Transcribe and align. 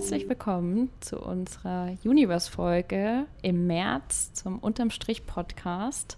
herzlich 0.00 0.30
willkommen 0.30 0.88
zu 1.00 1.20
unserer 1.20 1.90
Universe-Folge 2.04 3.26
im 3.42 3.66
März 3.66 4.32
zum 4.32 4.58
Unterm 4.58 4.88
Strich 4.88 5.26
Podcast. 5.26 6.16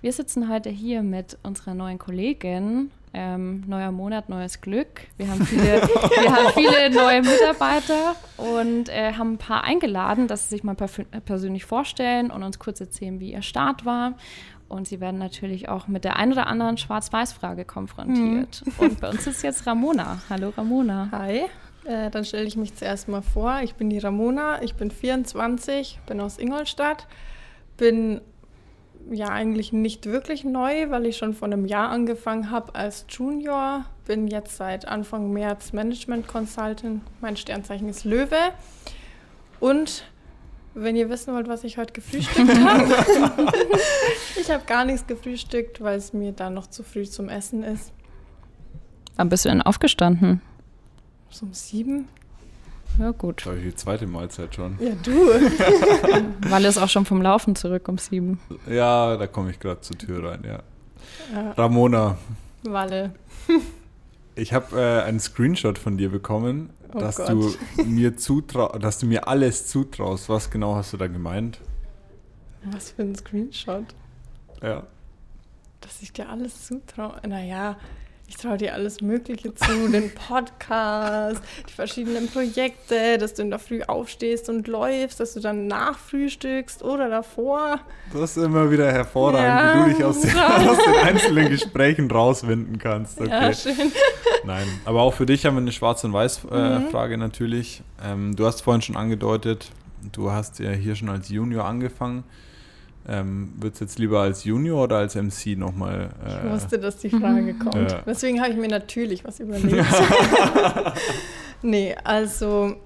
Wir 0.00 0.12
sitzen 0.12 0.48
heute 0.48 0.68
hier 0.68 1.04
mit 1.04 1.38
unserer 1.44 1.74
neuen 1.74 1.98
Kollegin. 1.98 2.90
Ähm, 3.12 3.62
neuer 3.68 3.92
Monat, 3.92 4.28
neues 4.28 4.60
Glück. 4.60 5.02
Wir 5.16 5.28
haben 5.28 5.46
viele, 5.46 5.62
wir 5.82 6.34
haben 6.34 6.52
viele 6.54 6.90
neue 6.90 7.22
Mitarbeiter 7.22 8.16
und 8.36 8.88
äh, 8.88 9.12
haben 9.12 9.34
ein 9.34 9.38
paar 9.38 9.62
eingeladen, 9.62 10.26
dass 10.26 10.48
sie 10.48 10.56
sich 10.56 10.64
mal 10.64 10.74
persönlich 10.74 11.64
vorstellen 11.64 12.32
und 12.32 12.42
uns 12.42 12.58
kurz 12.58 12.80
erzählen, 12.80 13.20
wie 13.20 13.32
ihr 13.32 13.42
Start 13.42 13.84
war. 13.84 14.14
Und 14.68 14.88
sie 14.88 14.98
werden 14.98 15.20
natürlich 15.20 15.68
auch 15.68 15.86
mit 15.86 16.02
der 16.02 16.16
ein 16.16 16.32
oder 16.32 16.48
anderen 16.48 16.78
Schwarz-Weiß-Frage 16.78 17.64
konfrontiert. 17.64 18.64
Mhm. 18.66 18.72
Und 18.78 19.00
bei 19.00 19.10
uns 19.10 19.24
ist 19.28 19.44
jetzt 19.44 19.68
Ramona. 19.68 20.20
Hallo 20.28 20.52
Ramona. 20.56 21.10
Hi. 21.12 21.44
Äh, 21.84 22.10
dann 22.10 22.24
stelle 22.24 22.44
ich 22.44 22.56
mich 22.56 22.74
zuerst 22.74 23.08
mal 23.08 23.22
vor. 23.22 23.60
Ich 23.62 23.74
bin 23.74 23.90
die 23.90 23.98
Ramona, 23.98 24.62
ich 24.62 24.74
bin 24.74 24.90
24, 24.90 26.00
bin 26.06 26.20
aus 26.20 26.38
Ingolstadt, 26.38 27.06
bin 27.76 28.20
ja 29.10 29.28
eigentlich 29.28 29.72
nicht 29.72 30.06
wirklich 30.06 30.44
neu, 30.44 30.88
weil 30.90 31.04
ich 31.06 31.18
schon 31.18 31.34
vor 31.34 31.46
einem 31.46 31.66
Jahr 31.66 31.90
angefangen 31.90 32.50
habe 32.50 32.74
als 32.74 33.04
Junior. 33.10 33.84
Bin 34.06 34.28
jetzt 34.28 34.56
seit 34.56 34.88
Anfang 34.88 35.32
März 35.32 35.72
Management 35.72 36.26
Consultant. 36.26 37.02
Mein 37.20 37.36
Sternzeichen 37.36 37.88
ist 37.88 38.04
Löwe. 38.04 38.52
Und 39.60 40.04
wenn 40.74 40.96
ihr 40.96 41.08
wissen 41.10 41.34
wollt, 41.34 41.48
was 41.48 41.64
ich 41.64 41.76
heute 41.76 41.92
gefrühstückt 41.92 42.58
habe, 42.64 42.94
ich 44.40 44.50
habe 44.50 44.64
gar 44.66 44.84
nichts 44.84 45.06
gefrühstückt, 45.06 45.82
weil 45.82 45.98
es 45.98 46.12
mir 46.12 46.32
dann 46.32 46.54
noch 46.54 46.66
zu 46.66 46.82
früh 46.82 47.04
zum 47.04 47.28
Essen 47.28 47.62
ist. 47.62 47.92
Wann 49.16 49.28
bist 49.28 49.44
du 49.44 49.50
denn 49.50 49.62
aufgestanden? 49.62 50.40
So 51.34 51.46
um 51.46 51.52
sieben. 51.52 52.06
Ja, 52.96 53.10
gut. 53.10 53.44
Das 53.44 53.56
die 53.60 53.74
zweite 53.74 54.06
Mahlzeit 54.06 54.54
schon. 54.54 54.78
Ja, 54.78 54.92
du. 55.02 55.10
Walle 56.48 56.68
ist 56.68 56.78
auch 56.78 56.88
schon 56.88 57.04
vom 57.04 57.20
Laufen 57.20 57.56
zurück 57.56 57.88
um 57.88 57.98
sieben. 57.98 58.38
Ja, 58.68 59.16
da 59.16 59.26
komme 59.26 59.50
ich 59.50 59.58
gerade 59.58 59.80
zur 59.80 59.98
Tür 59.98 60.30
rein, 60.30 60.44
ja. 60.44 60.60
ja. 61.32 61.50
Ramona. 61.52 62.18
Walle. 62.62 63.14
Ich 64.36 64.52
habe 64.52 64.80
äh, 64.80 65.02
einen 65.02 65.18
Screenshot 65.18 65.76
von 65.76 65.98
dir 65.98 66.08
bekommen, 66.08 66.70
oh 66.92 67.00
dass 67.00 67.16
Gott. 67.16 67.30
du 67.30 67.52
mir 67.84 68.16
zutrau 68.16 68.68
dass 68.78 69.00
du 69.00 69.06
mir 69.06 69.26
alles 69.26 69.66
zutraust. 69.66 70.28
Was 70.28 70.50
genau 70.50 70.76
hast 70.76 70.92
du 70.92 70.98
da 70.98 71.08
gemeint? 71.08 71.58
Was 72.66 72.92
für 72.92 73.02
ein 73.02 73.16
Screenshot? 73.16 73.86
Ja. 74.62 74.86
Dass 75.80 76.00
ich 76.00 76.12
dir 76.12 76.28
alles 76.28 76.66
zutraue. 76.66 77.20
Naja, 77.26 77.76
ich 78.26 78.36
traue 78.36 78.56
dir 78.56 78.72
alles 78.72 79.00
Mögliche 79.00 79.54
zu, 79.54 79.88
den 79.88 80.10
Podcast, 80.14 81.42
die 81.68 81.72
verschiedenen 81.72 82.28
Projekte, 82.28 83.18
dass 83.18 83.34
du 83.34 83.42
in 83.42 83.50
der 83.50 83.58
Früh 83.58 83.82
aufstehst 83.82 84.48
und 84.48 84.66
läufst, 84.66 85.20
dass 85.20 85.34
du 85.34 85.40
dann 85.40 85.66
nachfrühstückst 85.66 86.82
oder 86.82 87.08
davor. 87.10 87.80
Das 88.12 88.36
ist 88.36 88.42
immer 88.42 88.70
wieder 88.70 88.90
hervorragend, 88.90 89.46
ja, 89.46 89.74
wie 89.74 89.90
du 89.90 89.96
dich 89.96 90.04
aus 90.04 90.20
den, 90.20 90.38
aus 90.38 90.78
den, 90.84 90.94
einzelnen 91.02 91.48
Gesprächen 91.50 92.10
rauswinden 92.10 92.78
kannst. 92.78 93.20
Okay. 93.20 93.30
Ja, 93.30 93.52
schön. 93.52 93.92
Nein, 94.44 94.66
aber 94.84 95.02
auch 95.02 95.14
für 95.14 95.26
dich 95.26 95.44
haben 95.44 95.54
wir 95.54 95.60
eine 95.60 95.72
Schwarz- 95.72 96.04
und 96.04 96.12
Weiß-Frage 96.12 97.16
mhm. 97.16 97.22
natürlich. 97.22 97.82
Ähm, 98.02 98.34
du 98.36 98.46
hast 98.46 98.62
vorhin 98.62 98.82
schon 98.82 98.96
angedeutet, 98.96 99.70
du 100.12 100.30
hast 100.30 100.58
ja 100.58 100.70
hier 100.70 100.96
schon 100.96 101.10
als 101.10 101.28
Junior 101.28 101.66
angefangen. 101.66 102.24
Ähm, 103.06 103.52
Wird 103.58 103.74
es 103.74 103.80
jetzt 103.80 103.98
lieber 103.98 104.20
als 104.20 104.44
Junior 104.44 104.84
oder 104.84 104.96
als 104.96 105.14
MC 105.14 105.58
nochmal? 105.58 106.10
Äh, 106.24 106.46
ich 106.46 106.52
wusste, 106.52 106.78
dass 106.78 106.96
die 106.98 107.10
Frage 107.10 107.54
kommt. 107.54 107.90
Ja. 107.90 108.02
Deswegen 108.06 108.40
habe 108.40 108.52
ich 108.52 108.56
mir 108.56 108.68
natürlich 108.68 109.24
was 109.24 109.40
überlegt. 109.40 109.86
nee, 111.62 111.94
also 112.02 112.76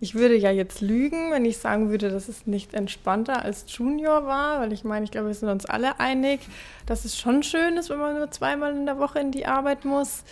ich 0.00 0.14
würde 0.14 0.36
ja 0.36 0.50
jetzt 0.50 0.80
lügen, 0.80 1.30
wenn 1.30 1.44
ich 1.44 1.56
sagen 1.56 1.88
würde, 1.88 2.10
dass 2.10 2.28
es 2.28 2.46
nicht 2.46 2.74
entspannter 2.74 3.42
als 3.42 3.64
Junior 3.68 4.26
war, 4.26 4.60
weil 4.60 4.72
ich 4.72 4.84
meine, 4.84 5.04
ich 5.04 5.10
glaube, 5.10 5.28
wir 5.28 5.34
sind 5.34 5.48
uns 5.48 5.64
alle 5.64 5.98
einig, 6.00 6.40
dass 6.84 7.04
es 7.04 7.18
schon 7.18 7.42
schön 7.42 7.76
ist, 7.76 7.88
wenn 7.88 7.98
man 7.98 8.16
nur 8.16 8.30
zweimal 8.30 8.76
in 8.76 8.86
der 8.86 8.98
Woche 8.98 9.20
in 9.20 9.30
die 9.30 9.46
Arbeit 9.46 9.84
muss. 9.84 10.24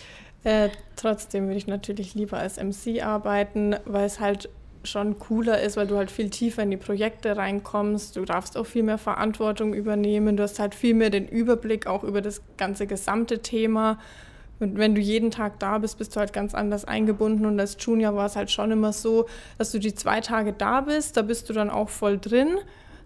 Äh, 0.43 0.69
trotzdem 0.95 1.45
würde 1.45 1.57
ich 1.57 1.65
natürlich 1.65 2.13
lieber 2.13 2.37
als 2.37 2.57
MC 2.61 3.03
arbeiten, 3.03 3.75
weil 3.85 4.05
es 4.05 4.19
halt 4.19 4.49
schon 4.85 5.19
cooler 5.19 5.61
ist, 5.61 5.77
weil 5.77 5.87
du 5.87 5.97
halt 5.97 6.11
viel 6.11 6.29
tiefer 6.29 6.63
in 6.63 6.71
die 6.71 6.77
Projekte 6.77 7.37
reinkommst. 7.37 8.15
Du 8.15 8.25
darfst 8.25 8.57
auch 8.57 8.65
viel 8.65 8.83
mehr 8.83 8.97
Verantwortung 8.97 9.73
übernehmen. 9.73 10.37
Du 10.37 10.43
hast 10.43 10.59
halt 10.59 10.75
viel 10.75 10.93
mehr 10.93 11.09
den 11.09 11.27
Überblick 11.27 11.87
auch 11.87 12.03
über 12.03 12.21
das 12.21 12.41
ganze 12.57 12.87
gesamte 12.87 13.39
Thema. 13.39 13.99
Und 14.59 14.77
wenn 14.77 14.95
du 14.95 15.01
jeden 15.01 15.31
Tag 15.31 15.59
da 15.59 15.77
bist, 15.77 15.97
bist 15.97 16.15
du 16.15 16.19
halt 16.19 16.31
ganz 16.31 16.55
anders 16.55 16.85
eingebunden. 16.85 17.45
Und 17.45 17.59
als 17.59 17.77
Junior 17.79 18.15
war 18.15 18.25
es 18.25 18.35
halt 18.35 18.51
schon 18.51 18.71
immer 18.71 18.93
so, 18.93 19.27
dass 19.57 19.71
du 19.71 19.79
die 19.79 19.93
zwei 19.93 20.21
Tage 20.21 20.53
da 20.53 20.81
bist, 20.81 21.17
da 21.17 21.21
bist 21.21 21.49
du 21.49 21.53
dann 21.53 21.69
auch 21.69 21.89
voll 21.89 22.17
drin. 22.17 22.57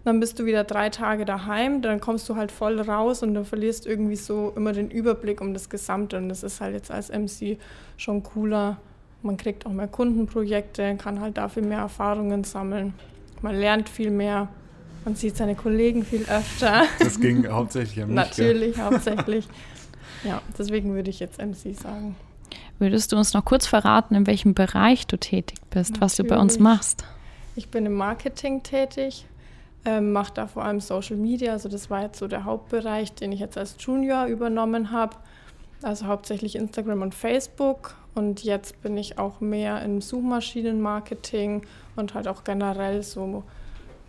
Dann 0.04 0.18
bist 0.18 0.38
du 0.38 0.46
wieder 0.46 0.64
drei 0.64 0.88
Tage 0.88 1.26
daheim, 1.26 1.82
dann 1.82 2.00
kommst 2.00 2.26
du 2.28 2.36
halt 2.36 2.50
voll 2.52 2.80
raus 2.80 3.22
und 3.22 3.34
dann 3.34 3.44
verlierst 3.44 3.86
irgendwie 3.86 4.16
so 4.16 4.50
immer 4.56 4.72
den 4.72 4.90
Überblick 4.90 5.42
um 5.42 5.52
das 5.52 5.68
Gesamte. 5.68 6.16
Und 6.16 6.30
das 6.30 6.42
ist 6.42 6.60
halt 6.60 6.74
jetzt 6.74 6.90
als 6.90 7.10
MC 7.10 7.58
schon 7.98 8.22
cooler 8.22 8.78
man 9.22 9.36
kriegt 9.36 9.66
auch 9.66 9.72
mehr 9.72 9.88
Kundenprojekte, 9.88 10.96
kann 10.96 11.20
halt 11.20 11.36
dafür 11.36 11.62
mehr 11.62 11.80
Erfahrungen 11.80 12.44
sammeln. 12.44 12.94
Man 13.42 13.56
lernt 13.56 13.88
viel 13.88 14.10
mehr. 14.10 14.48
Man 15.04 15.14
sieht 15.14 15.36
seine 15.36 15.54
Kollegen 15.54 16.04
viel 16.04 16.26
öfter. 16.28 16.84
Das 16.98 17.20
ging 17.20 17.46
hauptsächlich 17.48 18.02
an 18.02 18.08
mich. 18.08 18.16
Natürlich, 18.16 18.74
gell? 18.76 18.84
hauptsächlich. 18.84 19.48
Ja, 20.24 20.42
deswegen 20.58 20.94
würde 20.94 21.08
ich 21.08 21.20
jetzt 21.20 21.38
MC 21.38 21.74
sagen. 21.74 22.16
Würdest 22.78 23.12
du 23.12 23.16
uns 23.16 23.32
noch 23.32 23.44
kurz 23.44 23.66
verraten, 23.66 24.14
in 24.14 24.26
welchem 24.26 24.54
Bereich 24.54 25.06
du 25.06 25.16
tätig 25.16 25.58
bist, 25.70 25.92
Natürlich. 25.92 26.00
was 26.00 26.16
du 26.16 26.24
bei 26.24 26.38
uns 26.38 26.58
machst? 26.58 27.04
Ich 27.56 27.68
bin 27.68 27.86
im 27.86 27.94
Marketing 27.94 28.62
tätig, 28.62 29.26
ähm, 29.84 30.12
mache 30.12 30.32
da 30.34 30.46
vor 30.46 30.64
allem 30.64 30.80
Social 30.80 31.16
Media. 31.16 31.52
Also 31.52 31.68
das 31.68 31.90
war 31.90 32.02
jetzt 32.02 32.18
so 32.18 32.28
der 32.28 32.44
Hauptbereich, 32.44 33.14
den 33.14 33.32
ich 33.32 33.40
jetzt 33.40 33.56
als 33.56 33.76
Junior 33.78 34.26
übernommen 34.26 34.92
habe. 34.92 35.16
Also 35.82 36.06
hauptsächlich 36.06 36.56
Instagram 36.56 37.02
und 37.02 37.14
Facebook 37.14 37.96
und 38.14 38.42
jetzt 38.44 38.82
bin 38.82 38.96
ich 38.96 39.18
auch 39.18 39.40
mehr 39.40 39.82
im 39.82 40.00
Suchmaschinenmarketing 40.00 41.62
und 41.96 42.14
halt 42.14 42.28
auch 42.28 42.44
generell 42.44 43.02
so 43.02 43.44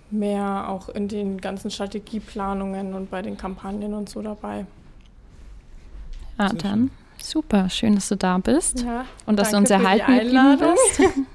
mehr 0.10 0.66
auch 0.68 0.90
in 0.90 1.08
den 1.08 1.40
ganzen 1.40 1.72
Strategieplanungen 1.72 2.94
und 2.94 3.10
bei 3.10 3.22
den 3.22 3.38
Kampagnen 3.38 3.94
und 3.94 4.10
so 4.10 4.22
dabei. 4.22 4.66
Ja, 6.38 6.50
dann 6.50 6.92
super. 7.18 7.70
Schön, 7.70 7.96
dass 7.96 8.10
du 8.10 8.18
da 8.18 8.38
bist 8.38 8.82
ja, 8.82 9.06
und 9.26 9.38
dass 9.38 9.52
du 9.52 9.58
uns 9.58 9.70
erhalten 9.70 10.12
geblieben 10.12 10.58
bist. 10.60 11.14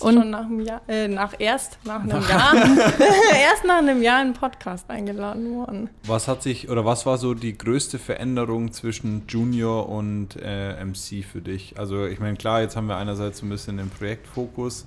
Und 0.00 0.14
schon 0.14 0.30
nach 0.30 0.44
einem 0.44 0.60
Jahr, 0.60 0.80
äh, 0.88 1.08
nach 1.08 1.34
erst 1.38 1.78
nach 1.84 2.02
einem 2.02 2.22
Jahr, 2.28 2.54
erst 3.42 3.64
nach 3.64 3.78
einem 3.78 4.02
Jahr 4.02 4.20
in 4.20 4.26
einen 4.26 4.34
Podcast 4.34 4.90
eingeladen 4.90 5.54
worden. 5.54 5.90
Was 6.04 6.28
hat 6.28 6.42
sich 6.42 6.68
oder 6.68 6.84
was 6.84 7.06
war 7.06 7.18
so 7.18 7.34
die 7.34 7.56
größte 7.56 7.98
Veränderung 7.98 8.72
zwischen 8.72 9.24
Junior 9.28 9.88
und 9.88 10.36
äh, 10.42 10.84
MC 10.84 11.24
für 11.24 11.40
dich? 11.40 11.78
Also 11.78 12.06
ich 12.06 12.20
meine 12.20 12.36
klar, 12.36 12.62
jetzt 12.62 12.76
haben 12.76 12.86
wir 12.86 12.96
einerseits 12.96 13.38
so 13.38 13.46
ein 13.46 13.50
bisschen 13.50 13.76
den 13.76 13.90
Projektfokus. 13.90 14.86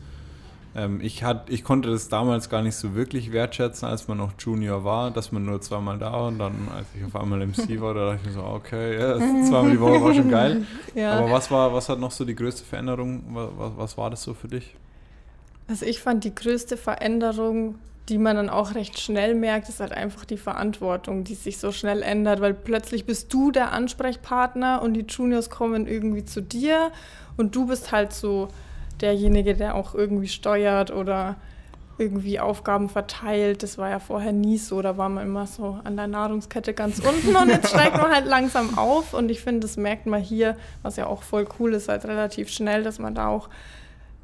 Ähm, 0.76 1.02
ich, 1.02 1.24
hat, 1.24 1.50
ich 1.50 1.64
konnte 1.64 1.90
das 1.90 2.08
damals 2.08 2.50
gar 2.50 2.62
nicht 2.62 2.76
so 2.76 2.96
wirklich 2.96 3.32
wertschätzen, 3.32 3.88
als 3.88 4.08
man 4.08 4.18
noch 4.18 4.34
Junior 4.38 4.84
war, 4.84 5.12
dass 5.12 5.32
man 5.32 5.46
nur 5.46 5.62
zweimal 5.62 5.98
da 5.98 6.12
war 6.12 6.28
und 6.28 6.40
dann, 6.40 6.68
als 6.76 6.88
ich 6.96 7.04
auf 7.04 7.16
einmal 7.16 7.46
MC 7.46 7.82
war, 7.82 7.94
da 7.94 8.12
dachte 8.12 8.20
ich 8.22 8.28
mir 8.28 8.34
so, 8.34 8.44
okay, 8.44 9.00
ja, 9.00 9.18
zweimal 9.18 9.72
die 9.72 9.80
Woche 9.80 10.04
war 10.04 10.14
schon 10.14 10.30
geil. 10.30 10.66
Ja. 10.96 11.14
Aber 11.20 11.32
was 11.32 11.52
war, 11.52 11.74
was 11.74 11.90
hat 11.90 12.00
noch 12.00 12.12
so 12.12 12.26
die 12.26 12.36
größte 12.36 12.64
Veränderung? 12.64 13.24
Was, 13.32 13.72
was 13.78 13.98
war 13.98 14.10
das 14.10 14.24
so 14.24 14.34
für 14.34 14.48
dich? 14.48 14.76
Also 15.68 15.86
ich 15.86 16.00
fand 16.02 16.24
die 16.24 16.34
größte 16.34 16.78
Veränderung, 16.78 17.76
die 18.10 18.18
man 18.18 18.38
dann 18.38 18.50
auch 18.50 18.74
recht 18.74 19.00
schnell 19.00 19.36
merkt, 19.36 19.68
ist 19.70 19.80
halt 19.80 19.92
einfach 19.92 20.26
die 20.26 20.38
Verantwortung, 20.38 21.24
die 21.24 21.36
sich 21.36 21.58
so 21.58 21.72
schnell 21.72 22.02
ändert, 22.02 22.40
weil 22.40 22.54
plötzlich 22.54 23.06
bist 23.06 23.34
du 23.34 23.52
der 23.52 23.74
Ansprechpartner 23.74 24.82
und 24.82 24.94
die 24.94 25.06
Juniors 25.08 25.50
kommen 25.50 25.88
irgendwie 25.88 26.24
zu 26.24 26.42
dir 26.42 26.92
und 27.36 27.56
du 27.56 27.68
bist 27.68 27.92
halt 27.92 28.14
so 28.14 28.48
derjenige, 29.02 29.56
der 29.56 29.76
auch 29.76 29.94
irgendwie 29.96 30.28
steuert 30.28 30.92
oder 30.92 31.36
irgendwie 31.98 32.40
Aufgaben 32.40 32.90
verteilt. 32.90 33.64
Das 33.64 33.78
war 33.78 33.90
ja 33.90 34.00
vorher 34.00 34.32
nie 34.32 34.58
so. 34.58 34.82
Da 34.82 34.98
war 34.98 35.10
man 35.10 35.26
immer 35.26 35.48
so 35.48 35.80
an 35.84 35.98
der 35.98 36.08
Nahrungskette 36.08 36.74
ganz 36.74 37.00
unten 37.00 37.36
und 37.36 37.50
jetzt 37.50 37.70
steigt 37.74 37.98
man 37.98 38.12
halt 38.12 38.26
langsam 38.26 38.78
auf. 38.78 39.14
Und 39.14 39.30
ich 39.30 39.42
finde, 39.42 39.62
das 39.62 39.78
merkt 39.78 40.06
man 40.06 40.22
hier, 40.22 40.58
was 40.84 40.96
ja 40.96 41.08
auch 41.08 41.24
voll 41.24 41.48
cool 41.60 41.74
ist, 41.74 41.90
halt 41.90 42.06
relativ 42.06 42.50
schnell, 42.50 42.84
dass 42.84 43.00
man 43.00 43.16
da 43.16 43.28
auch 43.28 43.50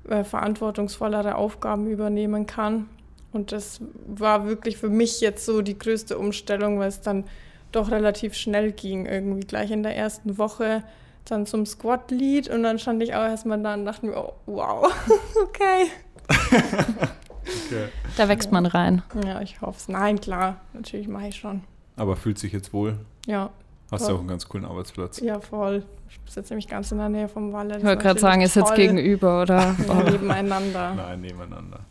äh, 0.08 0.24
verantwortungsvollere 0.24 1.36
Aufgaben 1.36 1.88
übernehmen 1.88 2.46
kann. 2.46 2.90
Und 3.32 3.52
das 3.52 3.82
war 4.06 4.46
wirklich 4.46 4.78
für 4.78 4.90
mich 4.90 5.20
jetzt 5.22 5.46
so 5.46 5.64
die 5.64 5.78
größte 5.78 6.18
Umstellung, 6.18 6.78
weil 6.78 6.90
es 6.90 7.02
dann 7.02 7.26
doch 7.72 7.90
relativ 7.90 8.36
schnell 8.36 8.72
ging. 8.72 9.08
Irgendwie 9.08 9.48
gleich 9.48 9.72
in 9.72 9.82
der 9.82 9.96
ersten 9.96 10.38
Woche 10.38 10.84
dann 11.26 11.46
zum 11.46 11.66
Squat-Lied 11.66 12.50
und 12.50 12.64
dann 12.64 12.80
stand 12.80 13.02
ich 13.04 13.14
auch 13.14 13.24
erstmal 13.24 13.62
da 13.62 13.74
und 13.74 13.86
dachte 13.86 14.06
mir, 14.06 14.18
oh, 14.18 14.34
wow, 14.46 14.92
okay. 15.44 15.88
okay. 16.30 17.90
Da 18.18 18.28
wächst 18.28 18.52
man 18.52 18.66
rein. 18.66 19.04
Ja, 19.26 19.42
ich 19.42 19.62
hoffe 19.62 19.78
es. 19.78 19.88
Nein, 19.88 20.20
klar, 20.20 20.58
natürlich 20.74 21.08
mache 21.08 21.28
ich 21.28 21.36
schon. 21.36 21.64
Aber 21.96 22.16
fühlt 22.16 22.40
sich 22.40 22.52
jetzt 22.52 22.74
wohl? 22.74 22.98
Ja. 23.26 23.52
Hast 23.92 24.10
du 24.10 24.16
auch 24.16 24.20
einen 24.20 24.28
ganz 24.28 24.50
coolen 24.50 24.66
Arbeitsplatz. 24.66 25.20
Ja, 25.20 25.40
voll. 25.40 25.84
Ich 26.10 26.34
sitze 26.34 26.54
nämlich 26.54 26.68
ganz 26.68 26.92
in 26.92 26.98
der 26.98 27.10
Nähe 27.10 27.28
vom 27.30 27.54
Walle. 27.54 27.78
Ich 27.78 27.84
wollte 27.84 28.02
gerade 28.02 28.20
sagen, 28.20 28.42
ihr 28.42 28.48
sitzt 28.48 28.74
gegenüber, 28.76 29.44
oder? 29.44 29.76
Ja, 29.88 30.04
nebeneinander. 30.04 30.96
Nein, 30.96 31.22
nebeneinander. 31.22 31.82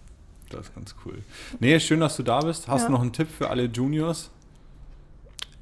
Das 0.51 0.67
ist 0.67 0.75
ganz 0.75 0.95
cool. 1.05 1.19
Nee, 1.61 1.79
schön, 1.79 2.01
dass 2.01 2.17
du 2.17 2.25
da 2.25 2.41
bist. 2.41 2.67
Hast 2.67 2.83
ja. 2.83 2.87
du 2.89 2.93
noch 2.93 3.03
einen 3.03 3.13
Tipp 3.13 3.29
für 3.29 3.49
alle 3.49 3.65
Juniors? 3.65 4.31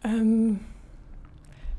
Ähm, 0.03 0.61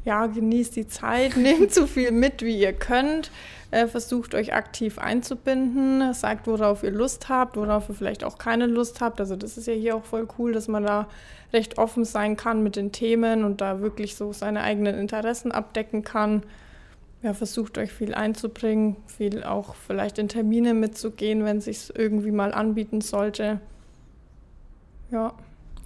ja, 0.06 0.26
genießt 0.28 0.76
die 0.76 0.88
Zeit, 0.88 1.38
nehmt 1.38 1.74
so 1.74 1.88
viel 1.88 2.12
mit, 2.12 2.42
wie 2.42 2.60
ihr 2.60 2.74
könnt. 2.74 3.32
Äh, 3.72 3.88
versucht 3.88 4.36
euch 4.36 4.54
aktiv 4.54 5.00
einzubinden, 5.00 6.14
sagt, 6.14 6.46
worauf 6.48 6.84
ihr 6.84 6.92
Lust 6.92 7.30
habt, 7.30 7.56
worauf 7.56 7.88
ihr 7.88 7.96
vielleicht 7.96 8.26
auch 8.26 8.38
keine 8.38 8.66
Lust 8.66 9.00
habt. 9.00 9.22
Also 9.22 9.38
das 9.38 9.58
ist 9.58 9.68
ja 9.68 9.74
hier 9.74 9.96
auch 9.96 10.04
voll 10.04 10.28
cool, 10.38 10.52
dass 10.52 10.68
man 10.68 10.84
da 10.84 11.08
recht 11.54 11.78
offen 11.78 12.04
sein 12.04 12.36
kann 12.36 12.64
mit 12.64 12.76
den 12.76 12.92
Themen 12.92 13.46
und 13.46 13.62
da 13.62 13.80
wirklich 13.80 14.16
so 14.16 14.34
seine 14.34 14.62
eigenen 14.62 14.96
Interessen 14.98 15.54
abdecken 15.54 16.04
kann. 16.04 16.44
Ja, 17.24 17.34
versucht 17.34 17.78
euch 17.78 17.94
viel 17.94 18.14
einzubringen, 18.14 18.98
viel 19.08 19.44
auch 19.44 19.76
vielleicht 19.76 20.18
in 20.18 20.28
Termine 20.28 20.74
mitzugehen, 20.74 21.46
wenn 21.46 21.58
es 21.58 21.66
sich 21.66 21.94
irgendwie 21.96 22.32
mal 22.32 22.54
anbieten 22.54 23.00
sollte. 23.00 23.62
Ja. 25.12 25.34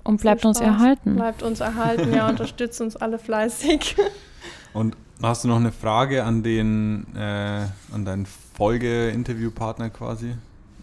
Und 0.06 0.22
bleibt 0.22 0.46
uns 0.46 0.62
erhalten. 0.62 1.16
Bleibt 1.16 1.44
uns 1.44 1.60
erhalten, 1.60 2.14
ja, 2.14 2.30
unterstützt 2.30 2.80
uns 2.80 2.96
alle 2.96 3.20
fleißig. 3.20 3.98
Und 4.74 4.96
Hast 5.22 5.44
du 5.44 5.48
noch 5.48 5.56
eine 5.56 5.72
Frage 5.72 6.24
an 6.24 6.44
den, 6.44 7.06
äh, 7.16 7.66
an 7.92 8.04
deinen 8.04 8.26
Folge-Interviewpartner 8.26 9.90
quasi? 9.90 10.36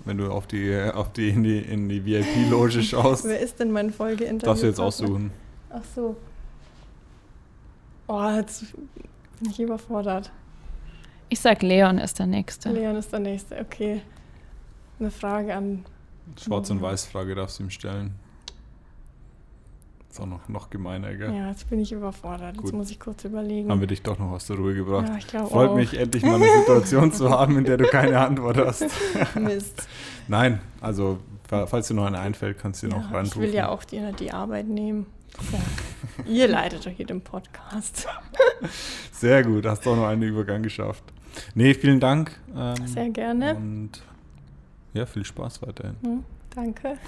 Wenn 0.04 0.18
du 0.18 0.32
auf 0.32 0.46
die, 0.46 0.74
auf 0.92 1.12
die 1.12 1.28
in 1.28 1.42
die, 1.44 1.58
in 1.58 1.88
die 1.88 2.04
VIP-Loge 2.04 2.82
schaust. 2.82 3.24
Wer 3.24 3.40
ist 3.40 3.60
denn 3.60 3.70
mein 3.70 3.92
Folge-Interviewpartner? 3.92 4.48
Darfst 4.48 4.62
du 4.62 4.66
jetzt 4.66 4.80
aussuchen. 4.80 5.30
Ach 5.70 5.82
so. 5.94 6.16
Oh, 8.08 8.28
jetzt 8.30 8.64
bin 9.40 9.50
ich 9.50 9.60
überfordert. 9.60 10.32
Ich 11.28 11.40
sag, 11.40 11.62
Leon 11.62 11.98
ist 11.98 12.18
der 12.18 12.26
Nächste. 12.26 12.70
Leon 12.70 12.96
ist 12.96 13.12
der 13.12 13.20
Nächste, 13.20 13.58
okay. 13.60 14.02
Eine 14.98 15.10
Frage 15.10 15.54
an. 15.54 15.84
Schwarz- 16.40 16.70
und 16.70 16.82
Weiß-Frage 16.82 17.34
darfst 17.34 17.58
du 17.58 17.64
ihm 17.64 17.70
stellen. 17.70 18.14
Ist 20.12 20.20
auch 20.20 20.26
noch, 20.26 20.46
noch 20.46 20.68
gemeiner, 20.68 21.14
gell? 21.14 21.34
Ja, 21.34 21.48
jetzt 21.48 21.70
bin 21.70 21.80
ich 21.80 21.90
überfordert. 21.90 22.58
Gut. 22.58 22.66
Jetzt 22.66 22.74
muss 22.74 22.90
ich 22.90 23.00
kurz 23.00 23.24
überlegen. 23.24 23.70
Haben 23.70 23.80
wir 23.80 23.86
dich 23.86 24.02
doch 24.02 24.18
noch 24.18 24.32
aus 24.32 24.46
der 24.46 24.56
Ruhe 24.56 24.74
gebracht. 24.74 25.08
Ja, 25.08 25.16
ich 25.16 25.26
glaube 25.26 25.48
Freut 25.48 25.70
auch. 25.70 25.74
mich, 25.74 25.98
endlich 25.98 26.22
mal 26.22 26.34
eine 26.34 26.52
Situation 26.58 27.12
zu 27.12 27.30
haben, 27.30 27.56
in 27.56 27.64
der 27.64 27.78
du 27.78 27.86
keine 27.86 28.20
Antwort 28.20 28.58
hast. 28.58 28.84
Mist. 29.36 29.88
Nein, 30.28 30.60
also 30.82 31.18
falls 31.48 31.88
dir 31.88 31.94
noch 31.94 32.04
eine 32.04 32.18
einfällt, 32.18 32.58
kannst 32.58 32.82
du 32.82 32.88
dir 32.88 32.92
ja, 32.92 33.00
noch 33.00 33.10
reinrufen. 33.10 33.42
Ich 33.42 33.48
will 33.48 33.54
ja 33.54 33.70
auch 33.70 33.84
die, 33.84 34.02
die 34.18 34.32
Arbeit 34.32 34.68
nehmen. 34.68 35.06
Ja. 35.50 36.24
Ihr 36.30 36.46
leitet 36.46 36.84
doch 36.84 36.90
hier 36.90 37.06
den 37.06 37.22
Podcast. 37.22 38.06
Sehr 39.12 39.42
gut, 39.42 39.64
hast 39.64 39.86
doch 39.86 39.96
noch 39.96 40.08
einen 40.08 40.24
Übergang 40.24 40.62
geschafft. 40.62 41.04
Nee, 41.54 41.72
vielen 41.72 42.00
Dank. 42.00 42.38
Ähm, 42.54 42.86
Sehr 42.86 43.08
gerne. 43.08 43.54
Und 43.54 44.02
ja, 44.92 45.06
viel 45.06 45.24
Spaß 45.24 45.62
weiterhin. 45.62 45.96
Hm, 46.02 46.24
danke. 46.54 46.98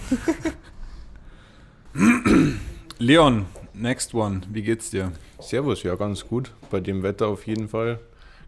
Leon, 2.99 3.47
next 3.73 4.15
one. 4.15 4.43
Wie 4.51 4.63
geht's 4.63 4.91
dir? 4.91 5.11
Servus, 5.41 5.83
ja, 5.83 5.97
ganz 5.97 6.29
gut. 6.29 6.53
Bei 6.71 6.79
dem 6.79 7.03
Wetter 7.03 7.27
auf 7.27 7.45
jeden 7.45 7.69
Fall 7.69 7.99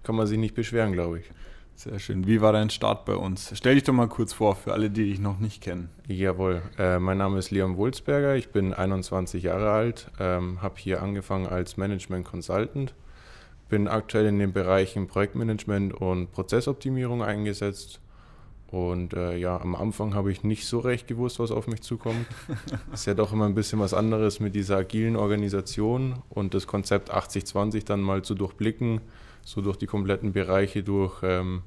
kann 0.05 0.15
man 0.15 0.29
sich 0.29 0.39
nicht 0.39 0.55
beschweren, 0.55 0.93
glaube 0.93 1.19
ich. 1.19 1.27
Sehr 1.75 1.99
schön. 1.99 2.29
Wie 2.29 2.41
war 2.41 2.53
dein 2.53 2.71
Start 2.71 3.05
bei 3.07 3.17
uns? 3.17 3.51
Stell 3.55 3.75
dich 3.75 3.83
doch 3.83 3.93
mal 3.93 4.07
kurz 4.07 4.33
vor 4.33 4.55
für 4.55 4.73
alle, 4.73 4.89
die 4.89 5.11
dich 5.11 5.19
noch 5.19 5.41
nicht 5.41 5.65
kennen. 5.65 5.91
Jawohl. 6.07 6.63
Äh, 6.79 7.01
mein 7.01 7.19
Name 7.19 7.41
ist 7.41 7.51
Leon 7.51 7.77
Wulzberger. 7.77 8.37
Ich 8.37 8.51
bin 8.51 8.73
21 8.73 9.43
Jahre 9.43 9.73
alt, 9.73 10.13
ähm, 10.21 10.63
habe 10.63 10.77
hier 10.79 11.03
angefangen 11.03 11.49
als 11.49 11.77
Management 11.77 12.25
Consultant, 12.25 12.95
bin 13.69 13.89
aktuell 13.89 14.27
in 14.27 14.39
den 14.39 14.53
Bereichen 14.53 15.09
Projektmanagement 15.09 15.93
und 15.93 16.31
Prozessoptimierung 16.31 17.21
eingesetzt 17.21 18.01
und 18.71 19.15
äh, 19.15 19.37
ja, 19.37 19.61
am 19.61 19.77
Anfang 19.77 20.15
habe 20.15 20.33
ich 20.33 20.43
nicht 20.43 20.67
so 20.67 20.81
recht 20.81 21.07
gewusst, 21.07 21.39
was 21.39 21.51
auf 21.51 21.69
mich 21.69 21.83
zukommt. 21.83 22.27
ist 22.93 23.07
ja 23.07 23.15
doch 23.15 23.33
immer 23.33 23.47
ein 23.47 23.55
bisschen 23.55 23.79
was 23.79 23.95
anderes 23.95 24.41
mit 24.41 24.55
dieser 24.55 24.79
agilen 24.79 25.17
Organisation 25.17 26.17
und 26.29 26.53
das 26.53 26.67
Konzept 26.67 27.13
80-20 27.13 27.85
dann 27.85 28.01
mal 28.01 28.23
zu 28.23 28.35
durchblicken, 28.35 29.01
so 29.45 29.61
durch 29.61 29.77
die 29.77 29.87
kompletten 29.87 30.33
Bereiche 30.33 30.83
durch. 30.83 31.23
Ähm, 31.23 31.63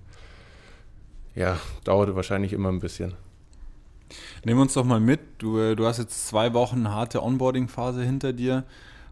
ja, 1.36 1.58
dauerte 1.86 2.16
wahrscheinlich 2.16 2.52
immer 2.52 2.70
ein 2.70 2.80
bisschen. 2.80 3.14
Nehmen 4.44 4.60
wir 4.60 4.64
uns 4.64 4.74
doch 4.74 4.84
mal 4.84 5.00
mit. 5.00 5.22
Du, 5.38 5.58
äh, 5.58 5.76
du 5.76 5.86
hast 5.86 6.00
jetzt 6.00 6.28
zwei 6.28 6.54
Wochen 6.54 6.90
harte 6.90 7.24
Onboarding-Phase 7.24 8.04
hinter 8.04 8.34
dir. 8.34 8.66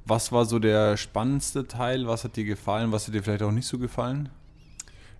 Was 0.05 0.31
war 0.31 0.45
so 0.45 0.59
der 0.59 0.97
spannendste 0.97 1.67
Teil? 1.67 2.07
Was 2.07 2.23
hat 2.23 2.35
dir 2.35 2.45
gefallen? 2.45 2.91
Was 2.91 3.07
hat 3.07 3.13
dir 3.13 3.23
vielleicht 3.23 3.43
auch 3.43 3.51
nicht 3.51 3.67
so 3.67 3.77
gefallen? 3.77 4.29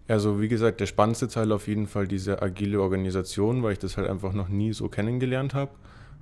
Also 0.07 0.42
wie 0.42 0.48
gesagt, 0.48 0.80
der 0.80 0.86
spannendste 0.86 1.27
Teil 1.27 1.51
auf 1.51 1.68
jeden 1.68 1.88
Fall 1.88 2.07
diese 2.07 2.42
agile 2.42 2.81
Organisation, 2.81 3.62
weil 3.63 3.74
ich 3.74 3.80
das 3.80 3.98
halt 3.98 4.09
einfach 4.09 4.33
noch 4.33 4.48
nie 4.48 4.74
so 4.74 4.88
kennengelernt 4.88 5.54
habe. 5.54 5.71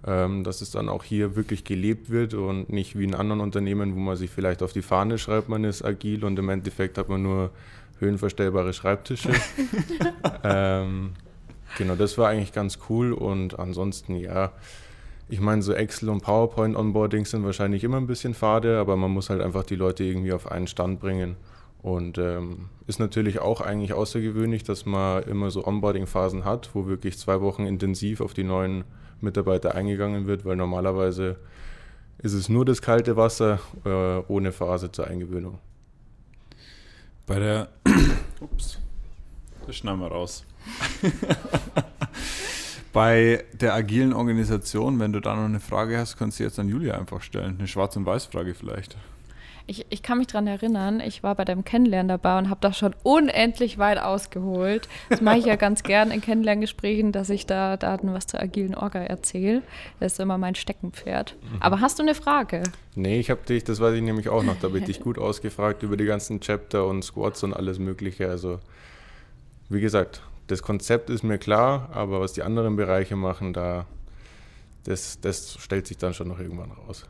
Ähm, 0.08 0.44
dass 0.44 0.62
es 0.62 0.70
dann 0.70 0.88
auch 0.88 1.04
hier 1.04 1.36
wirklich 1.36 1.64
gelebt 1.64 2.12
wird 2.12 2.36
und 2.36 2.70
nicht 2.70 2.98
wie 2.98 3.06
in 3.06 3.16
anderen 3.16 3.42
Unternehmen, 3.42 3.96
wo 3.96 4.00
man 4.00 4.16
sich 4.16 4.30
vielleicht 4.30 4.62
auf 4.62 4.72
die 4.72 4.84
Fahne 4.84 5.18
schreibt, 5.18 5.50
man 5.50 5.64
ist 5.64 5.84
agil 5.84 6.24
und 6.24 6.38
im 6.38 6.50
Endeffekt 6.50 7.00
hat 7.00 7.10
man 7.10 7.24
nur 7.24 7.50
höhenverstellbare 8.00 8.72
Schreibtische. 8.74 9.30
ähm, 10.44 11.14
genau, 11.78 11.96
das 11.96 12.20
war 12.20 12.30
eigentlich 12.30 12.54
ganz 12.54 12.78
cool 12.90 13.14
und 13.14 13.58
ansonsten 13.58 14.16
ja. 14.18 14.52
Ich 15.28 15.40
meine, 15.40 15.64
so 15.64 15.74
Excel 15.74 16.10
und 16.10 16.22
PowerPoint 16.22 16.76
Onboardings 16.76 17.32
sind 17.32 17.44
wahrscheinlich 17.44 17.84
immer 17.84 17.98
ein 17.98 18.06
bisschen 18.06 18.36
fade, 18.36 18.78
aber 18.78 18.96
man 18.96 19.10
muss 19.10 19.32
halt 19.32 19.42
einfach 19.42 19.64
die 19.64 19.76
Leute 19.76 20.04
irgendwie 20.04 20.34
auf 20.34 20.52
einen 20.52 20.68
Stand 20.68 21.00
bringen. 21.00 21.36
Und 21.86 22.18
ähm, 22.18 22.70
ist 22.88 23.00
natürlich 23.00 23.38
auch 23.38 23.62
eigentlich 23.62 23.94
außergewöhnlich, 23.94 24.64
dass 24.64 24.88
man 24.88 25.22
immer 25.26 25.52
so 25.52 25.68
Onboarding-Phasen 25.68 26.44
hat, 26.44 26.72
wo 26.74 26.88
wirklich 26.88 27.20
zwei 27.20 27.42
Wochen 27.42 27.68
intensiv 27.68 28.22
auf 28.22 28.34
die 28.34 28.44
neuen 28.44 28.86
Mitarbeiter 29.22 29.76
eingegangen 29.76 30.26
wird, 30.26 30.46
weil 30.46 30.56
normalerweise 30.56 31.36
ist 32.18 32.34
es 32.34 32.50
nur 32.50 32.66
das 32.66 32.82
kalte 32.82 33.18
Wasser 33.18 33.60
äh, 33.86 34.24
ohne 34.28 34.52
Phase 34.52 34.92
zur 34.92 35.06
Eingewöhnung. 35.06 35.60
Bei 37.28 37.38
der. 37.38 37.70
Ups. 38.40 38.80
Das 39.68 39.76
schneiden 39.76 40.00
wir 40.00 40.08
raus. 40.08 40.44
Bei 42.94 43.44
der 43.54 43.76
agilen 43.76 44.14
Organisation, 44.14 45.00
wenn 45.00 45.14
du 45.14 45.20
da 45.20 45.36
noch 45.36 45.46
eine 45.46 45.60
Frage 45.60 46.00
hast, 46.00 46.18
kannst 46.18 46.40
du 46.40 46.46
jetzt 46.46 46.58
an 46.58 46.68
Julia 46.68 46.98
einfach 46.98 47.22
stellen. 47.22 47.58
Eine 47.60 47.68
Schwarz- 47.68 47.96
und 47.96 48.08
Weiß-Frage 48.08 48.56
vielleicht. 48.56 48.98
Ich, 49.68 49.86
ich 49.90 50.04
kann 50.04 50.20
mich 50.20 50.28
daran 50.28 50.46
erinnern, 50.46 51.00
ich 51.00 51.24
war 51.24 51.34
bei 51.34 51.44
deinem 51.44 51.66
Kennenlernen 51.66 52.08
dabei 52.08 52.38
und 52.38 52.52
habe 52.52 52.60
da 52.62 52.72
schon 52.72 52.94
unendlich 53.02 53.80
weit 53.80 53.98
ausgeholt. 53.98 54.88
Das 55.10 55.22
mache 55.22 55.40
ich 55.40 55.46
ja 55.46 55.56
ganz 55.56 55.82
gern 55.82 56.12
in 56.12 56.22
Kennenlerngesprächen, 56.22 57.12
dass 57.12 57.32
ich 57.32 57.48
da 57.48 57.76
Daten 57.76 58.14
was 58.14 58.28
zur 58.28 58.40
agilen 58.40 58.76
Orga 58.76 59.00
erzähle. 59.00 59.64
Das 60.00 60.14
ist 60.14 60.20
immer 60.20 60.38
mein 60.38 60.54
Steckenpferd. 60.54 61.36
Mhm. 61.42 61.62
Aber 61.62 61.82
hast 61.82 61.98
du 61.98 62.04
eine 62.04 62.14
Frage? 62.14 62.62
Nee, 62.94 63.20
ich 63.20 63.32
habe 63.32 63.42
dich, 63.42 63.64
das 63.64 63.80
weiß 63.80 63.96
ich 63.96 64.04
nämlich 64.04 64.30
auch 64.30 64.44
noch, 64.44 64.56
da 64.60 64.68
habe 64.68 64.78
ich 64.78 64.86
dich 64.86 65.00
gut 65.00 65.18
ausgefragt 65.18 65.82
über 65.82 65.98
die 65.98 66.06
ganzen 66.06 66.42
Chapter 66.42 66.86
und 66.86 67.04
Squads 67.04 67.42
und 67.42 67.54
alles 67.54 67.80
Mögliche. 67.80 68.30
Also, 68.30 68.60
wie 69.70 69.82
gesagt, 69.82 70.22
das 70.46 70.62
Konzept 70.62 71.10
ist 71.10 71.24
mir 71.24 71.40
klar, 71.40 71.90
aber 71.92 72.22
was 72.22 72.34
die 72.34 72.44
anderen 72.44 72.76
Bereiche 72.76 73.16
machen, 73.16 73.52
da, 73.52 73.88
das, 74.84 75.20
das 75.22 75.58
stellt 75.60 75.88
sich 75.88 75.98
dann 75.98 76.14
schon 76.14 76.28
noch 76.28 76.40
irgendwann 76.40 76.72
raus. 76.72 77.08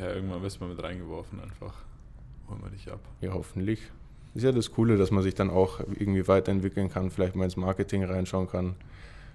Ja, 0.00 0.12
irgendwann 0.12 0.40
wirst 0.42 0.60
du 0.60 0.64
mal 0.64 0.70
mit 0.70 0.80
reingeworfen 0.80 1.40
einfach 1.40 1.85
holen 2.48 2.60
wir 2.62 2.70
dich 2.70 2.90
ab. 2.90 3.00
Ja, 3.20 3.32
hoffentlich. 3.32 3.80
Ist 4.34 4.42
ja 4.42 4.52
das 4.52 4.70
Coole, 4.72 4.98
dass 4.98 5.10
man 5.10 5.22
sich 5.22 5.34
dann 5.34 5.50
auch 5.50 5.80
irgendwie 5.80 6.28
weiterentwickeln 6.28 6.90
kann, 6.90 7.10
vielleicht 7.10 7.36
mal 7.36 7.44
ins 7.44 7.56
Marketing 7.56 8.04
reinschauen 8.04 8.48
kann, 8.48 8.74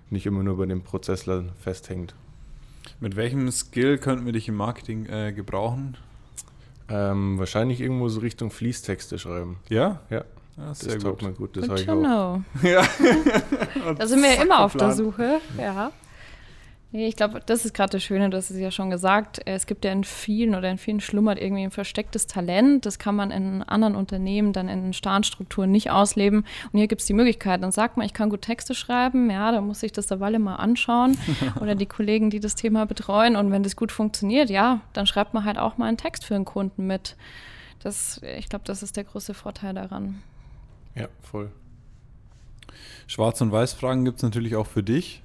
nicht 0.10 0.26
immer 0.26 0.44
nur 0.44 0.58
bei 0.58 0.66
den 0.66 0.84
Prozesslern 0.84 1.52
festhängt. 1.58 2.14
Mit 3.00 3.16
welchem 3.16 3.50
Skill 3.52 3.98
könnten 3.98 4.26
wir 4.26 4.34
dich 4.34 4.48
im 4.48 4.56
Marketing 4.56 5.08
äh, 5.08 5.34
gebrauchen? 5.34 5.98
Ähm, 6.88 7.40
wahrscheinlich 7.40 7.82
irgendwo 7.82 8.10
so 8.10 8.20
Richtung 8.20 8.52
Fließtexte 8.52 9.18
schreiben. 9.18 9.58
Ja? 9.70 10.02
Ja. 10.10 10.18
ja 10.18 10.24
das 10.68 10.80
sehr 10.80 11.00
gut. 11.00 11.22
mir 11.22 11.32
gut, 11.32 11.58
das 11.58 11.70
habe 11.70 11.80
ich 11.80 11.90
auch. 11.90 12.42
Ja. 12.62 12.84
da 13.98 14.08
sind 14.08 14.22
wir 14.22 14.36
ja 14.36 14.44
immer 14.44 14.60
auf 14.60 14.76
der 14.76 14.92
Suche. 14.92 15.40
Ja. 15.58 15.92
Nee, 16.94 17.08
ich 17.08 17.16
glaube, 17.16 17.40
das 17.46 17.64
ist 17.64 17.74
gerade 17.74 17.92
das 17.92 18.04
Schöne, 18.04 18.30
du 18.30 18.36
hast 18.36 18.50
es 18.50 18.60
ja 18.60 18.70
schon 18.70 18.90
gesagt. 18.90 19.40
Es 19.46 19.66
gibt 19.66 19.86
ja 19.86 19.94
in 19.94 20.04
vielen 20.04 20.56
oder 20.56 20.70
in 20.70 20.78
vielen 20.78 21.00
schlummert 21.00 21.40
irgendwie 21.40 21.64
ein 21.64 21.72
verstecktes 21.72 22.28
Talent. 22.28 22.86
Das 22.86 23.00
kann 23.00 23.16
man 23.16 23.32
in 23.32 23.64
anderen 23.64 23.96
Unternehmen 23.96 24.52
dann 24.52 24.68
in 24.68 24.92
starren 24.92 25.24
Strukturen 25.24 25.72
nicht 25.72 25.90
ausleben. 25.90 26.40
Und 26.74 26.78
hier 26.78 26.90
gibt 26.90 27.00
es 27.00 27.08
die 27.08 27.14
Möglichkeit. 27.14 27.64
Dann 27.64 27.72
sagt 27.72 27.96
man, 27.96 28.06
ich 28.06 28.14
kann 28.14 28.30
gut 28.30 28.42
Texte 28.42 28.76
schreiben. 28.76 29.30
Ja, 29.30 29.54
da 29.54 29.62
muss 29.62 29.82
ich 29.84 29.94
das 29.94 30.08
der 30.08 30.20
Walle 30.20 30.38
mal 30.38 30.58
anschauen. 30.58 31.18
oder 31.62 31.76
die 31.76 31.86
Kollegen, 31.86 32.30
die 32.30 32.42
das 32.42 32.56
Thema 32.56 32.86
betreuen. 32.86 33.38
Und 33.38 33.52
wenn 33.52 33.64
das 33.64 33.78
gut 33.78 33.94
funktioniert, 33.94 34.50
ja, 34.50 34.82
dann 34.92 35.08
schreibt 35.08 35.34
man 35.34 35.46
halt 35.46 35.58
auch 35.58 35.78
mal 35.78 35.86
einen 35.86 35.98
Text 35.98 36.26
für 36.26 36.36
einen 36.36 36.44
Kunden 36.44 36.88
mit. 36.88 37.16
Das, 37.80 38.20
ich 38.38 38.50
glaube, 38.50 38.66
das 38.66 38.84
ist 38.84 38.98
der 38.98 39.06
große 39.06 39.34
Vorteil 39.34 39.74
daran. 39.74 40.22
Ja, 40.96 41.08
voll. 41.22 41.52
Schwarz- 43.08 43.40
und 43.40 43.54
Weiß-Fragen 43.54 44.04
gibt 44.04 44.18
es 44.18 44.24
natürlich 44.24 44.58
auch 44.58 44.68
für 44.68 44.84
dich 44.84 45.24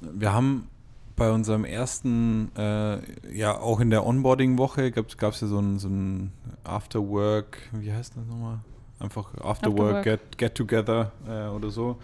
wir 0.00 0.32
haben 0.32 0.68
bei 1.16 1.30
unserem 1.30 1.64
ersten, 1.64 2.50
äh, 2.56 2.98
ja 3.30 3.58
auch 3.58 3.80
in 3.80 3.90
der 3.90 4.06
Onboarding-Woche 4.06 4.90
gab 4.90 5.06
es 5.06 5.40
ja 5.40 5.48
so 5.48 5.58
ein, 5.58 5.78
so 5.78 5.88
ein 5.88 6.32
After-Work, 6.64 7.58
wie 7.72 7.92
heißt 7.92 8.16
das 8.16 8.24
nochmal? 8.26 8.60
Einfach 8.98 9.34
After-Work, 9.34 9.98
After 9.98 10.16
get, 10.16 10.38
get 10.38 10.54
Together 10.54 11.12
äh, 11.28 11.48
oder 11.48 11.70
so. 11.70 11.98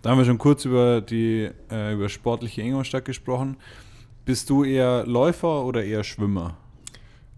Da 0.00 0.10
haben 0.10 0.18
wir 0.18 0.24
schon 0.24 0.38
kurz 0.38 0.64
über 0.64 1.00
die 1.00 1.50
äh, 1.70 1.94
über 1.94 2.08
sportliche 2.08 2.62
Ingolstadt 2.62 3.04
gesprochen. 3.04 3.56
Bist 4.24 4.50
du 4.50 4.64
eher 4.64 5.06
Läufer 5.06 5.64
oder 5.64 5.84
eher 5.84 6.02
Schwimmer? 6.02 6.56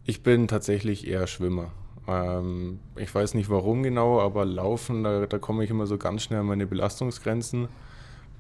Ich 0.04 0.23
bin 0.23 0.49
tatsächlich 0.49 1.06
eher 1.06 1.26
Schwimmer. 1.26 1.73
Ähm, 2.06 2.80
ich 2.97 3.14
weiß 3.14 3.35
nicht 3.35 3.50
warum 3.50 3.83
genau, 3.83 4.21
aber 4.21 4.44
Laufen, 4.44 5.04
da, 5.04 5.26
da 5.26 5.38
komme 5.38 5.64
ich 5.64 5.71
immer 5.71 5.87
so 5.87 5.99
ganz 5.99 6.23
schnell 6.23 6.40
an 6.40 6.47
meine 6.47 6.66
Belastungsgrenzen. 6.66 7.68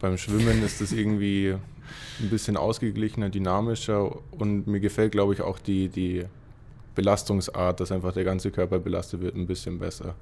Beim 0.04 0.18
Schwimmen 0.18 0.62
ist 0.62 0.82
das 0.82 0.92
irgendwie 0.92 1.54
ein 2.20 2.28
bisschen 2.28 2.58
ausgeglichener, 2.58 3.30
dynamischer 3.30 4.14
und 4.32 4.66
mir 4.66 4.78
gefällt, 4.78 5.12
glaube 5.12 5.32
ich, 5.32 5.40
auch 5.40 5.58
die, 5.58 5.88
die 5.88 6.26
Belastungsart, 6.94 7.80
dass 7.80 7.90
einfach 7.90 8.12
der 8.12 8.24
ganze 8.24 8.50
Körper 8.50 8.80
belastet 8.80 9.22
wird, 9.22 9.34
ein 9.34 9.46
bisschen 9.46 9.78
besser. 9.78 10.14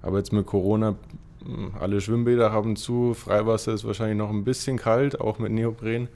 Aber 0.00 0.18
jetzt 0.18 0.32
mit 0.32 0.46
Corona, 0.46 0.94
hm, 1.44 1.72
alle 1.80 2.00
Schwimmbäder 2.00 2.52
haben 2.52 2.76
zu, 2.76 3.14
Freiwasser 3.14 3.74
ist 3.74 3.84
wahrscheinlich 3.84 4.16
noch 4.16 4.30
ein 4.30 4.44
bisschen 4.44 4.76
kalt, 4.76 5.20
auch 5.20 5.40
mit 5.40 5.50
Neopren. 5.50 6.06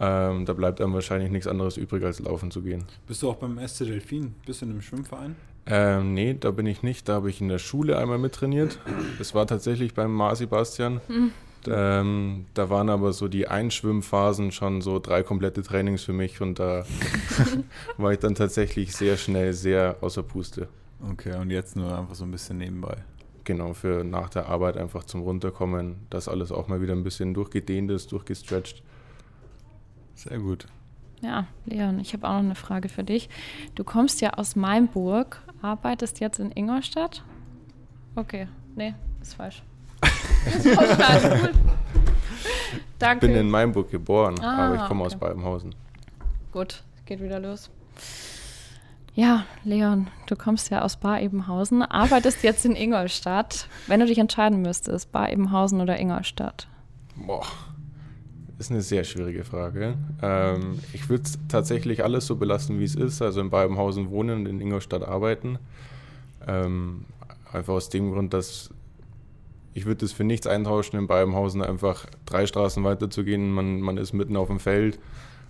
Ähm, 0.00 0.46
da 0.46 0.54
bleibt 0.54 0.80
einem 0.80 0.94
wahrscheinlich 0.94 1.30
nichts 1.30 1.46
anderes 1.46 1.76
übrig, 1.76 2.02
als 2.02 2.18
laufen 2.18 2.50
zu 2.50 2.62
gehen. 2.62 2.84
Bist 3.06 3.22
du 3.22 3.28
auch 3.28 3.36
beim 3.36 3.58
SC 3.68 3.84
Delfin? 3.84 4.34
Bist 4.46 4.62
du 4.62 4.64
in 4.64 4.70
einem 4.70 4.80
Schwimmverein? 4.80 5.36
Ähm, 5.66 6.14
nee, 6.14 6.34
da 6.40 6.50
bin 6.50 6.64
ich 6.64 6.82
nicht. 6.82 7.10
Da 7.10 7.12
habe 7.12 7.28
ich 7.28 7.42
in 7.42 7.48
der 7.48 7.58
Schule 7.58 7.98
einmal 7.98 8.16
mittrainiert. 8.16 8.78
Das 9.18 9.34
war 9.34 9.46
tatsächlich 9.46 9.92
beim 9.92 10.14
Mar 10.14 10.34
Sebastian. 10.34 11.02
Ähm, 11.68 12.46
da 12.54 12.70
waren 12.70 12.88
aber 12.88 13.12
so 13.12 13.28
die 13.28 13.48
Einschwimmphasen 13.48 14.52
schon 14.52 14.80
so 14.80 14.98
drei 14.98 15.22
komplette 15.22 15.62
Trainings 15.62 16.02
für 16.02 16.12
mich 16.12 16.40
und 16.40 16.58
da 16.58 16.84
war 17.96 18.12
ich 18.12 18.18
dann 18.18 18.34
tatsächlich 18.34 18.94
sehr 18.94 19.16
schnell 19.16 19.52
sehr 19.52 19.96
außer 20.00 20.22
Puste. 20.22 20.68
Okay, 21.10 21.36
und 21.36 21.50
jetzt 21.50 21.76
nur 21.76 21.96
einfach 21.96 22.14
so 22.14 22.24
ein 22.24 22.30
bisschen 22.30 22.58
nebenbei. 22.58 22.96
Genau, 23.44 23.72
für 23.72 24.04
nach 24.04 24.28
der 24.28 24.48
Arbeit 24.48 24.76
einfach 24.76 25.04
zum 25.04 25.22
Runterkommen, 25.22 26.06
dass 26.10 26.28
alles 26.28 26.52
auch 26.52 26.68
mal 26.68 26.80
wieder 26.80 26.92
ein 26.92 27.02
bisschen 27.02 27.34
durchgedehnt 27.34 27.90
ist, 27.90 28.12
durchgestretcht. 28.12 28.82
Sehr 30.14 30.38
gut. 30.38 30.66
Ja, 31.22 31.46
Leon, 31.66 31.98
ich 32.00 32.12
habe 32.12 32.28
auch 32.28 32.34
noch 32.34 32.38
eine 32.40 32.54
Frage 32.54 32.88
für 32.88 33.04
dich. 33.04 33.28
Du 33.74 33.84
kommst 33.84 34.20
ja 34.20 34.34
aus 34.34 34.56
Mainburg, 34.56 35.40
arbeitest 35.60 36.20
jetzt 36.20 36.38
in 36.38 36.50
Ingolstadt? 36.52 37.24
Okay, 38.16 38.48
nee, 38.74 38.94
ist 39.20 39.34
falsch. 39.34 39.62
Ist 40.46 40.64
gut. 40.76 41.50
Danke. 42.98 43.26
Ich 43.26 43.32
bin 43.32 43.40
in 43.40 43.50
Mainburg 43.50 43.90
geboren, 43.90 44.38
Ah, 44.40 44.66
aber 44.66 44.74
ich 44.76 44.84
komme 44.84 45.04
aus 45.04 45.12
okay. 45.14 45.20
Balbenhausen. 45.26 45.74
Gut, 46.52 46.82
geht 47.06 47.20
wieder 47.20 47.40
los. 47.40 47.70
Ja, 49.14 49.44
Leon, 49.64 50.06
du 50.26 50.36
kommst 50.36 50.70
ja 50.70 50.82
aus 50.82 50.96
Bar 50.96 51.20
Ebenhausen, 51.20 51.82
arbeitest 51.82 52.42
jetzt 52.42 52.64
in 52.64 52.74
Ingolstadt. 52.74 53.66
Wenn 53.86 54.00
du 54.00 54.06
dich 54.06 54.18
entscheiden 54.18 54.62
müsstest, 54.62 55.12
Bar 55.12 55.30
Ebenhausen 55.30 55.80
oder 55.80 55.98
Ingolstadt? 55.98 56.66
Boah, 57.16 57.44
ist 58.58 58.70
eine 58.70 58.80
sehr 58.80 59.04
schwierige 59.04 59.44
Frage. 59.44 59.94
Ähm, 60.22 60.78
ich 60.94 61.10
würde 61.10 61.24
tatsächlich 61.48 62.04
alles 62.04 62.26
so 62.26 62.36
belassen, 62.36 62.78
wie 62.78 62.84
es 62.84 62.94
ist, 62.94 63.20
also 63.20 63.40
in 63.40 63.50
Balbenhausen 63.50 64.10
wohnen 64.10 64.40
und 64.40 64.46
in 64.46 64.60
Ingolstadt 64.60 65.02
arbeiten. 65.02 65.58
Ähm, 66.46 67.04
einfach 67.52 67.74
aus 67.74 67.90
dem 67.90 68.12
Grund, 68.12 68.32
dass 68.32 68.70
ich 69.74 69.86
würde 69.86 70.00
das 70.00 70.12
für 70.12 70.24
nichts 70.24 70.46
eintauschen, 70.46 70.98
in 70.98 71.06
Balbenhausen 71.06 71.62
einfach 71.62 72.06
drei 72.26 72.46
Straßen 72.46 72.84
weiter 72.84 73.10
zu 73.10 73.24
gehen. 73.24 73.52
Man, 73.52 73.80
man 73.80 73.96
ist 73.96 74.12
mitten 74.12 74.36
auf 74.36 74.48
dem 74.48 74.60
Feld, 74.60 74.98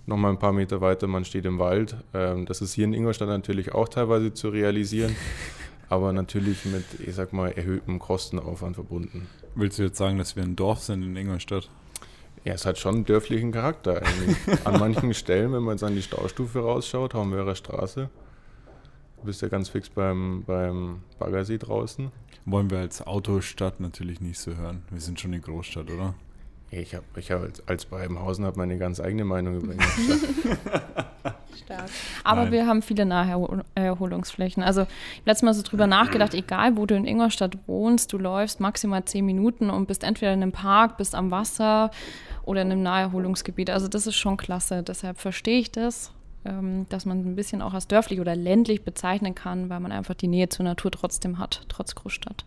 nochmal 0.05 0.31
ein 0.31 0.39
paar 0.39 0.53
Meter 0.53 0.81
weiter, 0.81 1.07
man 1.07 1.25
steht 1.25 1.45
im 1.45 1.59
Wald. 1.59 1.97
Ähm, 2.13 2.45
das 2.45 2.61
ist 2.61 2.73
hier 2.73 2.85
in 2.85 2.93
Ingolstadt 2.93 3.27
natürlich 3.27 3.73
auch 3.73 3.89
teilweise 3.89 4.33
zu 4.33 4.49
realisieren, 4.49 5.15
aber 5.89 6.13
natürlich 6.13 6.65
mit, 6.65 6.85
ich 7.05 7.15
sag 7.15 7.33
mal, 7.33 7.51
erhöhtem 7.51 7.99
Kostenaufwand 7.99 8.75
verbunden. 8.75 9.27
Willst 9.55 9.77
du 9.77 9.83
jetzt 9.83 9.97
sagen, 9.97 10.17
dass 10.17 10.35
wir 10.35 10.43
ein 10.43 10.55
Dorf 10.55 10.79
sind 10.79 11.03
in 11.03 11.15
Ingolstadt? 11.15 11.69
Ja, 12.45 12.53
es 12.53 12.65
hat 12.65 12.77
schon 12.77 12.95
einen 12.95 13.05
dörflichen 13.05 13.51
Charakter 13.51 14.01
eigentlich. 14.01 14.37
An 14.65 14.79
manchen 14.79 15.13
Stellen, 15.13 15.53
wenn 15.53 15.63
man 15.63 15.75
jetzt 15.75 15.83
an 15.83 15.95
die 15.95 16.01
Staustufe 16.01 16.59
rausschaut, 16.59 17.13
Haumwörer 17.13 17.55
Straße, 17.55 18.09
du 19.17 19.23
bist 19.25 19.41
ja 19.41 19.47
ganz 19.47 19.69
fix 19.69 19.89
beim, 19.89 20.43
beim 20.45 21.03
Baggersee 21.19 21.57
draußen. 21.57 22.11
Wollen 22.45 22.69
wir 22.69 22.79
als 22.79 23.05
Autostadt 23.05 23.79
natürlich 23.79 24.19
nicht 24.19 24.39
so 24.39 24.55
hören. 24.55 24.83
Wir 24.89 24.99
sind 24.99 25.19
schon 25.19 25.31
eine 25.31 25.41
Großstadt, 25.41 25.89
oder? 25.89 26.13
Ich 26.71 26.95
habe 26.95 27.05
ich 27.17 27.31
hab 27.31 27.41
als, 27.41 27.67
als 27.67 27.85
Babenhausen 27.85 28.45
hab 28.45 28.57
meine 28.57 28.77
ganz 28.77 28.99
eigene 28.99 29.25
Meinung 29.25 29.61
über 29.61 29.73
Ingolstadt. 29.73 30.29
Stark. 31.63 31.89
Aber 32.23 32.43
Nein. 32.43 32.51
wir 32.51 32.67
haben 32.67 32.81
viele 32.81 33.05
Naherholungsflächen. 33.05 34.63
Also 34.63 34.81
ich 34.81 34.87
habe 34.87 35.21
letztes 35.25 35.43
Mal 35.43 35.53
so 35.53 35.61
drüber 35.61 35.87
nachgedacht, 35.87 36.33
egal 36.33 36.75
wo 36.75 36.85
du 36.85 36.95
in 36.95 37.05
Ingolstadt 37.05 37.57
wohnst, 37.67 38.11
du 38.11 38.17
läufst 38.17 38.59
maximal 38.59 39.05
zehn 39.05 39.25
Minuten 39.25 39.69
und 39.69 39.87
bist 39.87 40.03
entweder 40.03 40.33
in 40.33 40.41
einem 40.41 40.51
Park, 40.51 40.97
bist 40.97 41.15
am 41.15 41.31
Wasser 41.31 41.91
oder 42.43 42.63
in 42.63 42.71
einem 42.71 42.83
Naherholungsgebiet. 42.83 43.69
Also 43.69 43.87
das 43.87 44.07
ist 44.07 44.15
schon 44.15 44.37
klasse. 44.37 44.83
Deshalb 44.83 45.19
verstehe 45.19 45.59
ich 45.59 45.71
das, 45.71 46.11
ähm, 46.45 46.85
dass 46.89 47.05
man 47.05 47.19
ein 47.19 47.35
bisschen 47.35 47.61
auch 47.61 47.73
als 47.73 47.87
dörflich 47.87 48.19
oder 48.19 48.35
ländlich 48.35 48.83
bezeichnen 48.83 49.35
kann, 49.35 49.69
weil 49.69 49.79
man 49.79 49.91
einfach 49.91 50.15
die 50.15 50.27
Nähe 50.27 50.49
zur 50.49 50.65
Natur 50.65 50.91
trotzdem 50.91 51.39
hat, 51.39 51.61
trotz 51.69 51.95
Großstadt. 51.95 52.45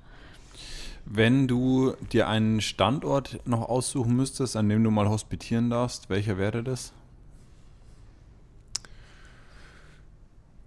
Wenn 1.04 1.46
du 1.46 1.94
dir 2.12 2.28
einen 2.28 2.60
Standort 2.60 3.38
noch 3.46 3.68
aussuchen 3.68 4.16
müsstest, 4.16 4.56
an 4.56 4.68
dem 4.68 4.82
du 4.82 4.90
mal 4.90 5.08
hospitieren 5.08 5.70
darfst, 5.70 6.10
welcher 6.10 6.36
wäre 6.36 6.64
das? 6.64 6.92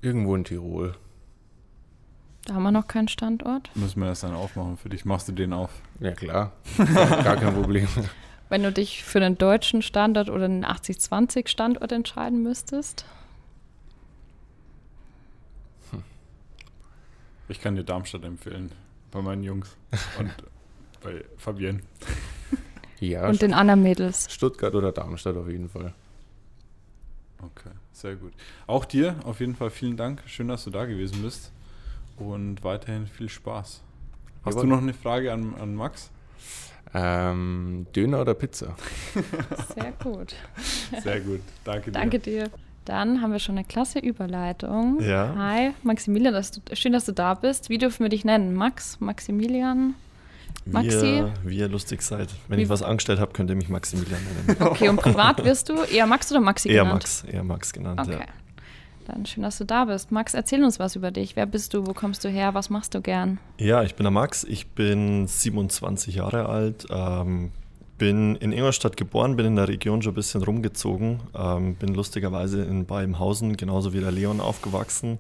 Irgendwo 0.02 0.36
in 0.36 0.46
Tirol. 0.46 0.96
Da 2.46 2.54
haben 2.56 2.64
wir 2.64 2.72
noch 2.72 2.88
keinen 2.88 3.10
Standort. 3.10 3.70
Müssen 3.76 4.00
wir 4.00 4.08
das 4.08 4.22
dann 4.22 4.34
aufmachen 4.34 4.78
für 4.78 4.88
dich? 4.88 5.04
Machst 5.04 5.28
du 5.28 5.34
den 5.34 5.52
auf? 5.52 5.70
Ja 6.00 6.14
klar, 6.14 6.54
gar, 6.78 7.36
kein 7.36 7.54
Problem. 7.54 7.88
Wenn 8.50 8.64
du 8.64 8.72
dich 8.72 9.04
für 9.04 9.20
den 9.20 9.38
deutschen 9.38 9.82
Standort 9.82 10.30
oder 10.30 10.48
den 10.48 10.66
80-20 10.66 11.48
Standort 11.48 11.92
entscheiden 11.92 12.42
müsstest. 12.42 13.06
Ich 17.50 17.60
kann 17.60 17.76
dir 17.76 17.84
Darmstadt 17.84 18.24
empfehlen. 18.24 18.72
Bei 19.12 19.22
meinen 19.22 19.44
Jungs. 19.44 19.76
Und 20.20 20.32
bei 21.02 21.26
Fabienne. 21.38 21.82
Ja, 23.00 23.28
Und 23.28 23.42
den 23.42 23.54
anderen 23.54 23.82
Mädels. 23.82 24.32
Stuttgart 24.32 24.76
oder 24.76 24.92
Darmstadt 24.92 25.36
auf 25.36 25.48
jeden 25.48 25.70
Fall. 25.70 25.94
Okay, 27.42 27.72
sehr 27.94 28.16
gut. 28.16 28.34
Auch 28.68 28.86
dir 28.86 29.16
auf 29.24 29.40
jeden 29.40 29.56
Fall 29.56 29.70
vielen 29.70 29.98
Dank. 29.98 30.22
Schön, 30.28 30.48
dass 30.50 30.66
du 30.66 30.70
da 30.70 30.86
gewesen 30.86 31.22
bist. 31.22 31.52
Und 32.18 32.64
weiterhin 32.64 33.08
viel 33.08 33.30
Spaß. 33.30 33.82
Hast 34.44 34.56
Jawohl. 34.56 34.62
du 34.64 34.68
noch 34.76 34.82
eine 34.82 34.94
Frage 34.94 35.32
an, 35.32 35.56
an 35.56 35.74
Max? 35.76 36.12
Ähm, 36.94 37.86
Döner 37.96 38.22
oder 38.22 38.34
Pizza? 38.34 38.76
Sehr 39.76 39.92
gut. 40.04 40.36
Sehr 41.04 41.22
gut. 41.22 41.42
Danke 41.64 41.92
dir. 41.92 42.00
Danke 42.00 42.20
dir. 42.20 42.52
Dann 42.90 43.22
haben 43.22 43.32
wir 43.32 43.38
schon 43.38 43.56
eine 43.56 43.66
klasse 43.66 44.00
Überleitung. 44.00 45.00
Ja. 45.00 45.36
Hi, 45.38 45.72
Maximilian, 45.84 46.34
dass 46.34 46.50
du, 46.50 46.62
schön, 46.74 46.92
dass 46.92 47.06
du 47.06 47.12
da 47.12 47.36
bist. 47.36 47.70
Wie 47.70 47.78
dürfen 47.78 48.02
wir 48.04 48.10
dich 48.10 48.26
nennen? 48.26 48.56
Max, 48.56 49.00
Maximilian? 49.00 49.94
Wie 50.66 50.72
Maxi? 50.72 51.18
ihr, 51.18 51.34
wie 51.46 51.58
ihr 51.58 51.68
lustig 51.68 52.02
seid. 52.02 52.30
Wenn 52.48 52.58
Wie- 52.58 52.64
ich 52.64 52.70
was 52.70 52.82
angestellt 52.82 53.20
habe, 53.20 53.32
könnt 53.34 53.52
ihr 53.52 53.56
mich 53.56 53.70
Maximilian 53.70 54.20
nennen. 54.48 54.58
Okay, 54.62 54.90
und 54.90 54.96
privat 54.98 55.46
wirst 55.46 55.70
du 55.70 55.84
eher 55.84 56.08
Max 56.08 56.32
oder 56.32 56.42
Maxi 56.42 56.70
eher 56.70 56.82
genannt? 56.82 57.04
Max, 57.04 57.24
eher 57.32 57.44
Max 57.44 57.74
genannt, 57.74 58.00
Okay. 58.02 58.26
Dann 59.06 59.26
schön, 59.28 59.44
dass 59.44 59.60
du 59.60 59.66
da 59.66 59.86
bist. 59.86 60.12
Max, 60.12 60.34
erzähl 60.34 60.64
uns 60.64 60.80
was 60.80 60.96
über 60.96 61.12
dich. 61.12 61.36
Wer 61.36 61.46
bist 61.46 61.76
du? 61.76 61.86
Wo 61.86 61.94
kommst 61.94 62.24
du 62.26 62.30
her? 62.30 62.56
Was 62.56 62.72
machst 62.72 62.96
du 62.96 63.02
gern? 63.02 63.38
ja. 63.60 63.68
Ja, 63.68 63.84
ich 63.84 63.94
bin 63.94 64.04
der 64.04 64.12
Max, 64.12 64.44
ich 64.44 64.66
bin 64.68 65.28
27 65.28 66.16
Jahre 66.16 66.48
alt, 66.50 66.88
ähm, 66.90 67.52
bin 68.00 68.36
in 68.38 68.52
Ingolstadt 68.52 68.98
geboren, 68.98 69.36
bin 69.36 69.46
in 69.46 69.56
der 69.56 69.68
Region 69.68 70.02
schon 70.02 70.14
ein 70.14 70.16
bisschen 70.16 70.42
rumgezogen, 70.42 71.20
ähm, 71.38 71.76
bin 71.76 71.94
lustigerweise 71.94 72.64
in 72.64 72.86
Beimhausen, 72.86 73.56
genauso 73.58 73.94
wie 73.94 74.00
der 74.00 74.12
Leon, 74.12 74.40
aufgewachsen. 74.40 75.20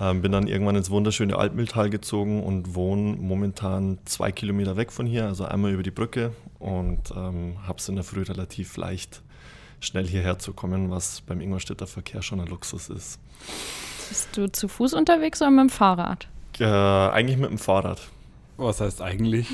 Ähm, 0.00 0.22
bin 0.22 0.32
dann 0.32 0.46
irgendwann 0.46 0.76
ins 0.76 0.90
wunderschöne 0.90 1.36
Altmühltal 1.36 1.90
gezogen 1.90 2.42
und 2.42 2.74
wohne 2.74 3.16
momentan 3.16 3.98
zwei 4.06 4.32
Kilometer 4.32 4.76
weg 4.76 4.92
von 4.92 5.06
hier, 5.06 5.26
also 5.26 5.44
einmal 5.44 5.72
über 5.72 5.82
die 5.82 5.90
Brücke 5.90 6.32
und 6.58 7.10
ähm, 7.14 7.56
habe 7.66 7.78
es 7.78 7.88
in 7.88 7.96
der 7.96 8.04
Früh 8.04 8.22
relativ 8.22 8.76
leicht, 8.76 9.22
schnell 9.80 10.06
hierher 10.06 10.38
zu 10.38 10.52
kommen, 10.52 10.90
was 10.90 11.20
beim 11.20 11.40
Ingolstädter 11.40 11.86
Verkehr 11.86 12.22
schon 12.22 12.40
ein 12.40 12.46
Luxus 12.46 12.88
ist. 12.88 13.20
Bist 14.08 14.36
du 14.36 14.50
zu 14.50 14.68
Fuß 14.68 14.94
unterwegs 14.94 15.42
oder 15.42 15.50
mit 15.50 15.60
dem 15.60 15.70
Fahrrad? 15.70 16.28
Äh, 16.58 16.64
eigentlich 16.64 17.36
mit 17.36 17.50
dem 17.50 17.58
Fahrrad. 17.58 18.00
Was 18.56 18.80
heißt 18.80 19.02
eigentlich? 19.02 19.48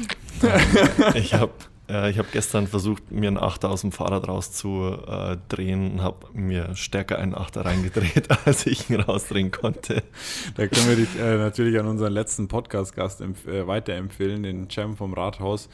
Ich 1.14 1.34
habe 1.34 1.52
äh, 1.88 2.10
ich 2.10 2.18
hab 2.18 2.32
gestern 2.32 2.66
versucht, 2.66 3.10
mir 3.10 3.28
einen 3.28 3.38
Achter 3.38 3.70
aus 3.70 3.82
dem 3.82 3.92
Fahrrad 3.92 4.28
rauszudrehen 4.28 5.92
und 5.92 6.02
habe 6.02 6.26
mir 6.32 6.74
stärker 6.74 7.18
einen 7.18 7.34
Achter 7.34 7.64
reingedreht, 7.64 8.28
als 8.46 8.66
ich 8.66 8.90
ihn 8.90 9.00
rausdrehen 9.00 9.50
konnte. 9.50 10.02
Da 10.56 10.66
können 10.66 10.88
wir 10.88 10.96
dich 10.96 11.18
äh, 11.18 11.36
natürlich 11.36 11.78
an 11.78 11.86
unseren 11.86 12.12
letzten 12.12 12.48
Podcast-Gast 12.48 13.20
äh, 13.20 13.66
weiterempfehlen, 13.66 14.42
den 14.42 14.70
Cem 14.70 14.96
vom 14.96 15.14
Rathaus. 15.14 15.68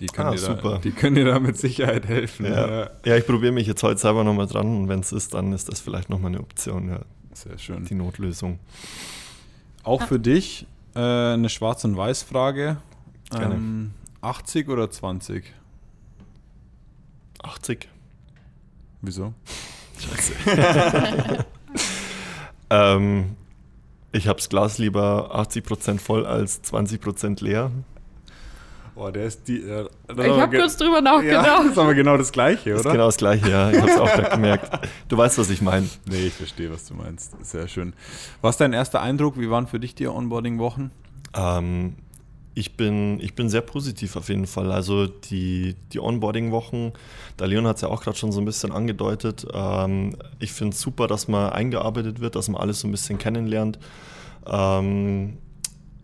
Die 0.00 0.06
können, 0.06 0.28
Ah, 0.28 0.32
dir, 0.32 0.38
super. 0.38 0.70
Da, 0.72 0.78
die 0.78 0.92
können 0.92 1.16
dir 1.16 1.24
da 1.24 1.40
mit 1.40 1.56
Sicherheit 1.56 2.06
helfen. 2.06 2.46
Ja, 2.46 2.90
ja 3.04 3.16
ich 3.16 3.26
probiere 3.26 3.52
mich 3.52 3.66
jetzt 3.66 3.82
heute 3.82 3.98
selber 4.00 4.22
nochmal 4.22 4.46
dran 4.46 4.66
und 4.76 4.88
wenn 4.88 5.00
es 5.00 5.12
ist, 5.12 5.34
dann 5.34 5.52
ist 5.52 5.68
das 5.68 5.80
vielleicht 5.80 6.08
nochmal 6.08 6.30
eine 6.30 6.40
Option, 6.40 6.88
ja, 6.88 7.00
Sehr 7.32 7.58
schön. 7.58 7.84
die 7.84 7.94
Notlösung. 7.94 8.60
Auch 9.82 10.02
für 10.02 10.20
dich 10.20 10.66
äh, 10.94 11.00
eine 11.00 11.48
Schwarz- 11.48 11.84
und 11.84 11.96
Weiß-Frage. 11.96 12.76
Gerne. 13.30 13.54
Ähm, 13.54 13.90
80 14.20 14.68
oder 14.68 14.90
20? 14.90 15.44
80. 17.42 17.88
Wieso? 19.02 19.32
Ähm, 22.70 23.36
ich 24.12 24.28
habe 24.28 24.36
das 24.38 24.48
Glas 24.50 24.78
lieber 24.78 25.34
80% 25.34 25.98
voll 26.00 26.26
als 26.26 26.62
20% 26.64 27.42
leer. 27.42 27.70
Boah, 28.94 29.10
der 29.10 29.24
ist 29.24 29.48
die. 29.48 29.62
Äh, 29.62 29.88
Ich 30.08 30.18
habe 30.38 30.58
kurz 30.58 30.76
drüber 30.76 30.96
Ja, 30.96 31.00
nachgedacht. 31.00 31.46
das 31.60 31.66
ist 31.72 31.78
aber 31.78 31.94
genau 31.94 32.16
das 32.18 32.30
Gleiche, 32.30 32.72
Das 32.72 32.80
oder? 32.80 32.90
ist 32.90 32.92
genau 32.94 33.06
das 33.06 33.16
Gleiche, 33.16 33.48
ja. 33.48 33.70
Ich 33.70 33.78
habe 33.80 33.90
es 33.90 33.96
auch 33.98 34.12
gerade 34.12 34.30
gemerkt. 34.30 34.88
Du 35.08 35.16
weißt, 35.16 35.38
was 35.38 35.48
ich 35.50 35.62
meine. 35.62 35.88
Nee, 36.06 36.26
ich 36.26 36.34
verstehe, 36.34 36.70
was 36.70 36.84
du 36.84 36.94
meinst. 36.94 37.32
Sehr 37.42 37.68
schön. 37.68 37.94
Was 38.42 38.56
ist 38.56 38.60
dein 38.60 38.72
erster 38.74 39.00
Eindruck? 39.00 39.38
Wie 39.38 39.48
waren 39.50 39.66
für 39.66 39.80
dich 39.80 39.94
die 39.94 40.06
Onboarding-Wochen? 40.08 40.90
Ähm, 41.34 41.94
ich, 42.58 42.76
bin, 42.76 43.20
ich 43.20 43.34
bin 43.34 43.48
sehr 43.48 43.60
positiv 43.60 44.16
auf 44.16 44.28
jeden 44.28 44.46
Fall. 44.46 44.72
Also 44.72 45.06
die, 45.06 45.76
die 45.92 46.00
Onboarding-Wochen, 46.00 46.92
der 47.38 47.46
Leon 47.46 47.66
hat 47.68 47.76
es 47.76 47.82
ja 47.82 47.88
auch 47.88 48.02
gerade 48.02 48.16
schon 48.16 48.32
so 48.32 48.40
ein 48.40 48.44
bisschen 48.44 48.72
angedeutet. 48.72 49.46
Ähm, 49.52 50.16
ich 50.40 50.52
finde 50.52 50.74
es 50.74 50.80
super, 50.80 51.06
dass 51.06 51.28
man 51.28 51.50
eingearbeitet 51.50 52.20
wird, 52.20 52.34
dass 52.34 52.48
man 52.48 52.60
alles 52.60 52.80
so 52.80 52.88
ein 52.88 52.90
bisschen 52.90 53.16
kennenlernt. 53.18 53.78
Ähm, 54.44 55.38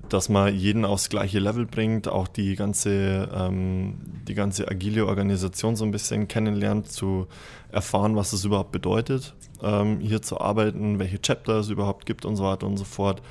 dass 0.09 0.29
man 0.29 0.55
jeden 0.55 0.85
aufs 0.85 1.09
gleiche 1.09 1.41
Level 1.41 1.67
bringt, 1.67 2.07
auch 2.07 2.29
die 2.29 2.55
ganze, 2.55 3.29
ähm, 3.35 3.95
die 4.29 4.35
ganze 4.35 4.69
agile 4.69 5.07
Organisation 5.07 5.75
so 5.75 5.85
ein 5.85 5.91
bisschen 5.91 6.29
kennenlernt, 6.29 6.93
zu 6.93 7.27
erfahren, 7.73 8.15
was 8.15 8.33
es 8.33 8.45
überhaupt 8.45 8.71
bedeutet, 8.71 9.35
ähm, 9.63 9.99
hier 10.01 10.23
zu 10.23 10.41
arbeiten, 10.41 11.01
welche 11.01 11.21
Chapter 11.21 11.55
es 11.55 11.71
überhaupt 11.71 12.07
gibt 12.07 12.27
und 12.27 12.37
so 12.37 12.45
weiter 12.45 12.67
und 12.67 12.77
so 12.77 12.85
fort. 12.85 13.23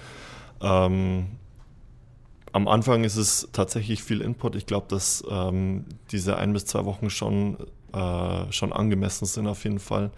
Ähm, 0.62 1.27
am 2.53 2.67
Anfang 2.67 3.03
ist 3.03 3.17
es 3.17 3.50
tatsächlich 3.51 4.03
viel 4.03 4.22
Input. 4.22 4.55
Ich 4.55 4.65
glaube, 4.65 4.86
dass 4.88 5.24
ähm, 5.29 5.86
diese 6.12 6.38
ein 6.38 6.53
bis 6.53 6.65
zwei 6.65 6.86
Wochen 6.86 7.10
schon, 7.10 7.57
äh, 7.93 8.51
schon 8.51 8.72
angemessen 8.72 9.25
sind 9.25 9.48
auf 9.48 9.63
jeden 9.63 9.79
Fall, 9.79 10.12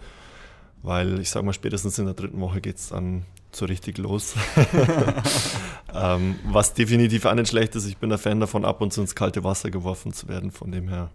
weil 0.82 1.18
ich 1.18 1.30
sage 1.30 1.46
mal, 1.46 1.54
spätestens 1.54 1.98
in 1.98 2.04
der 2.04 2.14
dritten 2.14 2.40
Woche 2.40 2.60
geht 2.60 2.76
es 2.76 2.90
dann 2.90 3.24
so 3.52 3.64
richtig 3.64 3.96
los. 3.96 4.34
ähm, 5.94 6.36
was 6.44 6.74
definitiv 6.74 7.24
auch 7.24 7.34
nicht 7.34 7.48
schlecht 7.48 7.74
ist, 7.74 7.86
ich 7.86 7.96
bin 7.96 8.12
ein 8.12 8.18
Fan 8.18 8.38
davon, 8.38 8.66
ab 8.66 8.82
und 8.82 8.92
zu 8.92 9.00
ins 9.00 9.14
kalte 9.14 9.42
Wasser 9.42 9.70
geworfen 9.70 10.12
zu 10.12 10.28
werden, 10.28 10.50
von 10.50 10.70
dem 10.70 10.88
her. 10.88 11.10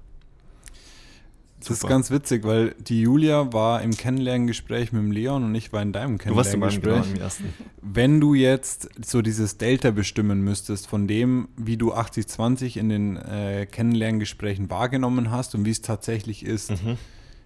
Das 1.70 1.78
ist 1.78 1.88
ganz 1.88 2.12
witzig, 2.12 2.44
weil 2.44 2.76
die 2.80 3.02
Julia 3.02 3.54
war 3.54 3.82
im 3.82 3.92
Kennenlerngespräch 3.92 4.92
mit 4.92 5.02
dem 5.02 5.12
Leon 5.12 5.44
und 5.44 5.56
ich 5.56 5.72
war 5.72 5.82
in 5.82 5.94
deinem 5.94 6.18
Du 6.18 6.36
warst 6.36 6.56
meinem 6.58 6.70
genau 6.70 6.96
Kennenlerngespräch. 7.02 7.16
im 7.16 7.22
ersten. 7.22 7.44
Wenn 7.82 8.20
du 8.20 8.34
jetzt 8.34 8.90
so 9.06 9.22
dieses 9.22 9.58
Delta 9.58 9.92
bestimmen 9.92 10.42
müsstest 10.42 10.88
von 10.88 11.08
dem, 11.08 11.48
wie 11.58 11.78
du 11.78 11.94
80-20 11.94 12.78
in 12.78 12.90
den 12.90 13.18
äh, 13.18 13.66
Kennenlerngesprächen 13.70 14.70
wahrgenommen 14.70 15.32
hast 15.32 15.56
und 15.56 15.66
wie 15.66 15.72
es 15.72 15.82
tatsächlich 15.82 16.46
ist, 16.46 16.72
Mhm. 16.72 16.98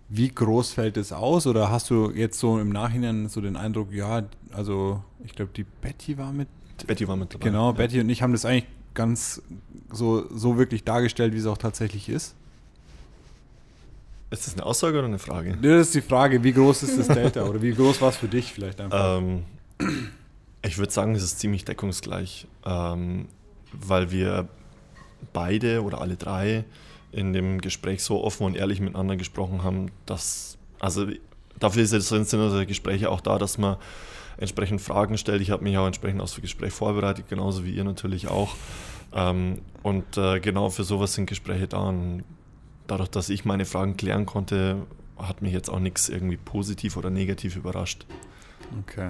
wie 0.09 0.29
groß 0.29 0.71
fällt 0.73 0.97
es 0.97 1.11
aus? 1.11 1.47
Oder 1.47 1.69
hast 1.71 1.89
du 1.89 2.11
jetzt 2.11 2.39
so 2.39 2.59
im 2.59 2.69
Nachhinein 2.69 3.27
so 3.29 3.41
den 3.41 3.55
Eindruck, 3.55 3.91
ja, 3.93 4.23
also 4.51 5.03
ich 5.23 5.33
glaube, 5.35 5.51
die 5.55 5.63
Betty 5.81 6.17
war 6.17 6.31
mit 6.31 6.47
Betty 6.87 7.07
war 7.07 7.15
mit 7.15 7.33
dabei. 7.33 7.45
Genau, 7.45 7.67
ja. 7.67 7.71
Betty 7.71 7.99
und 8.01 8.09
ich 8.09 8.21
haben 8.21 8.33
das 8.33 8.45
eigentlich 8.45 8.67
ganz 8.93 9.41
so, 9.91 10.25
so 10.33 10.57
wirklich 10.57 10.83
dargestellt, 10.83 11.33
wie 11.33 11.37
es 11.37 11.45
auch 11.45 11.57
tatsächlich 11.57 12.07
ist. 12.09 12.35
Ist 14.31 14.47
das 14.47 14.53
eine 14.55 14.65
Aussage 14.65 14.97
oder 14.97 15.07
eine 15.07 15.19
Frage? 15.19 15.57
Das 15.61 15.87
ist 15.87 15.95
die 15.95 16.01
Frage, 16.01 16.43
wie 16.43 16.51
groß 16.51 16.83
ist 16.83 16.97
das 16.97 17.07
Delta 17.07 17.43
oder 17.43 17.61
wie 17.61 17.71
groß 17.73 18.01
war 18.01 18.09
es 18.09 18.17
für 18.17 18.27
dich 18.27 18.51
vielleicht 18.51 18.81
einfach? 18.81 19.19
Ähm, 19.19 19.43
ich 20.63 20.77
würde 20.77 20.91
sagen, 20.91 21.15
es 21.15 21.23
ist 21.23 21.39
ziemlich 21.39 21.63
deckungsgleich, 21.63 22.47
ähm, 22.65 23.27
weil 23.71 24.11
wir 24.11 24.47
beide 25.31 25.83
oder 25.83 26.01
alle 26.01 26.15
drei 26.17 26.65
in 27.11 27.33
dem 27.33 27.61
Gespräch 27.61 28.03
so 28.03 28.23
offen 28.23 28.45
und 28.45 28.55
ehrlich 28.55 28.81
miteinander 28.81 29.15
gesprochen 29.15 29.63
haben, 29.63 29.91
dass, 30.05 30.57
also 30.79 31.07
dafür 31.59 31.83
ist 31.83 31.93
es- 31.93 32.09
sind 32.09 32.21
unsere 32.33 32.65
Gespräche 32.65 33.09
auch 33.11 33.21
da, 33.21 33.37
dass 33.37 33.57
man 33.57 33.77
entsprechend 34.37 34.81
Fragen 34.81 35.17
stellt. 35.17 35.41
Ich 35.41 35.51
habe 35.51 35.63
mich 35.63 35.77
auch 35.77 35.85
entsprechend 35.85 36.19
aufs 36.21 36.41
Gespräch 36.41 36.73
vorbereitet, 36.73 37.25
genauso 37.29 37.63
wie 37.63 37.71
ihr 37.73 37.83
natürlich 37.85 38.27
auch. 38.27 38.55
Ähm, 39.13 39.61
und 39.83 40.17
äh, 40.17 40.39
genau 40.41 40.69
für 40.69 40.83
sowas 40.83 41.13
sind 41.13 41.27
Gespräche 41.27 41.67
da. 41.67 41.77
Und 41.77 42.23
dadurch, 42.87 43.09
dass 43.09 43.29
ich 43.29 43.45
meine 43.45 43.65
Fragen 43.65 43.97
klären 43.97 44.25
konnte, 44.25 44.77
hat 45.17 45.41
mich 45.41 45.53
jetzt 45.53 45.69
auch 45.69 45.79
nichts 45.79 46.09
irgendwie 46.09 46.37
positiv 46.37 46.97
oder 46.97 47.09
negativ 47.09 47.55
überrascht. 47.55 48.05
Okay. 48.81 49.09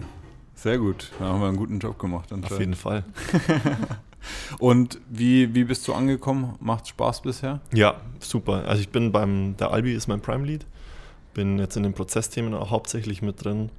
Sehr 0.55 0.77
gut. 0.77 1.11
Da 1.19 1.25
haben 1.25 1.41
wir 1.41 1.47
einen 1.47 1.57
guten 1.57 1.79
Job 1.79 1.99
gemacht. 1.99 2.31
Auf 2.31 2.59
jeden 2.59 2.75
Fall. 2.75 3.03
Und 4.59 4.99
wie, 5.09 5.53
wie 5.53 5.65
bist 5.65 5.88
du 5.88 5.93
angekommen? 5.93 6.55
Macht 6.59 6.88
Spaß 6.88 7.21
bisher? 7.21 7.59
Ja, 7.73 7.95
super. 8.19 8.63
Also 8.67 8.81
ich 8.81 8.89
bin 8.89 9.11
beim, 9.11 9.55
der 9.57 9.71
Albi 9.71 9.93
ist 9.93 10.07
mein 10.07 10.21
Prime 10.21 10.45
Lead, 10.45 10.65
bin 11.33 11.59
jetzt 11.59 11.75
in 11.77 11.83
den 11.83 11.93
Prozessthemen 11.93 12.53
auch 12.53 12.71
hauptsächlich 12.71 13.21
mit 13.21 13.43
drin 13.43 13.69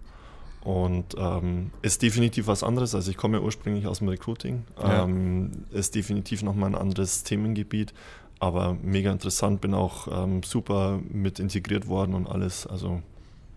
und 0.62 1.14
ähm, 1.18 1.70
ist 1.82 2.02
definitiv 2.02 2.46
was 2.46 2.62
anderes. 2.62 2.94
Also 2.94 3.10
ich 3.10 3.16
komme 3.16 3.38
ja 3.38 3.42
ursprünglich 3.42 3.86
aus 3.86 3.98
dem 3.98 4.08
Recruiting, 4.08 4.64
Ja. 4.80 5.04
ähm, 5.04 5.50
ist 5.72 5.94
definitiv 5.94 6.42
nochmal 6.42 6.70
ein 6.70 6.74
anderes 6.76 7.24
Themengebiet, 7.24 7.92
aber 8.38 8.74
mega 8.82 9.10
interessant, 9.12 9.60
bin 9.60 9.74
auch 9.74 10.08
ähm, 10.24 10.42
super 10.42 11.00
mit 11.08 11.38
integriert 11.38 11.86
worden 11.88 12.14
und 12.14 12.26
alles, 12.28 12.66
also 12.66 13.02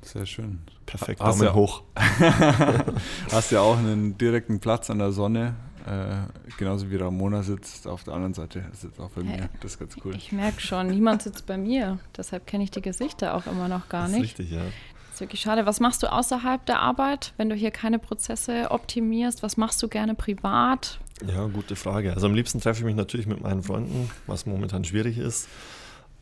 Sehr 0.01 0.25
schön. 0.25 0.59
perfekt, 0.85 1.19
Hast 1.21 1.39
Daumen 1.41 1.47
ja- 1.49 1.53
hoch. 1.53 1.83
Hast 3.31 3.51
ja 3.51 3.61
auch 3.61 3.77
einen 3.77 4.17
direkten 4.17 4.59
Platz 4.59 4.89
an 4.89 4.99
der 4.99 5.11
Sonne. 5.11 5.55
Äh, 5.85 6.17
genauso 6.57 6.91
wie 6.91 6.97
Ramona 6.97 7.41
sitzt 7.41 7.87
auf 7.87 8.03
der 8.03 8.13
anderen 8.13 8.33
Seite, 8.33 8.65
sitzt 8.73 8.99
auch 8.99 9.09
bei 9.11 9.23
Hey. 9.23 9.41
mir. 9.41 9.49
Das 9.61 9.71
ist 9.73 9.79
ganz 9.79 9.95
cool. 10.03 10.13
Ich 10.15 10.31
merke 10.31 10.59
schon, 10.59 10.87
niemand 10.87 11.21
sitzt 11.23 11.45
bei 11.45 11.57
mir. 11.57 11.99
Deshalb 12.15 12.45
kenne 12.47 12.63
ich 12.63 12.71
die 12.71 12.81
Gesichter 12.81 13.33
auch 13.35 13.47
immer 13.47 13.67
noch 13.67 13.89
gar 13.89 14.03
Das 14.03 14.11
ist 14.11 14.17
nicht. 14.17 14.39
richtig, 14.39 14.51
ja. 14.51 14.59
Das 14.61 15.15
ist 15.15 15.19
wirklich 15.21 15.41
schade. 15.41 15.65
Was 15.65 15.79
machst 15.79 16.03
du 16.03 16.11
außerhalb 16.11 16.65
der 16.65 16.79
Arbeit, 16.81 17.33
wenn 17.37 17.49
du 17.49 17.55
hier 17.55 17.71
keine 17.71 17.97
Prozesse 17.97 18.67
optimierst? 18.71 19.41
Was 19.41 19.57
machst 19.57 19.81
du 19.81 19.87
gerne 19.87 20.15
privat? 20.15 20.99
Ja, 21.27 21.47
gute 21.47 21.75
Frage. 21.75 22.13
Also 22.13 22.27
am 22.27 22.33
liebsten 22.33 22.61
treffe 22.61 22.79
ich 22.79 22.85
mich 22.85 22.95
natürlich 22.95 23.27
mit 23.27 23.41
meinen 23.41 23.61
Freunden, 23.61 24.09
was 24.25 24.45
momentan 24.45 24.85
schwierig 24.85 25.17
ist. 25.17 25.49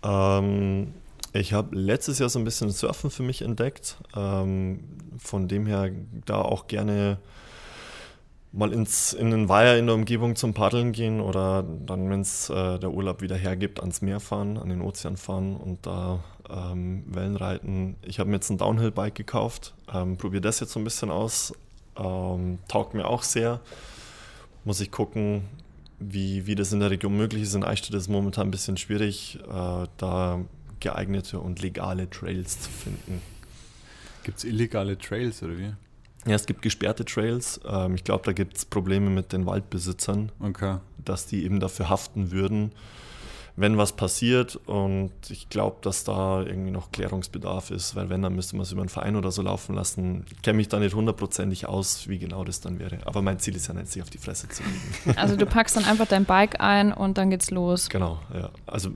Ähm, 0.03 0.93
ich 1.33 1.53
habe 1.53 1.75
letztes 1.75 2.19
Jahr 2.19 2.29
so 2.29 2.39
ein 2.39 2.45
bisschen 2.45 2.71
Surfen 2.71 3.11
für 3.11 3.23
mich 3.23 3.43
entdeckt. 3.43 3.97
Ähm, 4.15 4.79
von 5.19 5.47
dem 5.47 5.67
her 5.67 5.91
da 6.25 6.41
auch 6.41 6.67
gerne 6.67 7.19
mal 8.51 8.73
ins, 8.73 9.13
in 9.13 9.29
den 9.29 9.49
Weiher 9.49 9.77
in 9.77 9.85
der 9.85 9.95
Umgebung 9.95 10.35
zum 10.35 10.53
Paddeln 10.53 10.93
gehen 10.93 11.21
oder 11.21 11.63
dann, 11.63 12.09
wenn 12.09 12.21
es 12.21 12.49
äh, 12.49 12.79
der 12.79 12.91
Urlaub 12.91 13.21
wieder 13.21 13.35
hergibt, 13.35 13.79
ans 13.79 14.01
Meer 14.01 14.19
fahren, 14.19 14.57
an 14.57 14.69
den 14.69 14.81
Ozean 14.81 15.17
fahren 15.17 15.55
und 15.55 15.85
da 15.85 16.23
ähm, 16.49 17.03
Wellen 17.07 17.35
reiten. 17.35 17.97
Ich 18.01 18.19
habe 18.19 18.29
mir 18.29 18.37
jetzt 18.37 18.49
ein 18.49 18.57
Downhill-Bike 18.57 19.15
gekauft, 19.15 19.75
ähm, 19.93 20.17
probiere 20.17 20.41
das 20.41 20.59
jetzt 20.59 20.71
so 20.71 20.79
ein 20.79 20.83
bisschen 20.83 21.11
aus. 21.11 21.53
Ähm, 21.97 22.59
taugt 22.67 22.93
mir 22.93 23.07
auch 23.07 23.23
sehr 23.23 23.59
muss 24.67 24.81
ich 24.81 24.91
gucken, 24.91 25.43
wie, 25.97 26.45
wie 26.45 26.53
das 26.53 26.73
in 26.73 26.81
der 26.81 26.91
Region 26.91 27.15
möglich 27.15 27.41
ist. 27.41 27.55
In 27.55 27.63
Eichstätt 27.63 27.95
ist 27.95 28.03
es 28.03 28.09
momentan 28.09 28.49
ein 28.49 28.51
bisschen 28.51 28.75
schwierig, 28.75 29.39
äh, 29.49 29.87
da 29.97 30.41
geeignete 30.81 31.39
und 31.39 31.61
legale 31.61 32.09
Trails 32.09 32.59
zu 32.61 32.69
finden. 32.69 33.21
Gibt 34.23 34.39
es 34.39 34.43
illegale 34.43 34.97
Trails 34.97 35.41
oder 35.41 35.57
wie? 35.57 35.73
Ja, 36.25 36.35
es 36.35 36.45
gibt 36.45 36.61
gesperrte 36.61 37.05
Trails. 37.05 37.61
Ähm, 37.65 37.95
ich 37.95 38.03
glaube, 38.03 38.25
da 38.25 38.33
gibt 38.33 38.57
es 38.57 38.65
Probleme 38.65 39.09
mit 39.09 39.31
den 39.31 39.45
Waldbesitzern, 39.45 40.33
Okay. 40.41 40.79
dass 41.03 41.25
die 41.27 41.45
eben 41.45 41.61
dafür 41.61 41.89
haften 41.89 42.31
würden, 42.31 42.73
wenn 43.57 43.75
was 43.75 43.93
passiert. 43.93 44.55
Und 44.67 45.11
ich 45.29 45.49
glaube, 45.49 45.77
dass 45.81 46.03
da 46.03 46.43
irgendwie 46.43 46.71
noch 46.71 46.91
Klärungsbedarf 46.91 47.71
ist, 47.71 47.95
weil 47.95 48.09
wenn, 48.09 48.21
dann 48.21 48.35
müsste 48.35 48.55
man 48.55 48.63
es 48.63 48.71
über 48.71 48.81
einen 48.81 48.89
Verein 48.89 49.15
oder 49.15 49.31
so 49.31 49.41
laufen 49.41 49.75
lassen. 49.75 50.25
Ich 50.31 50.41
kenne 50.43 50.57
mich 50.57 50.69
da 50.69 50.79
nicht 50.79 50.95
hundertprozentig 50.95 51.67
aus, 51.67 52.07
wie 52.07 52.19
genau 52.19 52.45
das 52.45 52.61
dann 52.61 52.79
wäre. 52.79 52.99
Aber 53.05 53.21
mein 53.21 53.39
Ziel 53.39 53.55
ist 53.55 53.67
ja 53.67 53.73
nicht, 53.73 53.91
sich 53.91 54.01
auf 54.01 54.11
die 54.11 54.19
Fresse 54.19 54.47
zu 54.47 54.63
legen. 54.63 55.17
Also 55.17 55.35
du 55.35 55.47
packst 55.47 55.75
dann 55.75 55.85
einfach 55.85 56.05
dein 56.07 56.25
Bike 56.25 56.61
ein 56.61 56.93
und 56.93 57.17
dann 57.17 57.31
geht's 57.31 57.49
los. 57.49 57.89
Genau, 57.89 58.19
ja. 58.33 58.51
Also, 58.67 58.91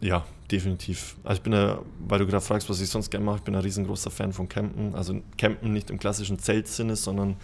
ja, 0.00 0.24
definitiv. 0.50 1.16
Also 1.22 1.36
ich 1.36 1.42
bin 1.42 1.52
ja, 1.52 1.78
weil 2.00 2.18
du 2.18 2.26
gerade 2.26 2.42
fragst, 2.42 2.70
was 2.70 2.80
ich 2.80 2.88
sonst 2.88 3.10
gerne 3.10 3.26
mache, 3.26 3.36
ich 3.36 3.42
bin 3.42 3.54
ein 3.54 3.60
riesengroßer 3.60 4.10
Fan 4.10 4.32
von 4.32 4.48
Campen. 4.48 4.94
Also 4.94 5.20
Campen 5.36 5.74
nicht 5.74 5.90
im 5.90 5.98
klassischen 5.98 6.38
Zeltsinne, 6.38 6.96
sondern 6.96 7.36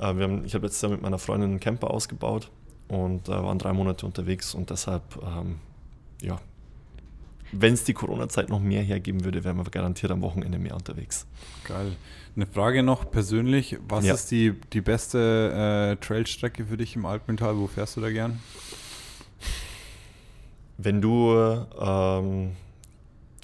äh, 0.00 0.14
wir 0.14 0.24
haben, 0.24 0.44
ich 0.44 0.54
habe 0.54 0.66
letztes 0.66 0.82
Jahr 0.82 0.92
mit 0.92 1.02
meiner 1.02 1.18
Freundin 1.18 1.50
einen 1.50 1.60
Camper 1.60 1.90
ausgebaut 1.90 2.48
und 2.92 3.28
äh, 3.28 3.32
waren 3.32 3.58
drei 3.58 3.72
Monate 3.72 4.04
unterwegs 4.04 4.54
und 4.54 4.68
deshalb, 4.70 5.02
ähm, 5.24 5.56
ja, 6.20 6.38
wenn 7.52 7.72
es 7.74 7.84
die 7.84 7.94
Corona-Zeit 7.94 8.48
noch 8.50 8.60
mehr 8.60 8.82
hergeben 8.82 9.24
würde, 9.24 9.44
wären 9.44 9.56
wir 9.56 9.64
garantiert 9.64 10.12
am 10.12 10.20
Wochenende 10.22 10.58
mehr 10.58 10.74
unterwegs. 10.74 11.26
Geil. 11.64 11.92
Eine 12.36 12.46
Frage 12.46 12.82
noch 12.82 13.10
persönlich. 13.10 13.76
Was 13.88 14.04
Ja. 14.04 14.14
ist 14.14 14.30
die, 14.30 14.54
die 14.72 14.80
beste 14.80 15.96
äh, 16.00 16.04
Trailstrecke 16.04 16.64
für 16.66 16.76
dich 16.76 16.96
im 16.96 17.04
Alpental? 17.04 17.56
Wo 17.58 17.66
fährst 17.66 17.96
du 17.96 18.00
da 18.00 18.10
gern? 18.10 18.40
Wenn 20.78 21.00
du 21.02 21.34
ähm, 21.78 22.52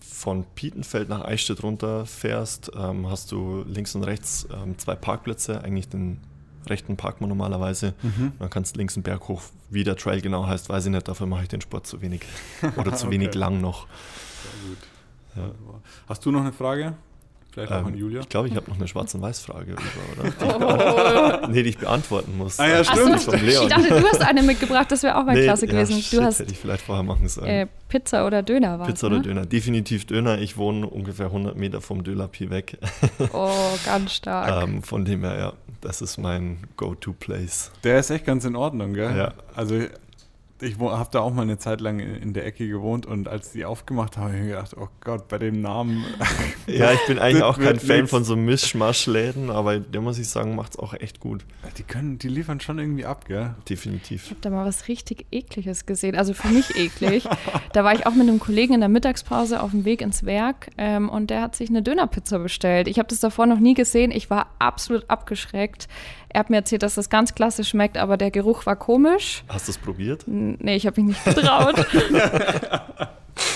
von 0.02 0.44
Pietenfeld 0.54 1.08
nach 1.08 1.24
Eichstätt 1.24 1.62
runterfährst, 1.62 2.72
ähm, 2.76 3.10
hast 3.10 3.30
du 3.32 3.62
links 3.66 3.94
und 3.94 4.04
rechts 4.04 4.48
ähm, 4.52 4.76
zwei 4.78 4.94
Parkplätze, 4.94 5.62
eigentlich 5.62 5.88
den 5.88 6.18
rechten 6.66 6.96
parkt 6.96 7.20
man 7.20 7.28
normalerweise. 7.28 7.94
Mhm. 8.02 8.32
Dann 8.38 8.50
kannst 8.50 8.76
links 8.76 8.96
einen 8.96 9.02
Berg 9.02 9.28
hoch. 9.28 9.42
Wie 9.70 9.84
der 9.84 9.96
Trail 9.96 10.20
genau 10.20 10.46
heißt, 10.46 10.68
weiß 10.68 10.86
ich 10.86 10.90
nicht, 10.90 11.08
dafür 11.08 11.26
mache 11.26 11.42
ich 11.42 11.48
den 11.48 11.60
Sport 11.60 11.86
zu 11.86 12.00
wenig. 12.00 12.22
Oder 12.76 12.94
zu 12.94 13.06
okay. 13.06 13.14
wenig 13.14 13.34
lang 13.34 13.60
noch. 13.60 13.86
Sehr 14.42 14.68
gut. 14.68 14.78
Ja. 15.36 15.80
Hast 16.08 16.24
du 16.24 16.30
noch 16.30 16.40
eine 16.40 16.52
Frage? 16.52 16.94
Vielleicht 17.58 17.72
auch 17.72 17.80
ähm, 17.80 17.94
an 17.94 17.98
Julia? 17.98 18.20
Ich 18.20 18.28
glaube, 18.28 18.48
ich 18.48 18.54
habe 18.54 18.70
noch 18.70 18.76
eine 18.76 18.86
Schwarz- 18.86 19.14
und 19.14 19.22
Weiß-Frage 19.22 19.72
oder? 19.72 20.30
Die, 20.30 21.44
oh. 21.44 21.48
nee, 21.50 21.62
die 21.62 21.70
ich 21.70 21.78
beantworten 21.78 22.36
muss. 22.38 22.60
Ah 22.60 22.68
ja, 22.68 22.84
stimmt. 22.84 23.20
So, 23.20 23.32
ich 23.32 23.68
dachte, 23.68 23.88
du 23.88 24.06
hast 24.06 24.22
eine 24.22 24.42
mitgebracht, 24.42 24.90
das 24.92 25.02
wäre 25.02 25.16
auch 25.16 25.24
mal 25.24 25.34
nee, 25.34 25.42
klasse 25.42 25.66
gewesen. 25.66 25.96
Ja, 25.96 26.02
shit, 26.02 26.18
du 26.18 26.24
hast 26.24 26.38
hätte 26.38 26.52
ich 26.52 26.58
vielleicht 26.58 26.84
vorher 26.84 27.02
machen 27.02 27.28
sollen. 27.28 27.48
Äh, 27.48 27.66
Pizza 27.88 28.26
oder 28.26 28.42
Döner 28.42 28.78
war 28.78 28.86
Pizza 28.86 29.08
ne? 29.08 29.16
oder 29.16 29.24
Döner, 29.24 29.46
definitiv 29.46 30.06
Döner. 30.06 30.38
Ich 30.38 30.56
wohne 30.56 30.86
ungefähr 30.86 31.26
100 31.26 31.56
Meter 31.56 31.80
vom 31.80 32.04
Dölapi 32.04 32.50
weg. 32.50 32.78
Oh, 33.32 33.50
ganz 33.84 34.14
stark. 34.14 34.62
ähm, 34.62 34.82
von 34.82 35.04
dem 35.04 35.24
her, 35.24 35.38
ja, 35.38 35.52
das 35.80 36.00
ist 36.00 36.18
mein 36.18 36.58
Go-To-Place. 36.76 37.72
Der 37.84 37.98
ist 37.98 38.10
echt 38.10 38.24
ganz 38.24 38.44
in 38.44 38.56
Ordnung, 38.56 38.94
gell? 38.94 39.16
Ja. 39.16 39.34
Also 39.54 39.80
ich 40.60 40.78
habe 40.78 41.08
da 41.12 41.20
auch 41.20 41.32
mal 41.32 41.42
eine 41.42 41.58
Zeit 41.58 41.80
lang 41.80 42.00
in 42.00 42.32
der 42.32 42.46
Ecke 42.46 42.68
gewohnt 42.68 43.06
und 43.06 43.28
als 43.28 43.52
die 43.52 43.64
aufgemacht 43.64 44.16
haben, 44.16 44.26
habe 44.26 44.36
ich 44.36 44.42
mir 44.42 44.48
gedacht, 44.48 44.76
oh 44.76 44.88
Gott, 45.00 45.28
bei 45.28 45.38
dem 45.38 45.60
Namen. 45.60 46.04
ja, 46.66 46.92
ich 46.92 47.06
bin 47.06 47.18
eigentlich 47.18 47.42
auch 47.42 47.58
kein 47.58 47.78
Fan 47.78 48.08
von 48.08 48.24
so 48.24 48.36
Mischmaschläden, 48.36 49.50
aber 49.50 49.78
der 49.78 50.00
muss 50.00 50.18
ich 50.18 50.28
sagen, 50.28 50.54
macht 50.56 50.72
es 50.72 50.78
auch 50.78 50.94
echt 50.94 51.20
gut. 51.20 51.44
Die 51.76 51.82
können, 51.82 52.18
die 52.18 52.28
liefern 52.28 52.60
schon 52.60 52.78
irgendwie 52.78 53.04
ab, 53.04 53.26
gell? 53.26 53.54
Definitiv. 53.68 54.24
Ich 54.24 54.30
habe 54.30 54.40
da 54.40 54.50
mal 54.50 54.66
was 54.66 54.88
richtig 54.88 55.26
ekliges 55.30 55.86
gesehen, 55.86 56.16
also 56.16 56.34
für 56.34 56.48
mich 56.48 56.76
eklig. 56.76 57.28
da 57.72 57.84
war 57.84 57.94
ich 57.94 58.06
auch 58.06 58.14
mit 58.14 58.28
einem 58.28 58.40
Kollegen 58.40 58.74
in 58.74 58.80
der 58.80 58.88
Mittagspause 58.88 59.62
auf 59.62 59.70
dem 59.70 59.84
Weg 59.84 60.02
ins 60.02 60.24
Werk 60.24 60.70
ähm, 60.76 61.08
und 61.08 61.30
der 61.30 61.42
hat 61.42 61.56
sich 61.56 61.68
eine 61.68 61.82
Dönerpizza 61.82 62.38
bestellt. 62.38 62.88
Ich 62.88 62.98
habe 62.98 63.08
das 63.08 63.20
davor 63.20 63.46
noch 63.46 63.60
nie 63.60 63.74
gesehen, 63.74 64.10
ich 64.10 64.30
war 64.30 64.48
absolut 64.58 65.08
abgeschreckt. 65.08 65.88
Er 66.30 66.40
hat 66.40 66.50
mir 66.50 66.56
erzählt, 66.56 66.82
dass 66.82 66.94
das 66.94 67.08
ganz 67.08 67.34
klasse 67.34 67.64
schmeckt, 67.64 67.96
aber 67.96 68.16
der 68.16 68.30
Geruch 68.30 68.66
war 68.66 68.76
komisch. 68.76 69.44
Hast 69.48 69.68
du 69.68 69.72
es 69.72 69.78
probiert? 69.78 70.24
Nee, 70.26 70.76
ich 70.76 70.86
habe 70.86 71.00
mich 71.00 71.16
nicht 71.16 71.24
getraut. 71.24 71.74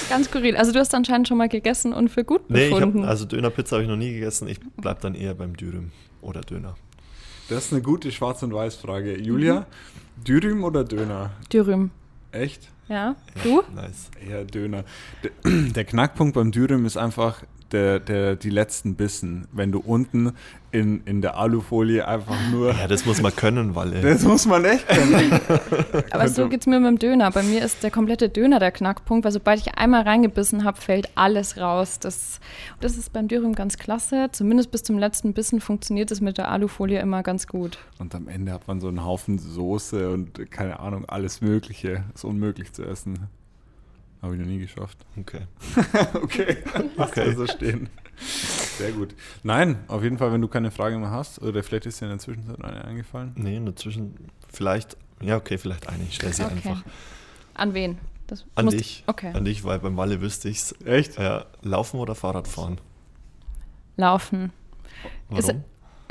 ganz 0.09 0.27
skurril. 0.27 0.57
Also 0.57 0.73
du 0.73 0.79
hast 0.79 0.95
anscheinend 0.95 1.29
schon 1.29 1.39
mal 1.39 1.49
gegessen 1.49 1.93
und 1.93 2.09
für 2.09 2.25
gut 2.25 2.49
nee, 2.49 2.71
befunden. 2.71 3.03
Hab, 3.03 3.11
also 3.11 3.25
Dönerpizza 3.25 3.77
habe 3.77 3.85
ich 3.85 3.89
noch 3.89 3.97
nie 3.97 4.13
gegessen. 4.15 4.49
Ich 4.49 4.61
bleibe 4.61 5.01
dann 5.01 5.15
eher 5.15 5.35
beim 5.35 5.57
Dürüm 5.57 5.91
oder 6.23 6.41
Döner. 6.41 6.77
Das 7.49 7.67
ist 7.67 7.73
eine 7.73 7.83
gute 7.83 8.11
Schwarz- 8.13 8.43
und 8.43 8.55
Weiß-Frage. 8.55 9.19
Julia, 9.19 9.61
mhm. 9.61 10.25
Dürüm 10.25 10.65
oder 10.65 10.85
Döner? 10.85 11.33
Dürüm. 11.53 11.91
Echt? 12.31 12.69
Ja. 12.89 13.17
Du? 13.43 13.63
Nice. 13.75 14.11
Ja, 14.29 14.45
Döner. 14.45 14.85
Der 15.45 15.85
Knackpunkt 15.85 16.35
beim 16.35 16.53
Dürüm 16.53 16.87
ist 16.87 16.97
einfach, 16.97 17.43
der, 17.73 18.01
der, 18.01 18.37
die 18.37 18.51
letzten 18.51 18.95
Bissen, 18.97 19.47
wenn 19.53 19.73
du 19.73 19.81
unten 19.81 20.33
in, 20.71 21.03
in 21.05 21.21
der 21.21 21.37
Alufolie 21.37 22.07
einfach 22.07 22.37
nur. 22.51 22.73
Ja, 22.73 22.87
das 22.89 23.05
muss 23.05 23.21
man 23.21 23.35
können, 23.37 23.75
weil. 23.75 23.91
Das 24.03 24.23
muss 24.23 24.47
man 24.47 24.65
echt 24.65 24.89
können. 24.89 25.41
Aber 26.11 26.29
so 26.29 26.49
geht 26.49 26.63
es 26.63 26.67
mir 26.67 26.81
mit 26.81 26.89
dem 26.89 26.99
Döner. 26.99 27.31
Bei 27.31 27.43
mir 27.43 27.63
ist 27.63 27.83
der 27.83 27.91
komplette 27.91 28.29
Döner 28.29 28.59
der 28.59 28.73
Knackpunkt, 28.73 29.25
weil 29.25 29.33
sobald 29.33 29.61
ich 29.61 29.75
einmal 29.77 30.03
reingebissen 30.03 30.65
habe, 30.65 30.81
fällt 30.81 31.11
alles 31.15 31.59
raus. 31.59 31.99
Das, 31.99 32.41
das 32.81 32.97
ist 32.97 33.13
beim 33.13 33.29
Dürüm 33.29 33.55
ganz 33.55 33.77
klasse. 33.77 34.29
Zumindest 34.33 34.71
bis 34.71 34.83
zum 34.83 34.99
letzten 34.99 35.35
Bissen 35.35 35.61
funktioniert 35.61 36.11
es 36.11 36.21
mit 36.21 36.39
der 36.39 36.51
Alufolie 36.51 37.01
immer 37.01 37.23
ganz 37.23 37.47
gut. 37.47 37.79
Und 37.99 38.15
am 38.15 38.29
Ende 38.29 38.53
hat 38.53 38.67
man 38.67 38.81
so 38.81 38.89
einen 38.89 39.05
Haufen 39.05 39.39
Soße 39.39 40.11
und 40.11 40.51
keine 40.51 40.81
Ahnung, 40.81 41.05
alles 41.07 41.41
Mögliche. 41.41 42.05
Ist 42.15 42.25
unmöglich 42.25 42.73
zu 42.73 42.85
essen. 42.85 43.29
Habe 44.23 44.35
ich 44.35 44.41
noch 44.41 44.47
nie 44.47 44.61
geschafft. 44.61 44.99
Okay. 45.19 45.43
okay. 46.23 46.57
Okay. 46.97 47.35
so 47.35 47.47
stehen. 47.47 47.91
Sehr 48.79 48.93
gut. 48.93 49.15
Nein, 49.43 49.79
auf 49.89 50.05
jeden 50.05 50.17
Fall, 50.17 50.33
wenn 50.33 50.41
du 50.41 50.49
keine 50.49 50.71
Frage 50.71 50.97
mehr 50.99 51.11
hast, 51.11 51.43
oder 51.43 51.63
vielleicht 51.63 51.87
ist 51.87 52.01
dir 52.01 52.05
in 52.05 52.13
der 52.13 52.19
Zwischenzeit 52.21 52.63
eine 52.63 52.85
eingefallen. 52.85 53.33
Nee, 53.35 53.57
in 53.57 53.65
der 53.65 53.75
Zwischen 53.75 54.15
vielleicht, 54.49 54.97
ja, 55.21 55.37
okay, 55.37 55.59
vielleicht 55.59 55.89
eine. 55.89 56.05
Ich 56.05 56.15
stelle 56.15 56.33
sie 56.33 56.45
okay. 56.45 56.55
einfach. 56.55 56.85
An 57.55 57.75
wen? 57.75 57.99
Das 58.29 58.45
An 58.55 58.69
dich. 58.69 59.03
Okay. 59.09 59.33
An 59.35 59.45
dich, 59.45 59.65
weil 59.65 59.81
beim 59.81 59.97
Walle 59.97 60.21
wüsste 60.21 60.49
ich 60.49 60.59
es. 60.59 60.75
Echt? 60.85 61.19
Ja, 61.19 61.47
laufen 61.63 61.99
oder 61.99 62.15
Fahrrad 62.15 62.47
fahren? 62.47 62.81
Laufen. 63.97 64.53
Warum? 65.29 65.39
Ist, 65.39 65.55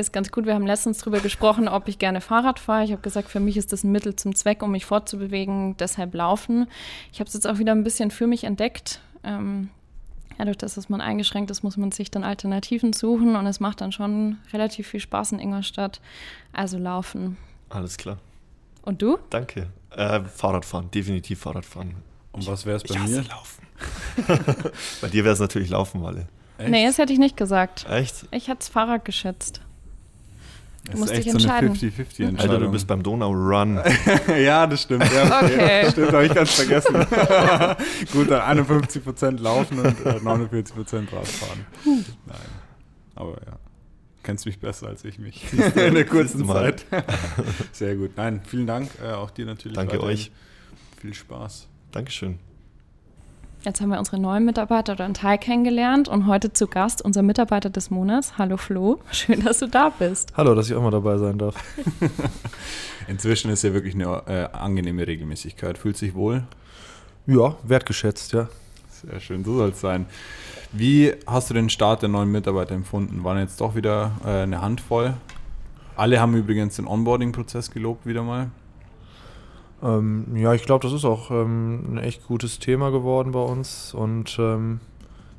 ist 0.02 0.12
ganz 0.12 0.32
gut. 0.32 0.46
Wir 0.46 0.54
haben 0.54 0.68
letztens 0.68 1.00
darüber 1.00 1.20
gesprochen, 1.20 1.68
ob 1.68 1.88
ich 1.88 2.00
gerne 2.00 2.22
Fahrrad 2.22 2.60
fahre. 2.60 2.84
Ich 2.84 2.92
habe 2.92 3.02
gesagt, 3.02 3.30
für 3.30 3.40
mich 3.40 3.58
ist 3.58 3.72
das 3.72 3.84
ein 3.84 3.92
Mittel 3.92 4.16
zum 4.16 4.36
Zweck, 4.36 4.62
um 4.64 4.72
mich 4.72 4.86
fortzubewegen, 4.86 5.78
deshalb 5.78 6.14
laufen. 6.14 6.68
Ich 7.14 7.20
habe 7.20 7.28
es 7.28 7.34
jetzt 7.34 7.48
auch 7.48 7.58
wieder 7.58 7.72
ein 7.72 7.84
bisschen 7.84 8.12
für 8.12 8.28
mich 8.28 8.44
entdeckt. 8.44 9.02
Ähm, 9.24 9.70
dadurch, 10.38 10.58
dass 10.58 10.90
man 10.90 11.02
eingeschränkt 11.02 11.52
ist, 11.52 11.64
muss 11.64 11.78
man 11.78 11.92
sich 11.92 12.12
dann 12.12 12.24
Alternativen 12.24 12.94
suchen 12.94 13.36
und 13.36 13.46
es 13.46 13.60
macht 13.60 13.82
dann 13.82 13.92
schon 13.92 14.40
relativ 14.52 14.88
viel 14.88 15.00
Spaß 15.00 15.34
in 15.34 15.40
Ingolstadt. 15.40 16.02
Also 16.52 16.78
laufen. 16.78 17.38
Alles 17.70 17.98
klar. 17.98 18.18
Und 18.82 19.02
du? 19.02 19.20
Danke. 19.30 19.68
Äh, 19.92 20.22
Fahrradfahren, 20.24 20.90
definitiv 20.92 21.40
Fahrradfahren. 21.40 21.96
Und 22.32 22.48
was 22.48 22.66
wäre 22.66 22.78
es 22.78 22.84
bei 22.84 22.96
ich 22.96 23.02
mir? 23.02 23.24
Laufen. 23.24 23.68
bei 25.02 25.10
dir 25.10 25.24
wäre 25.24 25.34
es 25.34 25.40
natürlich 25.40 25.70
Laufen, 25.70 26.02
Walle. 26.02 26.28
Echt? 26.58 26.70
Nee, 26.70 26.86
das 26.86 26.98
hätte 26.98 27.14
ich 27.14 27.20
nicht 27.20 27.38
gesagt. 27.38 27.86
Echt? 27.90 28.28
Ich 28.32 28.48
hätte 28.48 28.60
das 28.60 28.70
Fahrrad 28.70 29.06
geschätzt. 29.06 29.62
Du 30.89 30.98
musst 30.98 31.15
dich 31.15 31.28
entscheiden. 31.28 31.76
So 31.76 31.86
50-50 31.86 31.89
Entscheidung. 31.89 32.39
Alter, 32.39 32.60
du 32.60 32.72
bist 32.72 32.88
beim 32.88 33.04
Donau-Run. 33.04 33.80
ja, 34.44 34.65
das 34.65 34.82
stimmt. 34.82 35.06
Ja, 35.13 35.41
okay. 35.41 35.82
Das 35.84 35.91
stimmt, 35.94 36.12
habe 36.12 36.26
ich 36.26 36.34
ganz 36.34 36.52
vergessen. 36.52 36.94
Gut, 38.12 38.32
dann 38.32 38.60
51% 38.60 39.39
laufen 39.39 39.80
und 39.80 40.06
äh, 40.06 40.17
49% 40.17 41.13
Radfahren. 41.13 41.65
Nein. 41.86 42.38
Aber 43.15 43.32
ja. 43.46 43.60
Kennst 44.24 44.46
mich 44.46 44.60
besser 44.60 44.88
als 44.88 45.04
ich 45.04 45.17
mich. 45.17 45.52
In 45.52 45.96
der 45.96 46.06
kurzen 46.06 46.48
Zeit. 46.48 46.86
Sehr 47.72 47.96
gut. 47.96 48.12
Nein, 48.17 48.41
vielen 48.46 48.67
Dank. 48.67 48.91
Äh, 49.04 49.13
auch 49.13 49.32
dir 49.32 49.48
natürlich. 49.48 49.76
Danke 49.76 50.02
euch. 50.02 50.32
Viel 51.00 51.15
Spaß. 51.15 51.67
Dankeschön. 51.91 52.38
Jetzt 53.63 53.80
haben 53.80 53.89
wir 53.89 54.00
unsere 54.00 54.19
neuen 54.19 54.43
Mitarbeiter 54.43 54.93
oder 54.93 55.06
einen 55.06 55.13
Teil 55.13 55.38
kennengelernt 55.38 56.08
und 56.08 56.26
heute 56.26 56.52
zu 56.52 56.65
Gast 56.65 57.04
unser 57.04 57.21
Mitarbeiter 57.21 57.69
des 57.69 57.91
Monats. 57.91 58.39
Hallo 58.39 58.58
Flo, 58.58 59.00
schön, 59.12 59.43
dass 59.43 59.60
du 59.60 59.67
da 59.67 59.89
bist. 59.89 60.34
Hallo, 60.36 60.56
dass 60.56 60.67
ich 60.67 60.76
auch 60.76 60.82
mal 60.82 60.89
dabei 60.89 61.19
sein 61.19 61.38
darf. 61.38 61.54
Inzwischen 63.08 63.52
ist 63.52 63.63
ja 63.63 63.71
wirklich 63.71 63.93
eine 63.93 64.24
äh, 64.26 64.58
angenehme 64.58 65.06
Regelmäßigkeit. 65.06 65.78
Fühlt 65.78 65.95
sich 65.95 66.15
wohl? 66.15 66.43
Ja, 67.28 67.56
wertgeschätzt, 67.62 68.34
ja. 68.34 68.50
Sehr 68.89 69.19
schön, 69.19 69.43
so 69.43 69.56
soll 69.56 69.69
es 69.69 69.80
sein. 69.80 70.08
Wie 70.71 71.13
hast 71.28 71.52
du 71.52 71.54
den 71.54 71.69
Start 71.69 72.02
der 72.02 72.10
neuen 72.10 72.32
Mitarbeiter 72.32 72.74
empfunden? 72.74 73.24
Waren 73.24 73.38
jetzt 73.38 73.62
doch 73.62 73.76
wieder 73.76 74.13
äh, 74.26 74.41
eine 74.41 74.63
Handvoll? 74.63 75.13
Alle 75.95 76.19
haben 76.19 76.36
übrigens 76.36 76.78
den 76.78 76.88
Onboarding-Prozess 76.88 77.69
gelobt 77.69 78.08
wieder 78.08 78.24
mal. 78.24 78.50
Ähm, 79.84 80.36
ja, 80.36 80.54
ich 80.54 80.63
glaube, 80.63 80.84
das 80.84 80.94
ist 80.94 81.06
auch 81.06 81.32
ähm, 81.32 81.96
ein 81.96 81.98
echt 81.98 82.28
gutes 82.28 82.60
Thema 82.60 82.91
geworden 82.91 83.32
bei 83.32 83.41
uns 83.41 83.94
und 83.94 84.38
ähm, 84.39 84.80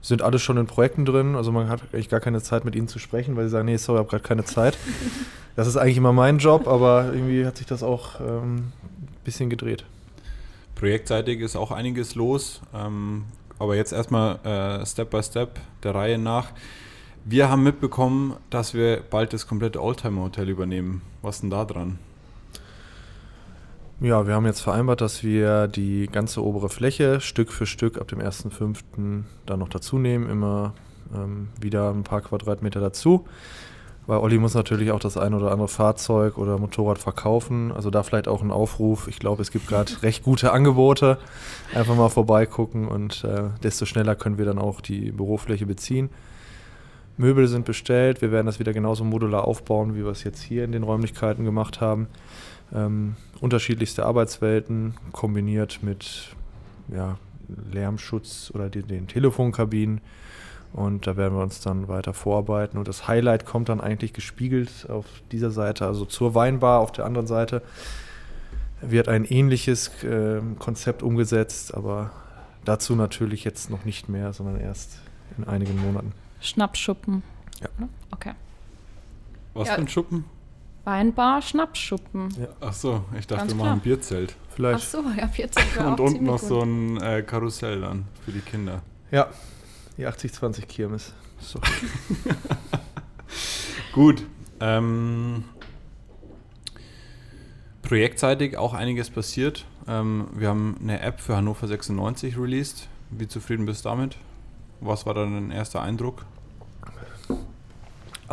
sind 0.01 0.23
alle 0.23 0.39
schon 0.39 0.57
in 0.57 0.67
Projekten 0.67 1.05
drin. 1.05 1.37
Also 1.37 1.53
man 1.53 1.69
hat 1.69 1.83
eigentlich 1.93 2.09
gar 2.09 2.21
keine 2.21 2.43
Zeit 2.43 2.65
mit 2.65 2.75
ihnen 2.75 2.89
zu 2.89 2.99
sprechen, 2.99 3.37
weil 3.37 3.45
sie 3.45 3.51
sagen, 3.51 3.67
nee, 3.67 3.77
sorry, 3.77 3.99
ich 3.99 4.01
habe 4.01 4.11
gerade 4.11 4.25
keine 4.25 4.45
Zeit. 4.45 4.77
das 5.57 5.69
ist 5.69 5.77
eigentlich 5.77 5.97
immer 5.97 6.13
mein 6.13 6.39
Job, 6.39 6.67
aber 6.67 7.13
irgendwie 7.13 7.47
hat 7.47 7.57
sich 7.57 7.67
das 7.67 7.83
auch 7.83 8.21
ein 8.21 8.27
ähm, 8.27 8.73
bisschen 9.25 9.49
gedreht. 9.49 9.85
Projektseitig 10.75 11.41
ist 11.41 11.55
auch 11.55 11.71
einiges 11.71 12.17
los, 12.17 12.61
ähm, 12.75 13.25
aber 13.61 13.77
jetzt 13.77 13.93
erstmal 13.93 14.41
äh, 14.45 14.85
Step 14.85 15.11
by 15.11 15.23
Step 15.23 15.61
der 15.85 15.95
Reihe 15.95 16.19
nach. 16.19 16.51
Wir 17.25 17.49
haben 17.49 17.63
mitbekommen, 17.63 18.35
dass 18.51 18.75
wir 18.75 19.01
bald 19.09 19.33
das 19.33 19.47
komplette 19.47 19.81
Oldtimer 19.81 20.23
Hotel 20.23 20.49
übernehmen. 20.49 21.03
Was 21.23 21.37
ist 21.37 21.43
denn 21.43 21.51
da 21.51 21.65
dran? 21.65 22.01
Ja, 24.03 24.27
wir 24.27 24.35
haben 24.35 24.47
jetzt 24.47 24.63
vereinbart, 24.63 25.01
dass 25.01 25.23
wir 25.23 25.69
die 25.69 26.09
ganze 26.11 26.45
obere 26.45 26.69
Fläche 26.69 27.21
Stück 27.21 27.53
für 27.53 27.67
Stück 27.67 28.01
ab 28.01 28.09
dem 28.09 28.19
1.5. 28.19 29.23
dann 29.47 29.59
noch 29.61 29.69
dazu 29.69 29.97
nehmen, 29.97 30.29
immer 30.29 30.75
ähm, 31.15 31.51
wieder 31.61 31.91
ein 31.91 32.03
paar 32.03 32.21
Quadratmeter 32.21 32.81
dazu. 32.81 33.27
Weil 34.09 34.19
Olli 34.19 34.39
muss 34.39 34.55
natürlich 34.55 34.91
auch 34.91 34.99
das 34.99 35.17
ein 35.17 35.35
oder 35.35 35.53
andere 35.53 35.69
Fahrzeug 35.69 36.37
oder 36.37 36.59
Motorrad 36.59 36.99
verkaufen. 36.99 37.71
Also 37.71 37.91
da 37.91 38.03
vielleicht 38.03 38.27
auch 38.27 38.43
ein 38.43 38.51
Aufruf. 38.51 39.07
Ich 39.07 39.21
glaube, 39.21 39.41
es 39.41 39.53
gibt 39.53 39.69
gerade 39.69 39.93
recht 40.03 40.25
gute 40.25 40.51
Angebote. 40.51 41.19
Einfach 41.73 41.95
mal 41.95 42.09
vorbeigucken 42.09 42.89
und 42.89 43.23
äh, 43.23 43.51
desto 43.63 43.87
schneller 43.87 44.17
können 44.17 44.37
wir 44.37 44.47
dann 44.47 44.59
auch 44.59 44.81
die 44.81 45.13
Bürofläche 45.13 45.67
beziehen. 45.67 46.11
Möbel 47.17 47.47
sind 47.47 47.67
bestellt. 47.67 48.21
Wir 48.21 48.33
werden 48.33 48.47
das 48.47 48.59
wieder 48.59 48.73
genauso 48.73 49.05
modular 49.05 49.47
aufbauen, 49.47 49.95
wie 49.95 50.05
wir 50.05 50.11
es 50.11 50.25
jetzt 50.25 50.43
hier 50.43 50.65
in 50.65 50.73
den 50.73 50.83
Räumlichkeiten 50.83 51.45
gemacht 51.45 51.81
haben. 51.81 52.09
Ähm, 52.75 53.17
unterschiedlichste 53.41 54.07
Arbeitswelten 54.07 54.95
kombiniert 55.13 55.81
mit 55.83 56.35
ja, 56.89 57.19
Lärmschutz 57.71 58.51
oder 58.55 58.71
die, 58.71 58.83
den 58.83 59.09
Telefonkabinen. 59.09 60.01
Und 60.73 61.07
da 61.07 61.19
werden 61.19 61.37
wir 61.37 61.43
uns 61.43 61.61
dann 61.61 61.89
weiter 61.89 62.15
vorarbeiten. 62.15 62.79
Und 62.79 62.89
das 62.89 63.07
Highlight 63.07 63.45
kommt 63.45 63.69
dann 63.69 63.81
eigentlich 63.81 64.15
gespiegelt 64.15 64.89
auf 64.89 65.05
dieser 65.31 65.51
Seite, 65.51 65.87
also 65.87 66.07
zur 66.07 66.35
Weinbar 66.35 66.81
auf 66.81 66.93
der 66.93 67.05
anderen 67.05 67.27
Seite. 67.27 67.63
wird 68.81 69.07
ein 69.09 69.25
ähnliches 69.25 70.03
äh, 70.03 70.41
Konzept 70.59 71.03
umgesetzt, 71.05 71.73
aber 71.75 72.11
dazu 72.65 72.97
natürlich 72.97 73.45
jetzt 73.45 73.71
noch 73.71 73.85
nicht 73.85 74.09
mehr, 74.09 74.33
sondern 74.33 74.59
erst 74.59 74.99
in 75.39 75.45
einigen 75.45 75.79
Monaten. 75.81 76.13
Schnappschuppen. 76.41 77.23
Ja. 77.61 77.69
Okay. 78.11 78.33
Was 79.55 79.69
Ja. 79.69 79.75
für 79.75 79.81
ein 79.83 79.89
Schuppen? 79.89 80.25
Weinbar, 80.85 81.43
Schnappschuppen. 81.43 82.29
Ja. 82.41 82.49
Ach 82.61 82.73
so, 82.73 83.05
ich 83.19 83.27
dachte, 83.27 83.43
Ganz 83.43 83.53
wir 83.53 83.59
machen 83.59 83.73
ein 83.75 83.81
Bierzelt. 83.81 84.35
Ach 84.37 84.55
Vielleicht, 84.55 84.91
so, 84.91 85.03
ja, 85.17 85.29
40 85.29 85.77
wäre 85.77 85.87
Und 85.89 86.01
auch 86.01 86.05
unten 86.05 86.25
noch 86.25 86.41
gut. 86.41 86.49
so 86.49 86.63
ein 86.63 87.01
äh, 87.01 87.23
Karussell 87.23 87.81
dann 87.83 88.07
für 88.25 88.33
die 88.33 88.41
Kinder. 88.41 88.83
ja, 89.11 89.29
die 89.97 90.07
80-20 90.07 90.67
Kirmes. 90.67 91.13
Doch 91.53 91.61
gut. 93.93 93.95
Gut. 94.19 94.27
Ähm, 94.61 95.45
projektseitig 97.83 98.57
auch 98.57 98.75
einiges 98.75 99.11
passiert. 99.11 99.67
Ähm, 99.89 100.29
wir 100.35 100.49
haben 100.49 100.77
eine 100.81 101.01
App 101.01 101.21
für 101.21 101.37
Hannover 101.37 101.67
96 101.67 102.39
released. 102.39 102.89
Wie 103.11 103.29
zufrieden 103.29 103.67
bist 103.67 103.85
du 103.85 103.89
damit? 103.91 104.17
Was 104.81 105.05
war 105.07 105.15
dann 105.15 105.33
dein 105.35 105.51
erster 105.51 105.83
Eindruck? 105.83 106.25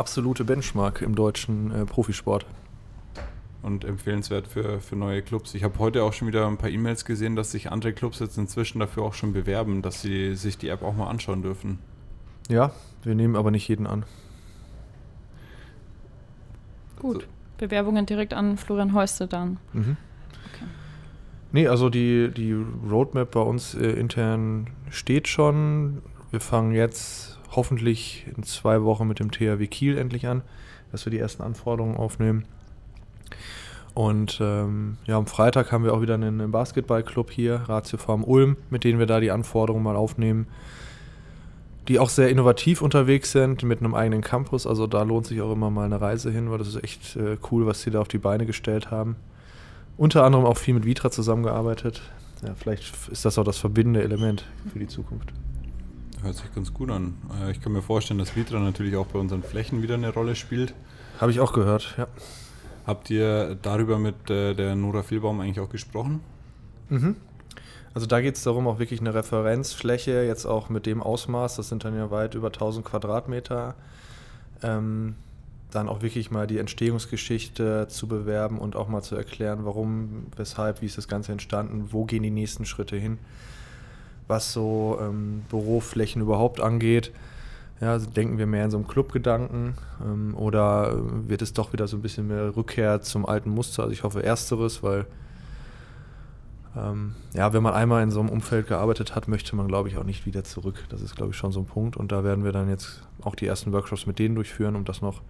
Absolute 0.00 0.44
Benchmark 0.44 1.02
im 1.02 1.14
deutschen 1.14 1.70
äh, 1.72 1.84
Profisport. 1.84 2.46
Und 3.60 3.84
empfehlenswert 3.84 4.46
für, 4.46 4.80
für 4.80 4.96
neue 4.96 5.20
Clubs. 5.20 5.54
Ich 5.54 5.62
habe 5.62 5.78
heute 5.78 6.04
auch 6.04 6.14
schon 6.14 6.26
wieder 6.26 6.46
ein 6.46 6.56
paar 6.56 6.70
E-Mails 6.70 7.04
gesehen, 7.04 7.36
dass 7.36 7.52
sich 7.52 7.70
andere 7.70 7.92
Clubs 7.92 8.18
jetzt 8.18 8.38
inzwischen 8.38 8.78
dafür 8.78 9.02
auch 9.02 9.12
schon 9.12 9.34
bewerben, 9.34 9.82
dass 9.82 10.00
sie 10.00 10.36
sich 10.36 10.56
die 10.56 10.68
App 10.68 10.82
auch 10.82 10.96
mal 10.96 11.10
anschauen 11.10 11.42
dürfen. 11.42 11.80
Ja, 12.48 12.72
wir 13.02 13.14
nehmen 13.14 13.36
aber 13.36 13.50
nicht 13.50 13.68
jeden 13.68 13.86
an. 13.86 14.06
Gut. 16.98 17.28
Bewerbungen 17.58 18.06
direkt 18.06 18.32
an 18.32 18.56
Florian 18.56 18.94
Heuste 18.94 19.26
dann. 19.26 19.58
Mhm. 19.74 19.98
Okay. 20.54 20.64
Nee, 21.52 21.68
also 21.68 21.90
die, 21.90 22.30
die 22.30 22.56
Roadmap 22.90 23.32
bei 23.32 23.40
uns 23.40 23.74
äh, 23.74 23.90
intern 23.90 24.70
steht 24.88 25.28
schon. 25.28 26.00
Wir 26.30 26.40
fangen 26.40 26.72
jetzt 26.72 27.39
hoffentlich 27.50 28.26
in 28.36 28.42
zwei 28.42 28.82
Wochen 28.82 29.06
mit 29.06 29.18
dem 29.18 29.30
THW 29.30 29.66
Kiel 29.66 29.98
endlich 29.98 30.26
an, 30.26 30.42
dass 30.92 31.04
wir 31.06 31.10
die 31.10 31.18
ersten 31.18 31.42
Anforderungen 31.42 31.96
aufnehmen. 31.96 32.44
Und 33.94 34.38
ähm, 34.40 34.98
ja, 35.06 35.16
am 35.16 35.26
Freitag 35.26 35.72
haben 35.72 35.84
wir 35.84 35.92
auch 35.92 36.00
wieder 36.00 36.14
einen, 36.14 36.50
Basketballclub 36.50 37.30
hier, 37.30 37.62
Ratio 37.66 37.98
Farm 37.98 38.24
Ulm, 38.24 38.56
mit 38.70 38.84
denen 38.84 38.98
wir 38.98 39.06
da 39.06 39.20
die 39.20 39.30
Anforderungen 39.30 39.84
mal 39.84 39.96
aufnehmen. 39.96 40.46
Die 41.88 41.98
auch 41.98 42.08
sehr 42.08 42.28
innovativ 42.28 42.82
unterwegs 42.82 43.32
sind, 43.32 43.64
mit 43.64 43.80
einem 43.80 43.94
eigenen 43.94 44.20
Campus. 44.20 44.66
Also 44.66 44.86
da 44.86 45.02
lohnt 45.02 45.26
sich 45.26 45.40
auch 45.42 45.52
immer 45.52 45.70
mal 45.70 45.86
eine 45.86 46.00
Reise 46.00 46.30
hin, 46.30 46.50
weil 46.50 46.58
das 46.58 46.68
ist 46.68 46.84
echt 46.84 47.16
äh, 47.16 47.36
cool, 47.50 47.66
was 47.66 47.82
sie 47.82 47.90
da 47.90 48.00
auf 48.00 48.08
die 48.08 48.18
Beine 48.18 48.46
gestellt 48.46 48.90
haben 48.90 49.16
unter 50.00 50.24
anderem 50.24 50.46
auch 50.46 50.56
viel 50.56 50.72
mit 50.72 50.86
Vitra 50.86 51.10
zusammengearbeitet. 51.10 52.00
Ja, 52.42 52.54
vielleicht 52.54 52.90
ist 53.10 53.26
das 53.26 53.36
auch 53.36 53.44
das 53.44 53.58
verbindende 53.58 54.02
Element 54.02 54.46
für 54.72 54.78
die 54.78 54.86
Zukunft. 54.86 55.30
Hört 56.22 56.36
sich 56.36 56.54
ganz 56.54 56.74
gut 56.74 56.90
an. 56.90 57.16
Äh, 57.42 57.50
Ich 57.50 57.60
kann 57.60 57.72
mir 57.72 57.82
vorstellen, 57.82 58.18
dass 58.18 58.36
Vitra 58.36 58.58
natürlich 58.58 58.96
auch 58.96 59.06
bei 59.06 59.18
unseren 59.18 59.42
Flächen 59.42 59.82
wieder 59.82 59.94
eine 59.94 60.12
Rolle 60.12 60.36
spielt. 60.36 60.74
Habe 61.20 61.32
ich 61.32 61.40
auch 61.40 61.52
gehört, 61.52 61.94
ja. 61.98 62.06
Habt 62.86 63.10
ihr 63.10 63.56
darüber 63.62 63.98
mit 63.98 64.30
äh, 64.30 64.54
der 64.54 64.74
Nora 64.74 65.02
Vielbaum 65.02 65.40
eigentlich 65.40 65.60
auch 65.60 65.70
gesprochen? 65.70 66.20
Mhm. 66.88 67.16
Also 67.92 68.06
da 68.06 68.20
geht 68.20 68.36
es 68.36 68.42
darum, 68.42 68.68
auch 68.68 68.78
wirklich 68.78 69.00
eine 69.00 69.14
Referenzfläche, 69.14 70.22
jetzt 70.22 70.46
auch 70.46 70.68
mit 70.68 70.86
dem 70.86 71.02
Ausmaß, 71.02 71.56
das 71.56 71.68
sind 71.68 71.84
dann 71.84 71.96
ja 71.96 72.10
weit 72.10 72.34
über 72.34 72.48
1000 72.48 72.84
Quadratmeter, 72.84 73.74
ähm, 74.62 75.16
dann 75.72 75.88
auch 75.88 76.00
wirklich 76.00 76.30
mal 76.30 76.46
die 76.46 76.58
Entstehungsgeschichte 76.58 77.88
zu 77.88 78.06
bewerben 78.06 78.58
und 78.58 78.76
auch 78.76 78.88
mal 78.88 79.02
zu 79.02 79.16
erklären, 79.16 79.60
warum, 79.64 80.26
weshalb, 80.36 80.82
wie 80.82 80.86
ist 80.86 80.98
das 80.98 81.08
Ganze 81.08 81.32
entstanden, 81.32 81.88
wo 81.90 82.04
gehen 82.04 82.22
die 82.22 82.30
nächsten 82.30 82.64
Schritte 82.64 82.96
hin, 82.96 83.18
was 84.30 84.54
so 84.54 84.98
ähm, 85.00 85.42
Büroflächen 85.50 86.22
überhaupt 86.22 86.60
angeht. 86.60 87.12
Ja, 87.80 87.92
also 87.92 88.08
denken 88.08 88.38
wir 88.38 88.46
mehr 88.46 88.64
in 88.64 88.70
so 88.70 88.78
einem 88.78 88.86
Clubgedanken 88.86 89.74
ähm, 90.02 90.34
oder 90.36 90.92
äh, 90.92 91.28
wird 91.28 91.42
es 91.42 91.52
doch 91.52 91.72
wieder 91.72 91.86
so 91.88 91.96
ein 91.96 92.02
bisschen 92.02 92.28
mehr 92.28 92.56
Rückkehr 92.56 93.02
zum 93.02 93.26
alten 93.26 93.50
Muster? 93.50 93.82
Also 93.82 93.92
ich 93.92 94.02
hoffe 94.02 94.22
ersteres, 94.22 94.82
weil 94.82 95.06
ähm, 96.76 97.14
ja, 97.34 97.52
wenn 97.52 97.62
man 97.62 97.74
einmal 97.74 98.02
in 98.02 98.10
so 98.10 98.20
einem 98.20 98.28
Umfeld 98.28 98.68
gearbeitet 98.68 99.14
hat, 99.14 99.28
möchte 99.28 99.56
man, 99.56 99.66
glaube 99.66 99.88
ich, 99.88 99.96
auch 99.96 100.04
nicht 100.04 100.24
wieder 100.26 100.44
zurück. 100.44 100.84
Das 100.88 101.02
ist, 101.02 101.16
glaube 101.16 101.32
ich, 101.32 101.36
schon 101.36 101.52
so 101.52 101.60
ein 101.60 101.66
Punkt. 101.66 101.96
Und 101.96 102.12
da 102.12 102.22
werden 102.22 102.44
wir 102.44 102.52
dann 102.52 102.68
jetzt 102.68 103.02
auch 103.22 103.34
die 103.34 103.46
ersten 103.46 103.72
Workshops 103.72 104.06
mit 104.06 104.18
denen 104.18 104.34
durchführen, 104.34 104.76
um 104.76 104.84
das 104.84 105.02
noch 105.02 105.22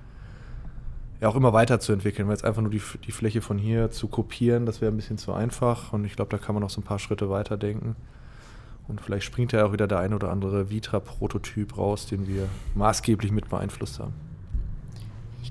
ja 1.21 1.29
auch 1.29 1.37
immer 1.37 1.53
weiterzuentwickeln, 1.53 2.29
weil 2.29 2.35
jetzt 2.35 2.45
einfach 2.45 2.63
nur 2.63 2.71
die, 2.71 2.83
die 3.07 3.13
Fläche 3.13 3.43
von 3.43 3.59
hier 3.59 3.91
zu 3.91 4.09
kopieren, 4.09 4.65
das 4.67 4.81
wäre 4.81 4.91
ein 4.91 4.97
bisschen 4.97 5.19
zu 5.19 5.33
einfach. 5.33 5.93
Und 5.93 6.05
ich 6.05 6.17
glaube, 6.17 6.31
da 6.31 6.39
kann 6.43 6.55
man 6.55 6.63
noch 6.63 6.71
so 6.71 6.81
ein 6.81 6.85
paar 6.85 6.99
Schritte 6.99 7.31
weiter 7.31 7.57
denken. 7.57 7.97
Und 8.91 9.01
vielleicht 9.01 9.25
springt 9.25 9.53
ja 9.53 9.65
auch 9.65 9.73
wieder 9.73 9.87
der 9.87 10.01
ein 10.01 10.13
oder 10.13 10.31
andere 10.31 10.69
Vitra-Prototyp 10.69 11.79
raus, 11.79 12.07
den 12.07 12.27
wir 12.27 12.49
maßgeblich 12.75 13.31
mit 13.31 13.49
beeinflusst 13.49 14.01
haben. 14.01 14.13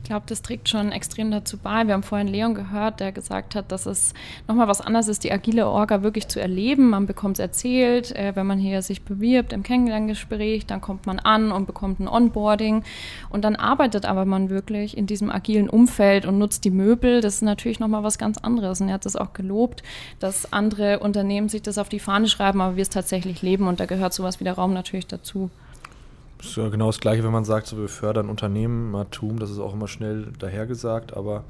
Ich 0.01 0.09
glaube, 0.09 0.25
das 0.27 0.41
trägt 0.41 0.69
schon 0.69 0.91
extrem 0.91 1.29
dazu 1.29 1.57
bei. 1.57 1.85
Wir 1.85 1.93
haben 1.93 2.03
vorhin 2.03 2.27
Leon 2.27 2.55
gehört, 2.55 2.99
der 2.99 3.11
gesagt 3.11 3.53
hat, 3.53 3.71
dass 3.71 3.85
es 3.85 4.13
nochmal 4.47 4.67
was 4.67 4.81
anderes 4.81 5.07
ist, 5.07 5.23
die 5.23 5.31
agile 5.31 5.67
Orga 5.67 6.01
wirklich 6.01 6.27
zu 6.27 6.39
erleben. 6.39 6.89
Man 6.89 7.05
bekommt 7.05 7.35
es 7.35 7.39
erzählt, 7.39 8.15
äh, 8.15 8.35
wenn 8.35 8.47
man 8.47 8.57
hier 8.57 8.81
sich 8.81 9.03
bewirbt 9.03 9.53
im 9.53 9.61
Kennenlerngespräch, 9.61 10.65
dann 10.65 10.81
kommt 10.81 11.05
man 11.05 11.19
an 11.19 11.51
und 11.51 11.67
bekommt 11.67 11.99
ein 11.99 12.07
Onboarding 12.07 12.83
und 13.29 13.43
dann 13.43 13.55
arbeitet 13.55 14.05
aber 14.05 14.25
man 14.25 14.49
wirklich 14.49 14.97
in 14.97 15.05
diesem 15.05 15.29
agilen 15.29 15.69
Umfeld 15.69 16.25
und 16.25 16.39
nutzt 16.39 16.65
die 16.65 16.71
Möbel. 16.71 17.21
Das 17.21 17.35
ist 17.35 17.41
natürlich 17.43 17.79
nochmal 17.79 18.01
was 18.01 18.17
ganz 18.17 18.39
anderes. 18.39 18.81
Und 18.81 18.87
er 18.87 18.95
hat 18.95 19.05
es 19.05 19.15
auch 19.15 19.33
gelobt, 19.33 19.83
dass 20.19 20.51
andere 20.51 20.99
Unternehmen 20.99 21.49
sich 21.49 21.61
das 21.61 21.77
auf 21.77 21.89
die 21.89 21.99
Fahne 21.99 22.27
schreiben, 22.27 22.61
aber 22.61 22.77
wir 22.77 22.81
es 22.81 22.89
tatsächlich 22.89 23.41
leben 23.41 23.67
und 23.67 23.79
da 23.79 23.85
gehört 23.85 24.13
sowas 24.13 24.39
wie 24.39 24.45
der 24.45 24.53
Raum 24.53 24.73
natürlich 24.73 25.07
dazu. 25.07 25.51
Ist 26.39 26.55
ja 26.55 26.69
genau 26.69 26.87
das 26.87 26.99
Gleiche, 26.99 27.23
wenn 27.23 27.31
man 27.31 27.43
sagt, 27.43 27.67
so, 27.67 27.77
wir 27.77 27.89
fördern 27.89 28.29
Unternehmertum, 28.29 29.39
das 29.39 29.49
ist 29.49 29.59
auch 29.59 29.73
immer 29.73 29.87
schnell 29.87 30.31
dahergesagt, 30.39 31.15
aber 31.15 31.43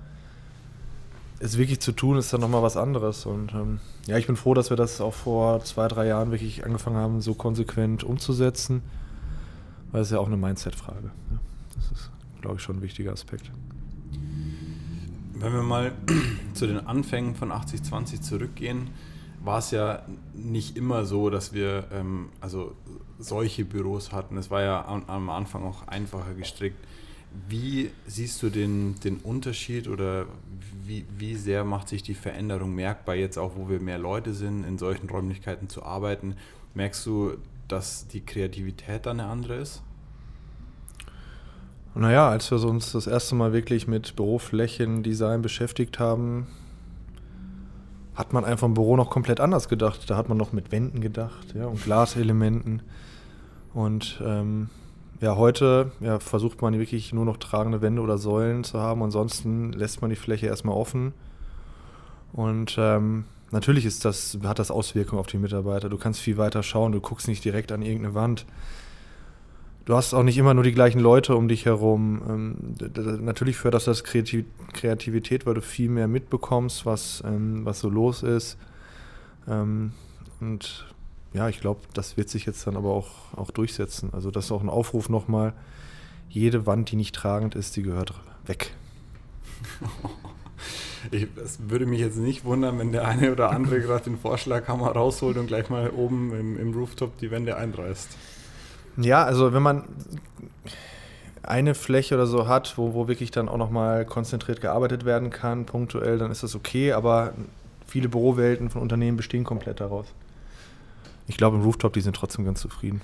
es 1.39 1.57
wirklich 1.57 1.79
zu 1.79 1.91
tun, 1.91 2.17
ist 2.17 2.33
dann 2.33 2.41
nochmal 2.41 2.63
was 2.63 2.75
anderes. 2.75 3.25
Und 3.25 3.53
ähm, 3.53 3.79
ja, 4.07 4.17
ich 4.17 4.27
bin 4.27 4.35
froh, 4.35 4.53
dass 4.53 4.69
wir 4.69 4.77
das 4.77 4.99
auch 4.99 5.13
vor 5.13 5.63
zwei, 5.63 5.87
drei 5.87 6.07
Jahren 6.07 6.31
wirklich 6.31 6.65
angefangen 6.65 6.97
haben, 6.97 7.21
so 7.21 7.33
konsequent 7.33 8.03
umzusetzen, 8.03 8.81
weil 9.91 10.01
es 10.01 10.09
ja 10.09 10.19
auch 10.19 10.27
eine 10.27 10.37
Mindset-Frage. 10.37 11.11
Ja. 11.31 11.39
Das 11.75 11.91
ist, 11.91 12.11
glaube 12.41 12.57
ich, 12.57 12.61
schon 12.61 12.77
ein 12.77 12.81
wichtiger 12.81 13.13
Aspekt. 13.13 13.51
Wenn 15.35 15.53
wir 15.53 15.63
mal 15.63 15.93
zu 16.53 16.67
den 16.67 16.85
Anfängen 16.85 17.35
von 17.35 17.51
8020 17.51 18.21
zurückgehen, 18.21 18.89
war 19.43 19.59
es 19.59 19.71
ja 19.71 20.03
nicht 20.33 20.77
immer 20.77 21.05
so, 21.05 21.29
dass 21.29 21.53
wir 21.53 21.85
ähm, 21.91 22.29
also 22.41 22.75
solche 23.17 23.65
Büros 23.65 24.11
hatten. 24.11 24.37
Es 24.37 24.51
war 24.51 24.61
ja 24.61 24.85
am, 24.85 25.03
am 25.07 25.29
Anfang 25.29 25.63
auch 25.63 25.87
einfacher 25.87 26.33
gestrickt. 26.33 26.77
Wie 27.47 27.91
siehst 28.07 28.41
du 28.41 28.49
den, 28.49 28.99
den 29.01 29.17
Unterschied 29.17 29.87
oder 29.87 30.25
wie, 30.85 31.05
wie 31.17 31.35
sehr 31.35 31.63
macht 31.63 31.87
sich 31.89 32.01
die 32.01 32.15
Veränderung 32.15 32.73
merkbar, 32.73 33.15
jetzt 33.15 33.37
auch 33.37 33.51
wo 33.55 33.69
wir 33.69 33.79
mehr 33.79 33.99
Leute 33.99 34.33
sind, 34.33 34.63
in 34.63 34.77
solchen 34.77 35.09
Räumlichkeiten 35.09 35.69
zu 35.69 35.83
arbeiten? 35.83 36.35
Merkst 36.73 37.05
du, 37.05 37.33
dass 37.67 38.07
die 38.07 38.21
Kreativität 38.21 39.05
dann 39.05 39.19
eine 39.19 39.29
andere 39.29 39.57
ist? 39.57 39.83
Naja, 41.95 42.29
als 42.29 42.49
wir 42.51 42.63
uns 42.63 42.91
das 42.91 43.07
erste 43.07 43.35
Mal 43.35 43.53
wirklich 43.53 43.87
mit 43.87 44.15
Büroflächendesign 44.15 45.41
beschäftigt 45.41 45.99
haben, 45.99 46.47
hat 48.19 48.33
man 48.33 48.43
einfach 48.43 48.67
im 48.67 48.73
Büro 48.73 48.97
noch 48.97 49.09
komplett 49.09 49.39
anders 49.39 49.69
gedacht. 49.69 50.09
Da 50.09 50.17
hat 50.17 50.27
man 50.27 50.37
noch 50.37 50.51
mit 50.51 50.73
Wänden 50.73 50.99
gedacht 50.99 51.55
ja, 51.55 51.67
und 51.67 51.81
Glaselementen. 51.81 52.81
Und 53.73 54.21
ähm, 54.21 54.69
ja, 55.21 55.37
heute 55.37 55.93
ja, 56.01 56.19
versucht 56.19 56.61
man 56.61 56.77
wirklich 56.77 57.13
nur 57.13 57.23
noch 57.23 57.37
tragende 57.37 57.81
Wände 57.81 58.01
oder 58.01 58.17
Säulen 58.17 58.65
zu 58.65 58.77
haben. 58.77 59.03
Ansonsten 59.03 59.71
lässt 59.71 60.01
man 60.01 60.09
die 60.09 60.17
Fläche 60.17 60.47
erstmal 60.47 60.75
offen. 60.75 61.13
Und 62.33 62.75
ähm, 62.77 63.23
natürlich 63.51 63.85
ist 63.85 64.03
das, 64.03 64.37
hat 64.43 64.59
das 64.59 64.69
Auswirkungen 64.69 65.21
auf 65.21 65.27
die 65.27 65.37
Mitarbeiter. 65.37 65.87
Du 65.87 65.97
kannst 65.97 66.19
viel 66.19 66.35
weiter 66.35 66.61
schauen, 66.61 66.91
du 66.91 66.99
guckst 66.99 67.29
nicht 67.29 67.45
direkt 67.45 67.71
an 67.71 67.81
irgendeine 67.81 68.15
Wand. 68.15 68.45
Du 69.89 69.95
hast 69.95 70.13
auch 70.13 70.21
nicht 70.21 70.37
immer 70.37 70.53
nur 70.53 70.63
die 70.63 70.71
gleichen 70.71 70.99
Leute 70.99 71.35
um 71.35 71.47
dich 71.47 71.65
herum. 71.65 72.21
Ähm, 72.29 73.25
natürlich 73.25 73.57
fördert 73.57 73.87
das 73.87 74.03
Kreativ 74.03 74.45
Kreativität, 74.71 75.47
weil 75.47 75.55
du 75.55 75.63
viel 75.63 75.89
mehr 75.89 76.07
mitbekommst, 76.07 76.85
was, 76.85 77.23
ähm, 77.25 77.65
was 77.65 77.79
so 77.79 77.89
los 77.89 78.21
ist. 78.21 78.59
Ähm, 79.47 79.93
und 80.41 80.85
ja, 81.33 81.49
ich 81.49 81.59
glaube, 81.59 81.79
das 81.95 82.17
wird 82.17 82.29
sich 82.29 82.45
jetzt 82.45 82.67
dann 82.67 82.77
aber 82.77 82.89
auch, 82.89 83.35
auch 83.35 83.49
durchsetzen. 83.49 84.11
Also 84.13 84.29
das 84.29 84.45
ist 84.45 84.51
auch 84.51 84.61
ein 84.61 84.69
Aufruf 84.69 85.09
nochmal. 85.09 85.53
Jede 86.29 86.67
Wand, 86.67 86.91
die 86.91 86.95
nicht 86.95 87.15
tragend 87.15 87.55
ist, 87.55 87.75
die 87.75 87.81
gehört 87.81 88.13
weg. 88.45 88.75
Ich, 91.11 91.27
es 91.41 91.69
würde 91.69 91.85
mich 91.85 92.01
jetzt 92.01 92.17
nicht 92.17 92.43
wundern, 92.43 92.77
wenn 92.77 92.91
der 92.91 93.07
eine 93.07 93.31
oder 93.31 93.51
andere 93.51 93.79
gerade 93.79 94.03
den 94.03 94.17
Vorschlaghammer 94.17 94.91
rausholt 94.91 95.37
und 95.37 95.47
gleich 95.47 95.69
mal 95.69 95.91
oben 95.91 96.33
im, 96.37 96.59
im 96.59 96.73
Rooftop 96.73 97.17
die 97.19 97.31
Wände 97.31 97.55
einreißt. 97.55 98.09
Ja, 98.99 99.23
also 99.23 99.53
wenn 99.53 99.61
man 99.61 99.83
eine 101.43 101.73
Fläche 101.73 102.15
oder 102.15 102.27
so 102.27 102.47
hat, 102.47 102.77
wo, 102.77 102.93
wo 102.93 103.07
wirklich 103.07 103.31
dann 103.31 103.49
auch 103.49 103.57
nochmal 103.57 104.05
konzentriert 104.05 104.61
gearbeitet 104.61 105.05
werden 105.05 105.29
kann, 105.29 105.65
punktuell, 105.65 106.17
dann 106.17 106.31
ist 106.31 106.43
das 106.43 106.55
okay, 106.55 106.93
aber 106.93 107.33
viele 107.87 108.09
Bürowelten 108.09 108.69
von 108.69 108.81
Unternehmen 108.81 109.17
bestehen 109.17 109.43
komplett 109.43 109.79
daraus. 109.79 110.07
Ich 111.27 111.37
glaube, 111.37 111.57
im 111.57 111.63
Rooftop, 111.63 111.93
die 111.93 112.01
sind 112.01 112.15
trotzdem 112.15 112.45
ganz 112.45 112.59
zufrieden. 112.59 113.01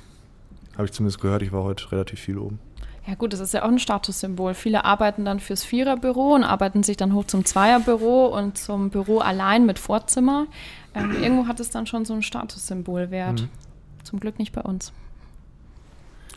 Habe 0.74 0.86
ich 0.86 0.92
zumindest 0.92 1.22
gehört, 1.22 1.42
ich 1.42 1.52
war 1.52 1.64
heute 1.64 1.92
relativ 1.92 2.20
viel 2.20 2.38
oben. 2.38 2.60
Ja 3.08 3.14
gut, 3.14 3.34
das 3.34 3.40
ist 3.40 3.54
ja 3.54 3.64
auch 3.64 3.68
ein 3.68 3.78
Statussymbol. 3.78 4.56
Viele 4.56 4.84
arbeiten 4.84 5.26
dann 5.26 5.40
fürs 5.40 5.64
Viererbüro 5.64 6.34
und 6.34 6.44
arbeiten 6.44 6.82
sich 6.82 6.98
dann 6.98 7.14
hoch 7.14 7.26
zum 7.26 7.46
Zweierbüro 7.46 8.28
und 8.36 8.58
zum 8.58 8.90
Büro 8.90 9.20
allein 9.20 9.66
mit 9.68 9.78
Vorzimmer. 9.78 10.48
Ähm, 10.96 11.12
irgendwo 11.12 11.48
hat 11.48 11.60
es 11.60 11.70
dann 11.70 11.86
schon 11.86 12.04
so 12.06 12.14
ein 12.16 12.24
Statussymbolwert. 12.24 13.42
Mhm. 13.42 13.50
Zum 14.04 14.20
Glück 14.20 14.40
nicht 14.40 14.54
bei 14.54 14.62
uns. 14.62 14.92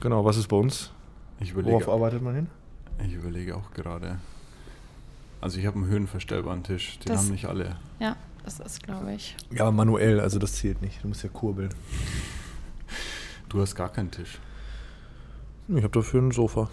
Genau, 0.01 0.25
was 0.25 0.37
ist 0.37 0.49
bei 0.49 0.57
uns? 0.57 0.91
Ich 1.41 1.51
überlege, 1.53 1.75
Worauf 1.75 1.89
arbeitet 1.89 2.23
man 2.23 2.35
hin? 2.35 2.47
Ich 3.05 3.15
überlege 3.15 3.57
auch 3.57 3.71
gerade. 3.73 4.19
Also 5.41 5.59
ich 5.59 5.67
habe 5.67 5.77
einen 5.77 5.87
höhenverstellbaren 5.87 6.65
Tisch, 6.65 6.99
den 6.99 7.13
das, 7.13 7.23
haben 7.23 7.31
nicht 7.31 7.47
alle. 7.47 7.77
Ja, 8.01 8.17
das 8.45 8.61
ist, 8.61 8.83
glaube 8.83 9.15
ich. 9.15 9.37
Ja, 9.51 9.71
manuell, 9.71 10.21
also 10.21 10.39
das 10.39 10.55
zählt 10.55 10.83
nicht. 10.83 11.03
Du 11.03 11.09
musst 11.09 11.23
ja 11.23 11.29
kurbeln. 11.29 11.71
Du 13.49 13.61
hast 13.61 13.75
gar 13.75 13.89
keinen 13.89 14.11
Tisch. 14.11 14.39
Ich 15.69 15.83
habe 15.83 15.89
dafür 15.89 16.23
ein 16.23 16.33
Sofa. 16.33 16.69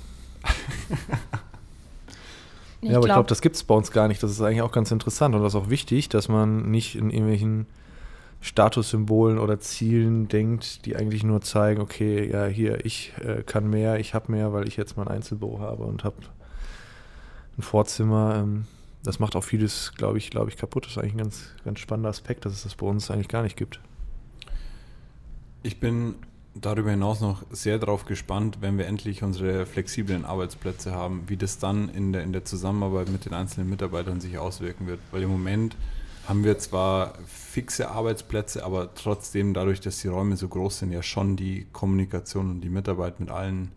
ja, 2.81 2.89
aber 2.89 2.89
glaub, 2.89 3.05
ich 3.05 3.11
glaube, 3.11 3.29
das 3.29 3.41
gibt 3.41 3.55
es 3.55 3.63
bei 3.63 3.75
uns 3.75 3.91
gar 3.91 4.07
nicht. 4.07 4.21
Das 4.21 4.31
ist 4.31 4.41
eigentlich 4.41 4.61
auch 4.61 4.71
ganz 4.71 4.91
interessant 4.91 5.35
und 5.35 5.41
das 5.41 5.53
ist 5.53 5.61
auch 5.61 5.69
wichtig, 5.69 6.09
dass 6.09 6.27
man 6.27 6.71
nicht 6.71 6.95
in 6.95 7.09
irgendwelchen 7.09 7.67
Statussymbolen 8.45 9.39
oder 9.39 9.59
Zielen 9.59 10.27
denkt, 10.27 10.85
die 10.85 10.95
eigentlich 10.95 11.23
nur 11.23 11.41
zeigen, 11.41 11.81
okay, 11.81 12.29
ja, 12.31 12.45
hier, 12.45 12.85
ich 12.85 13.11
äh, 13.25 13.41
kann 13.41 13.67
mehr, 13.67 13.99
ich 13.99 14.13
habe 14.13 14.31
mehr, 14.31 14.53
weil 14.53 14.67
ich 14.67 14.77
jetzt 14.77 14.97
mein 14.97 15.07
Einzelbüro 15.07 15.59
habe 15.61 15.83
und 15.83 16.03
habe 16.03 16.17
ein 17.57 17.63
Vorzimmer. 17.63 18.35
Ähm, 18.43 18.67
das 19.01 19.17
macht 19.17 19.35
auch 19.35 19.43
vieles, 19.43 19.93
glaube 19.97 20.19
ich, 20.19 20.29
glaube 20.29 20.51
ich, 20.51 20.57
kaputt. 20.57 20.85
Das 20.85 20.91
ist 20.91 20.97
eigentlich 20.99 21.15
ein 21.15 21.17
ganz, 21.17 21.45
ganz 21.63 21.79
spannender 21.79 22.09
Aspekt, 22.09 22.45
dass 22.45 22.53
es 22.53 22.61
das 22.61 22.75
bei 22.75 22.85
uns 22.85 23.09
eigentlich 23.09 23.29
gar 23.29 23.41
nicht 23.41 23.57
gibt. 23.57 23.79
Ich 25.63 25.79
bin 25.79 26.13
darüber 26.53 26.91
hinaus 26.91 27.21
noch 27.21 27.41
sehr 27.49 27.79
darauf 27.79 28.05
gespannt, 28.05 28.59
wenn 28.61 28.77
wir 28.77 28.85
endlich 28.85 29.23
unsere 29.23 29.65
flexiblen 29.65 30.23
Arbeitsplätze 30.23 30.91
haben, 30.91 31.23
wie 31.27 31.37
das 31.37 31.57
dann 31.57 31.89
in 31.89 32.13
der, 32.13 32.21
in 32.21 32.31
der 32.31 32.45
Zusammenarbeit 32.45 33.09
mit 33.09 33.25
den 33.25 33.33
einzelnen 33.33 33.71
Mitarbeitern 33.71 34.21
sich 34.21 34.37
auswirken 34.37 34.85
wird. 34.85 34.99
Weil 35.11 35.23
im 35.23 35.31
Moment 35.31 35.75
haben 36.27 36.43
wir 36.43 36.57
zwar 36.57 37.13
fixe 37.27 37.89
Arbeitsplätze, 37.89 38.65
aber 38.65 38.93
trotzdem 38.95 39.53
dadurch, 39.53 39.79
dass 39.81 39.99
die 39.99 40.07
Räume 40.07 40.37
so 40.37 40.47
groß 40.47 40.79
sind, 40.79 40.91
ja 40.91 41.03
schon 41.03 41.35
die 41.35 41.67
Kommunikation 41.71 42.49
und 42.49 42.61
die 42.61 42.69
Mitarbeit 42.69 43.19
mit 43.19 43.29
allen. 43.29 43.71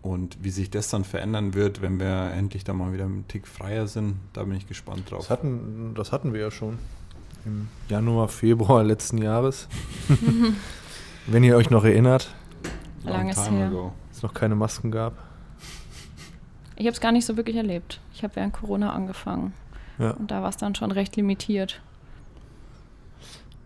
Und 0.00 0.42
wie 0.42 0.50
sich 0.50 0.70
das 0.70 0.88
dann 0.88 1.04
verändern 1.04 1.54
wird, 1.54 1.80
wenn 1.80 2.00
wir 2.00 2.32
endlich 2.32 2.64
da 2.64 2.72
mal 2.72 2.92
wieder 2.92 3.04
einen 3.04 3.28
Tick 3.28 3.46
freier 3.46 3.86
sind, 3.86 4.16
da 4.32 4.42
bin 4.44 4.56
ich 4.56 4.66
gespannt 4.66 5.10
drauf. 5.10 5.20
Das 5.20 5.30
hatten, 5.30 5.92
das 5.94 6.10
hatten 6.10 6.32
wir 6.32 6.40
ja 6.40 6.50
schon 6.50 6.78
im 7.44 7.68
Januar, 7.88 8.28
Februar 8.28 8.82
letzten 8.82 9.18
Jahres. 9.18 9.68
wenn 11.26 11.44
ihr 11.44 11.56
euch 11.56 11.70
noch 11.70 11.84
erinnert. 11.84 12.34
Langes 13.04 13.50
her. 13.50 13.92
Es 14.12 14.22
noch 14.22 14.34
keine 14.34 14.54
Masken 14.54 14.90
gab. 14.90 15.14
Ich 16.76 16.86
habe 16.86 16.94
es 16.94 17.00
gar 17.00 17.12
nicht 17.12 17.26
so 17.26 17.36
wirklich 17.36 17.56
erlebt. 17.56 18.00
Ich 18.14 18.24
habe 18.24 18.36
während 18.36 18.54
Corona 18.54 18.92
angefangen. 18.92 19.52
Ja. 20.02 20.10
Und 20.12 20.30
da 20.30 20.42
war 20.42 20.48
es 20.48 20.56
dann 20.56 20.74
schon 20.74 20.90
recht 20.90 21.16
limitiert. 21.16 21.80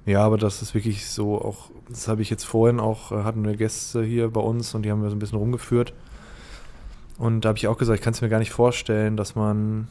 Ja, 0.04 0.22
aber 0.24 0.38
das 0.38 0.62
ist 0.62 0.74
wirklich 0.74 1.08
so 1.08 1.40
auch, 1.40 1.70
das 1.88 2.06
habe 2.06 2.22
ich 2.22 2.30
jetzt 2.30 2.44
vorhin 2.44 2.78
auch, 2.78 3.10
äh, 3.10 3.24
hatten 3.24 3.44
wir 3.44 3.56
Gäste 3.56 4.04
hier 4.04 4.30
bei 4.30 4.40
uns 4.40 4.74
und 4.74 4.82
die 4.82 4.90
haben 4.90 5.02
wir 5.02 5.10
so 5.10 5.16
ein 5.16 5.18
bisschen 5.18 5.38
rumgeführt. 5.38 5.92
Und 7.18 7.44
da 7.44 7.48
habe 7.48 7.58
ich 7.58 7.66
auch 7.66 7.78
gesagt, 7.78 7.98
ich 7.98 8.04
kann 8.04 8.12
es 8.12 8.20
mir 8.20 8.28
gar 8.28 8.38
nicht 8.38 8.52
vorstellen, 8.52 9.16
dass 9.16 9.34
man 9.34 9.88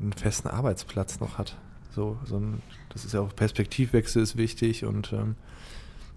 einen 0.00 0.12
festen 0.12 0.48
Arbeitsplatz 0.48 1.20
noch 1.20 1.36
hat. 1.36 1.56
So, 1.94 2.16
so 2.24 2.36
ein, 2.36 2.62
das 2.90 3.04
ist 3.04 3.12
ja 3.12 3.20
auch 3.20 3.34
Perspektivwechsel 3.34 4.22
ist 4.22 4.36
wichtig 4.36 4.84
und 4.84 5.12
ähm, 5.12 5.34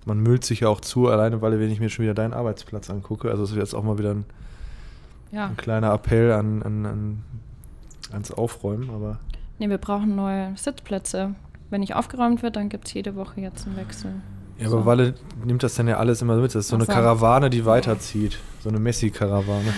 man 0.06 0.20
müllt 0.20 0.46
sich 0.46 0.62
ja 0.62 0.70
auch 0.70 0.82
zu, 0.82 1.08
alleine 1.08 1.42
weil 1.42 1.60
wenn 1.60 1.72
ich 1.72 1.80
mir 1.80 1.90
schon 1.90 2.04
wieder 2.04 2.14
deinen 2.14 2.34
Arbeitsplatz 2.34 2.90
angucke. 2.90 3.30
Also 3.30 3.44
es 3.44 3.52
ist 3.52 3.58
jetzt 3.58 3.74
auch 3.74 3.84
mal 3.84 3.98
wieder 3.98 4.12
ein, 4.12 4.26
ja. 5.32 5.48
ein 5.48 5.58
kleiner 5.58 5.92
Appell 5.92 6.32
an, 6.32 6.62
an, 6.62 6.86
an, 6.86 7.24
ans 8.12 8.32
Aufräumen, 8.32 8.90
aber. 8.90 9.20
Nee, 9.64 9.70
wir 9.70 9.78
brauchen 9.78 10.14
neue 10.14 10.58
Sitzplätze. 10.58 11.36
Wenn 11.70 11.80
nicht 11.80 11.96
aufgeräumt 11.96 12.44
wird, 12.44 12.58
dann 12.58 12.68
gibt 12.68 12.86
es 12.88 12.94
jede 12.94 13.16
Woche 13.16 13.40
jetzt 13.40 13.66
einen 13.66 13.78
Wechsel. 13.78 14.12
Ja, 14.60 14.68
so. 14.68 14.76
aber 14.76 14.86
Walle 14.86 15.14
nimmt 15.46 15.64
das 15.64 15.76
dann 15.76 15.88
ja 15.88 16.00
alles 16.00 16.22
immer 16.22 16.36
mit. 16.36 16.54
Das 16.54 16.66
ist 16.66 16.68
so 16.68 16.76
eine 16.76 16.86
Karawane, 16.86 17.50
die 17.50 17.66
weiterzieht. 17.66 18.40
So 18.62 18.68
eine 18.68 18.80
Messi-Karawane. 18.80 19.74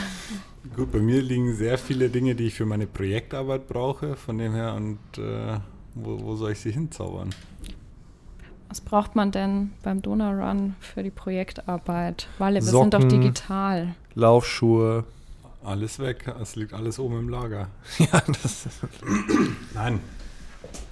Gut, 0.75 0.91
bei 0.91 0.97
mir 0.97 1.21
liegen 1.21 1.53
sehr 1.53 1.77
viele 1.77 2.09
Dinge, 2.09 2.33
die 2.33 2.45
ich 2.45 2.55
für 2.55 2.65
meine 2.65 2.87
Projektarbeit 2.87 3.67
brauche. 3.67 4.15
Von 4.15 4.39
dem 4.39 4.55
her, 4.55 4.73
und 4.73 4.97
äh, 5.19 5.59
wo, 5.93 6.19
wo 6.19 6.35
soll 6.35 6.53
ich 6.53 6.59
sie 6.61 6.71
hinzaubern? 6.71 7.29
Was 8.69 8.81
braucht 8.81 9.15
man 9.15 9.29
denn 9.29 9.69
beim 9.83 10.01
Donau 10.01 10.31
Run 10.31 10.75
für 10.79 11.03
die 11.03 11.11
Projektarbeit? 11.11 12.27
Walle, 12.39 12.55
wir 12.55 12.63
Socken, 12.63 12.91
sind 12.91 13.03
doch 13.03 13.07
digital. 13.07 13.93
Laufschuhe. 14.15 15.03
Alles 15.65 15.99
weg, 15.99 16.33
es 16.41 16.55
liegt 16.55 16.73
alles 16.73 16.99
oben 16.99 17.19
im 17.19 17.29
Lager. 17.29 17.69
ja, 17.97 18.21
das 18.27 18.67
ist 18.67 18.79
Nein, 19.73 19.99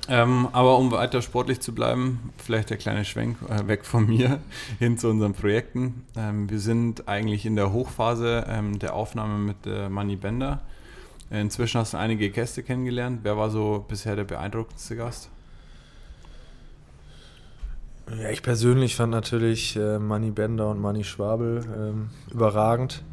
ähm, 0.10 0.50
aber 0.52 0.78
um 0.78 0.92
weiter 0.92 1.22
sportlich 1.22 1.62
zu 1.62 1.74
bleiben, 1.74 2.34
vielleicht 2.38 2.70
der 2.70 2.78
kleine 2.78 3.06
Schwenk 3.06 3.38
äh, 3.50 3.68
weg 3.68 3.86
von 3.86 4.06
mir 4.06 4.40
hin 4.80 4.98
zu 4.98 5.10
unseren 5.10 5.34
Projekten. 5.34 6.04
Ähm, 6.18 6.50
wir 6.50 6.60
sind 6.60 7.08
eigentlich 7.08 7.46
in 7.46 7.56
der 7.56 7.72
Hochphase 7.72 8.46
ähm, 8.50 8.80
der 8.80 8.96
Aufnahme 8.96 9.38
mit 9.38 9.66
äh, 9.66 9.88
Manny 9.88 10.18
Bender. 10.18 10.62
Inzwischen 11.30 11.80
hast 11.80 11.94
du 11.94 11.98
einige 11.98 12.30
Gäste 12.30 12.64
kennengelernt. 12.64 13.22
Wer 13.24 13.38
war 13.38 13.50
so 13.50 13.86
bisher 13.88 14.16
der 14.16 14.26
beeindruckendste 14.26 14.98
Gast? 14.98 15.30
Ja, 18.22 18.30
ich 18.30 18.44
persönlich 18.44 18.98
fand 18.98 19.12
natürlich 19.12 19.78
äh, 19.78 20.00
Manny 20.00 20.32
Bender 20.32 20.70
und 20.70 20.82
Manny 20.82 21.06
Schwabel 21.06 21.64
ähm, 21.76 22.10
überragend. 22.30 23.04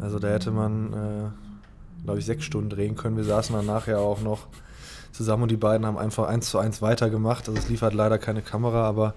Also 0.00 0.18
da 0.18 0.28
hätte 0.28 0.50
man, 0.50 0.92
äh, 0.92 2.04
glaube 2.04 2.18
ich, 2.18 2.24
sechs 2.24 2.44
Stunden 2.44 2.70
drehen 2.70 2.96
können. 2.96 3.16
Wir 3.16 3.24
saßen 3.24 3.54
dann 3.54 3.66
nachher 3.66 4.00
auch 4.00 4.20
noch 4.20 4.46
zusammen 5.12 5.44
und 5.44 5.50
die 5.50 5.56
beiden 5.56 5.86
haben 5.86 5.98
einfach 5.98 6.28
eins 6.28 6.50
zu 6.50 6.58
eins 6.58 6.82
weitergemacht. 6.82 7.48
Also 7.48 7.58
es 7.60 7.68
liefert 7.68 7.94
leider 7.94 8.18
keine 8.18 8.42
Kamera, 8.42 8.86
aber 8.86 9.14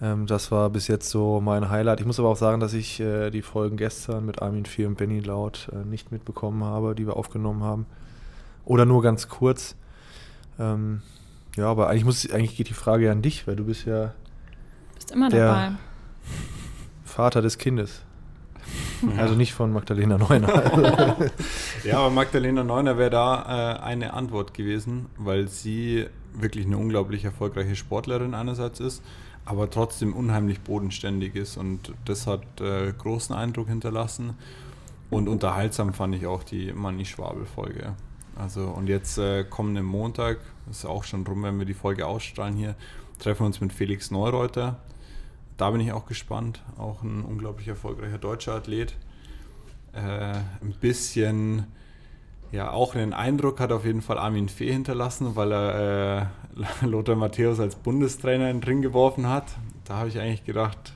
ähm, 0.00 0.26
das 0.26 0.50
war 0.50 0.68
bis 0.70 0.88
jetzt 0.88 1.08
so 1.10 1.40
mein 1.40 1.70
Highlight. 1.70 2.00
Ich 2.00 2.06
muss 2.06 2.18
aber 2.18 2.28
auch 2.28 2.36
sagen, 2.36 2.60
dass 2.60 2.74
ich 2.74 3.00
äh, 3.00 3.30
die 3.30 3.42
Folgen 3.42 3.76
gestern 3.76 4.26
mit 4.26 4.42
Armin 4.42 4.66
4 4.66 4.88
und 4.88 4.98
Benny 4.98 5.20
Laut 5.20 5.68
äh, 5.72 5.84
nicht 5.86 6.10
mitbekommen 6.12 6.64
habe, 6.64 6.94
die 6.94 7.06
wir 7.06 7.16
aufgenommen 7.16 7.62
haben. 7.62 7.86
Oder 8.64 8.84
nur 8.84 9.02
ganz 9.02 9.28
kurz. 9.28 9.76
Ähm, 10.58 11.02
ja, 11.56 11.66
aber 11.66 11.88
eigentlich, 11.88 12.04
muss, 12.04 12.30
eigentlich 12.30 12.56
geht 12.56 12.68
die 12.68 12.74
Frage 12.74 13.06
ja 13.06 13.12
an 13.12 13.22
dich, 13.22 13.46
weil 13.46 13.56
du 13.56 13.64
bist 13.64 13.84
ja 13.86 14.12
bist 14.94 15.12
immer 15.12 15.28
der 15.28 15.46
dabei. 15.46 15.72
Vater 17.04 17.42
des 17.42 17.58
Kindes. 17.58 18.02
Also 19.18 19.34
nicht 19.34 19.52
von 19.52 19.72
Magdalena 19.72 20.18
Neuner. 20.18 21.16
ja, 21.84 21.98
aber 21.98 22.10
Magdalena 22.10 22.64
Neuner 22.64 22.98
wäre 22.98 23.10
da 23.10 23.76
äh, 23.76 23.80
eine 23.80 24.14
Antwort 24.14 24.54
gewesen, 24.54 25.06
weil 25.16 25.48
sie 25.48 26.06
wirklich 26.34 26.66
eine 26.66 26.78
unglaublich 26.78 27.24
erfolgreiche 27.24 27.76
Sportlerin 27.76 28.34
einerseits 28.34 28.80
ist, 28.80 29.02
aber 29.44 29.70
trotzdem 29.70 30.14
unheimlich 30.14 30.60
bodenständig 30.60 31.34
ist 31.34 31.56
und 31.56 31.92
das 32.04 32.26
hat 32.26 32.42
äh, 32.60 32.92
großen 32.92 33.34
Eindruck 33.34 33.68
hinterlassen. 33.68 34.34
Und 35.10 35.28
unterhaltsam 35.28 35.92
fand 35.92 36.14
ich 36.14 36.26
auch 36.26 36.42
die 36.42 36.72
Manni 36.72 37.04
Schwabel-Folge. 37.04 37.94
Also 38.34 38.64
und 38.64 38.88
jetzt 38.88 39.18
äh, 39.18 39.44
kommenden 39.44 39.84
Montag, 39.84 40.38
ist 40.70 40.86
auch 40.86 41.04
schon 41.04 41.26
rum, 41.26 41.42
wenn 41.42 41.58
wir 41.58 41.66
die 41.66 41.74
Folge 41.74 42.06
ausstrahlen 42.06 42.56
hier, 42.56 42.76
treffen 43.18 43.40
wir 43.40 43.46
uns 43.46 43.60
mit 43.60 43.72
Felix 43.72 44.10
Neureuter, 44.10 44.78
da 45.62 45.70
bin 45.70 45.80
ich 45.80 45.92
auch 45.92 46.06
gespannt. 46.06 46.60
Auch 46.76 47.04
ein 47.04 47.22
unglaublich 47.22 47.68
erfolgreicher 47.68 48.18
deutscher 48.18 48.54
Athlet. 48.54 48.96
Äh, 49.92 50.00
ein 50.00 50.74
bisschen, 50.80 51.68
ja, 52.50 52.72
auch 52.72 52.96
einen 52.96 53.12
Eindruck 53.12 53.60
hat 53.60 53.70
auf 53.70 53.84
jeden 53.84 54.02
Fall 54.02 54.18
Armin 54.18 54.48
Fee 54.48 54.72
hinterlassen, 54.72 55.36
weil 55.36 55.52
er 55.52 56.32
äh, 56.82 56.84
Lothar 56.84 57.14
Matthäus 57.14 57.60
als 57.60 57.76
Bundestrainer 57.76 58.50
in 58.50 58.58
den 58.58 58.64
Ring 58.64 58.82
geworfen 58.82 59.28
hat. 59.28 59.56
Da 59.84 59.98
habe 59.98 60.08
ich 60.08 60.18
eigentlich 60.18 60.42
gedacht, 60.42 60.94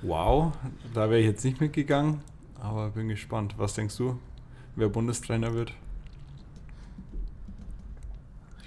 wow, 0.00 0.54
da 0.94 1.10
wäre 1.10 1.20
ich 1.20 1.26
jetzt 1.26 1.44
nicht 1.44 1.60
mitgegangen. 1.60 2.22
Aber 2.58 2.88
bin 2.88 3.08
gespannt. 3.08 3.56
Was 3.58 3.74
denkst 3.74 3.98
du, 3.98 4.18
wer 4.76 4.88
Bundestrainer 4.88 5.52
wird? 5.52 5.74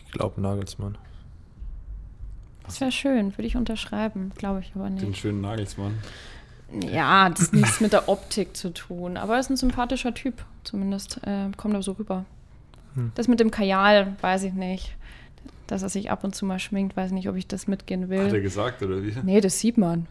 Ich 0.05 0.11
glaube 0.11 0.39
Nagelsmann. 0.39 0.99
Das 2.65 2.79
wäre 2.79 2.91
schön, 2.91 3.37
würde 3.37 3.47
ich 3.47 3.55
unterschreiben, 3.55 4.31
glaube 4.37 4.61
ich 4.61 4.71
aber 4.75 4.89
nicht. 4.89 5.05
Den 5.05 5.15
schönen 5.15 5.41
Nagelsmann. 5.41 5.97
Ja, 6.91 7.29
das 7.29 7.47
hat 7.47 7.53
nichts 7.53 7.81
mit 7.81 7.93
der 7.93 8.09
Optik 8.09 8.55
zu 8.57 8.73
tun, 8.73 9.17
aber 9.17 9.35
er 9.35 9.39
ist 9.39 9.49
ein 9.49 9.57
sympathischer 9.57 10.13
Typ, 10.13 10.43
zumindest 10.63 11.19
äh, 11.23 11.49
kommt 11.55 11.75
er 11.75 11.83
so 11.83 11.93
rüber. 11.93 12.25
Hm. 12.95 13.11
Das 13.15 13.27
mit 13.27 13.39
dem 13.39 13.51
Kajal, 13.51 14.15
weiß 14.21 14.43
ich 14.43 14.53
nicht. 14.53 14.95
Dass 15.67 15.83
er 15.83 15.89
sich 15.89 16.11
ab 16.11 16.23
und 16.23 16.35
zu 16.35 16.45
mal 16.45 16.59
schminkt, 16.59 16.97
weiß 16.97 17.07
ich 17.07 17.13
nicht, 17.13 17.29
ob 17.29 17.35
ich 17.35 17.47
das 17.47 17.67
mitgehen 17.67 18.09
will. 18.09 18.25
Hat 18.25 18.33
er 18.33 18.41
gesagt, 18.41 18.81
oder 18.81 19.03
wie? 19.03 19.13
Nee, 19.23 19.39
das 19.39 19.59
sieht 19.59 19.77
man. 19.77 20.07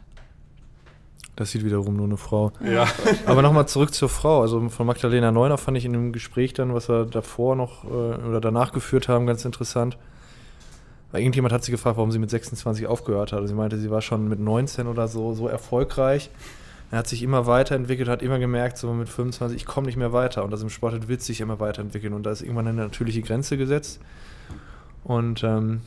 Das 1.37 1.51
sieht 1.51 1.65
wiederum 1.65 1.97
nur 1.97 2.07
eine 2.07 2.17
Frau. 2.17 2.53
Ja. 2.65 2.87
Aber 3.27 3.43
nochmal 3.43 3.67
zurück 3.67 3.95
zur 3.95 4.09
Frau. 4.09 4.43
Also 4.43 4.69
von 4.69 4.87
Magdalena 4.87 5.31
Neuner 5.31 5.59
fand 5.59 5.77
ich 5.79 5.85
in 5.85 5.93
dem 5.93 6.13
Gespräch 6.13 6.53
dann, 6.53 6.75
was 6.75 6.89
wir 6.89 7.07
davor 7.07 7.57
noch 7.57 7.85
äh, 7.85 7.89
oder 7.89 8.41
danach 8.41 8.73
geführt 8.73 9.09
haben, 9.09 9.27
ganz 9.27 9.45
interessant 9.45 9.97
Irgendjemand 11.13 11.53
hat 11.53 11.63
sie 11.63 11.73
gefragt, 11.73 11.97
warum 11.97 12.11
sie 12.11 12.19
mit 12.19 12.31
26 12.31 12.87
aufgehört 12.87 13.33
hat. 13.33 13.47
Sie 13.47 13.55
meinte, 13.55 13.79
sie 13.79 13.91
war 13.91 14.01
schon 14.01 14.29
mit 14.29 14.41
19 14.41 14.87
oder 14.87 15.09
so 15.09 15.35
so 15.35 15.47
erfolgreich. 15.47 16.31
Er 16.91 16.99
hat 16.99 17.09
sich 17.09 17.23
immer 17.23 17.47
weiterentwickelt, 17.47 18.09
hat 18.09 18.23
immer 18.23 18.39
gemerkt, 18.39 18.77
so 18.77 18.93
mit 18.93 19.09
25, 19.09 19.57
ich 19.57 19.67
komme 19.67 19.87
nicht 19.87 19.97
mehr 19.97 20.13
weiter. 20.13 20.45
Und 20.45 20.51
das 20.51 20.63
im 20.63 20.71
Sport 20.71 21.09
wird 21.09 21.23
sich 21.23 21.41
immer 21.41 21.61
weiterentwickeln. 21.61 22.13
Und 22.13 22.25
da 22.25 22.31
ist 22.31 22.43
irgendwann 22.43 22.67
eine 22.67 22.83
natürliche 22.83 23.23
Grenze 23.23 23.57
gesetzt. 23.57 24.01
Und 25.05 25.43
ähm, 25.43 25.81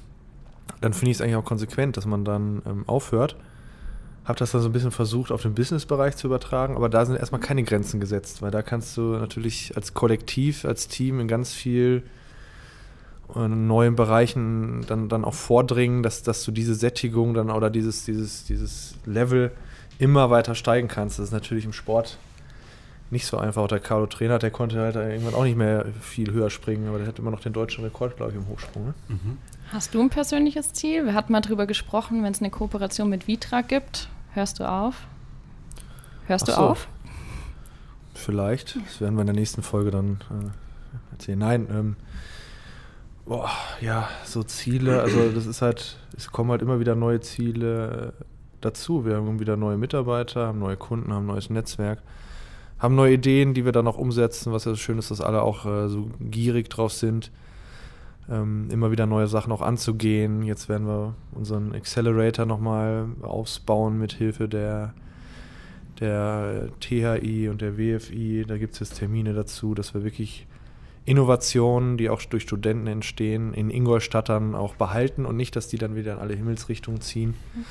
dann 0.81 0.93
finde 0.93 1.11
ich 1.11 1.17
es 1.17 1.21
eigentlich 1.21 1.35
auch 1.35 1.45
konsequent, 1.45 1.97
dass 1.97 2.05
man 2.05 2.25
dann 2.25 2.61
ähm, 2.65 2.83
aufhört. 2.87 3.35
Habe 4.25 4.39
das 4.39 4.51
dann 4.51 4.61
so 4.61 4.69
ein 4.69 4.71
bisschen 4.71 4.91
versucht, 4.91 5.31
auf 5.31 5.43
den 5.43 5.53
Businessbereich 5.53 6.15
zu 6.15 6.27
übertragen, 6.27 6.75
aber 6.75 6.89
da 6.89 7.05
sind 7.05 7.15
erstmal 7.15 7.41
keine 7.41 7.63
Grenzen 7.63 7.99
gesetzt, 7.99 8.41
weil 8.41 8.49
da 8.49 8.63
kannst 8.63 8.97
du 8.97 9.01
natürlich 9.01 9.73
als 9.75 9.93
Kollektiv, 9.93 10.65
als 10.65 10.87
Team 10.87 11.19
in 11.19 11.27
ganz 11.27 11.53
viel 11.53 12.01
neuen 13.33 13.95
Bereichen 13.95 14.85
dann, 14.87 15.09
dann 15.09 15.25
auch 15.25 15.33
vordringen, 15.33 16.03
dass, 16.03 16.23
dass 16.23 16.43
du 16.43 16.51
diese 16.51 16.75
Sättigung 16.75 17.33
dann 17.33 17.49
oder 17.49 17.69
dieses, 17.69 18.05
dieses, 18.05 18.45
dieses 18.45 18.95
Level 19.05 19.51
immer 19.97 20.29
weiter 20.29 20.55
steigen 20.55 20.87
kannst. 20.87 21.19
Das 21.19 21.25
ist 21.25 21.31
natürlich 21.31 21.65
im 21.65 21.73
Sport 21.73 22.17
nicht 23.11 23.25
so 23.25 23.37
einfach. 23.37 23.63
Auch 23.63 23.67
der 23.67 23.79
Carlo 23.79 24.05
Trainer, 24.05 24.39
der 24.39 24.51
konnte 24.51 24.79
halt 24.79 24.95
irgendwann 24.95 25.33
auch 25.33 25.43
nicht 25.43 25.57
mehr 25.57 25.85
viel 26.01 26.31
höher 26.31 26.49
springen, 26.49 26.87
aber 26.87 26.99
der 26.99 27.07
hat 27.07 27.19
immer 27.19 27.31
noch 27.31 27.39
den 27.39 27.53
deutschen 27.53 27.83
Rekord, 27.83 28.17
glaube 28.17 28.31
ich, 28.31 28.37
im 28.37 28.47
Hochsprung. 28.47 28.87
Ne? 28.87 28.93
Mhm. 29.07 29.37
Hast 29.71 29.93
du 29.93 30.01
ein 30.01 30.09
persönliches 30.09 30.73
Ziel? 30.73 31.05
Wir 31.05 31.13
hatten 31.13 31.31
mal 31.31 31.41
drüber 31.41 31.65
gesprochen, 31.65 32.23
wenn 32.23 32.31
es 32.31 32.39
eine 32.39 32.51
Kooperation 32.51 33.09
mit 33.09 33.27
Vitra 33.27 33.61
gibt, 33.61 34.09
hörst 34.33 34.59
du 34.59 34.69
auf? 34.69 34.95
Hörst 36.27 36.49
Ach 36.49 36.55
du 36.55 36.61
auf? 36.61 36.87
Vielleicht. 38.13 38.77
Das 38.85 39.01
werden 39.01 39.15
wir 39.15 39.21
in 39.21 39.27
der 39.27 39.35
nächsten 39.35 39.61
Folge 39.61 39.91
dann 39.91 40.19
äh, 40.31 41.13
erzählen. 41.13 41.39
Nein, 41.39 41.67
ähm, 41.69 41.95
boah, 43.25 43.49
ja, 43.81 44.07
so 44.23 44.43
Ziele, 44.43 45.01
also 45.01 45.29
das 45.31 45.45
ist 45.45 45.61
halt, 45.61 45.97
es 46.15 46.31
kommen 46.31 46.51
halt 46.51 46.61
immer 46.61 46.79
wieder 46.79 46.95
neue 46.95 47.19
Ziele 47.19 48.13
äh, 48.19 48.23
dazu. 48.61 49.05
Wir 49.05 49.15
haben 49.15 49.39
wieder 49.39 49.57
neue 49.57 49.77
Mitarbeiter, 49.77 50.47
haben 50.47 50.59
neue 50.59 50.77
Kunden, 50.77 51.11
haben 51.11 51.23
ein 51.23 51.33
neues 51.33 51.49
Netzwerk, 51.49 52.01
haben 52.79 52.95
neue 52.95 53.13
Ideen, 53.13 53.53
die 53.53 53.65
wir 53.65 53.71
dann 53.71 53.87
auch 53.87 53.97
umsetzen, 53.97 54.53
was 54.53 54.65
ja 54.65 54.71
so 54.71 54.77
schön 54.77 54.99
ist, 54.99 55.11
dass 55.11 55.21
alle 55.21 55.41
auch 55.41 55.65
äh, 55.65 55.89
so 55.89 56.09
gierig 56.19 56.69
drauf 56.69 56.93
sind, 56.93 57.31
ähm, 58.29 58.69
immer 58.71 58.91
wieder 58.91 59.07
neue 59.07 59.27
Sachen 59.27 59.51
auch 59.51 59.61
anzugehen. 59.61 60.43
Jetzt 60.43 60.69
werden 60.69 60.87
wir 60.87 61.15
unseren 61.33 61.73
Accelerator 61.73 62.45
nochmal 62.45 63.07
ausbauen 63.21 63.97
mit 63.97 64.13
Hilfe 64.13 64.47
der, 64.47 64.93
der 65.99 66.69
THI 66.79 67.49
und 67.49 67.61
der 67.61 67.77
WFI. 67.77 68.45
Da 68.47 68.57
gibt 68.57 68.73
es 68.73 68.79
jetzt 68.79 68.99
Termine 68.99 69.33
dazu, 69.33 69.73
dass 69.73 69.93
wir 69.93 70.03
wirklich 70.03 70.47
Innovationen, 71.05 71.97
die 71.97 72.09
auch 72.09 72.21
durch 72.23 72.43
Studenten 72.43 72.87
entstehen, 72.87 73.53
in 73.53 73.69
Ingolstadt 73.69 74.29
dann 74.29 74.55
auch 74.55 74.75
behalten 74.75 75.25
und 75.25 75.37
nicht, 75.37 75.55
dass 75.55 75.67
die 75.67 75.77
dann 75.77 75.95
wieder 75.95 76.13
in 76.13 76.19
alle 76.19 76.35
Himmelsrichtungen 76.35 77.01
ziehen. 77.01 77.35
Mhm 77.53 77.65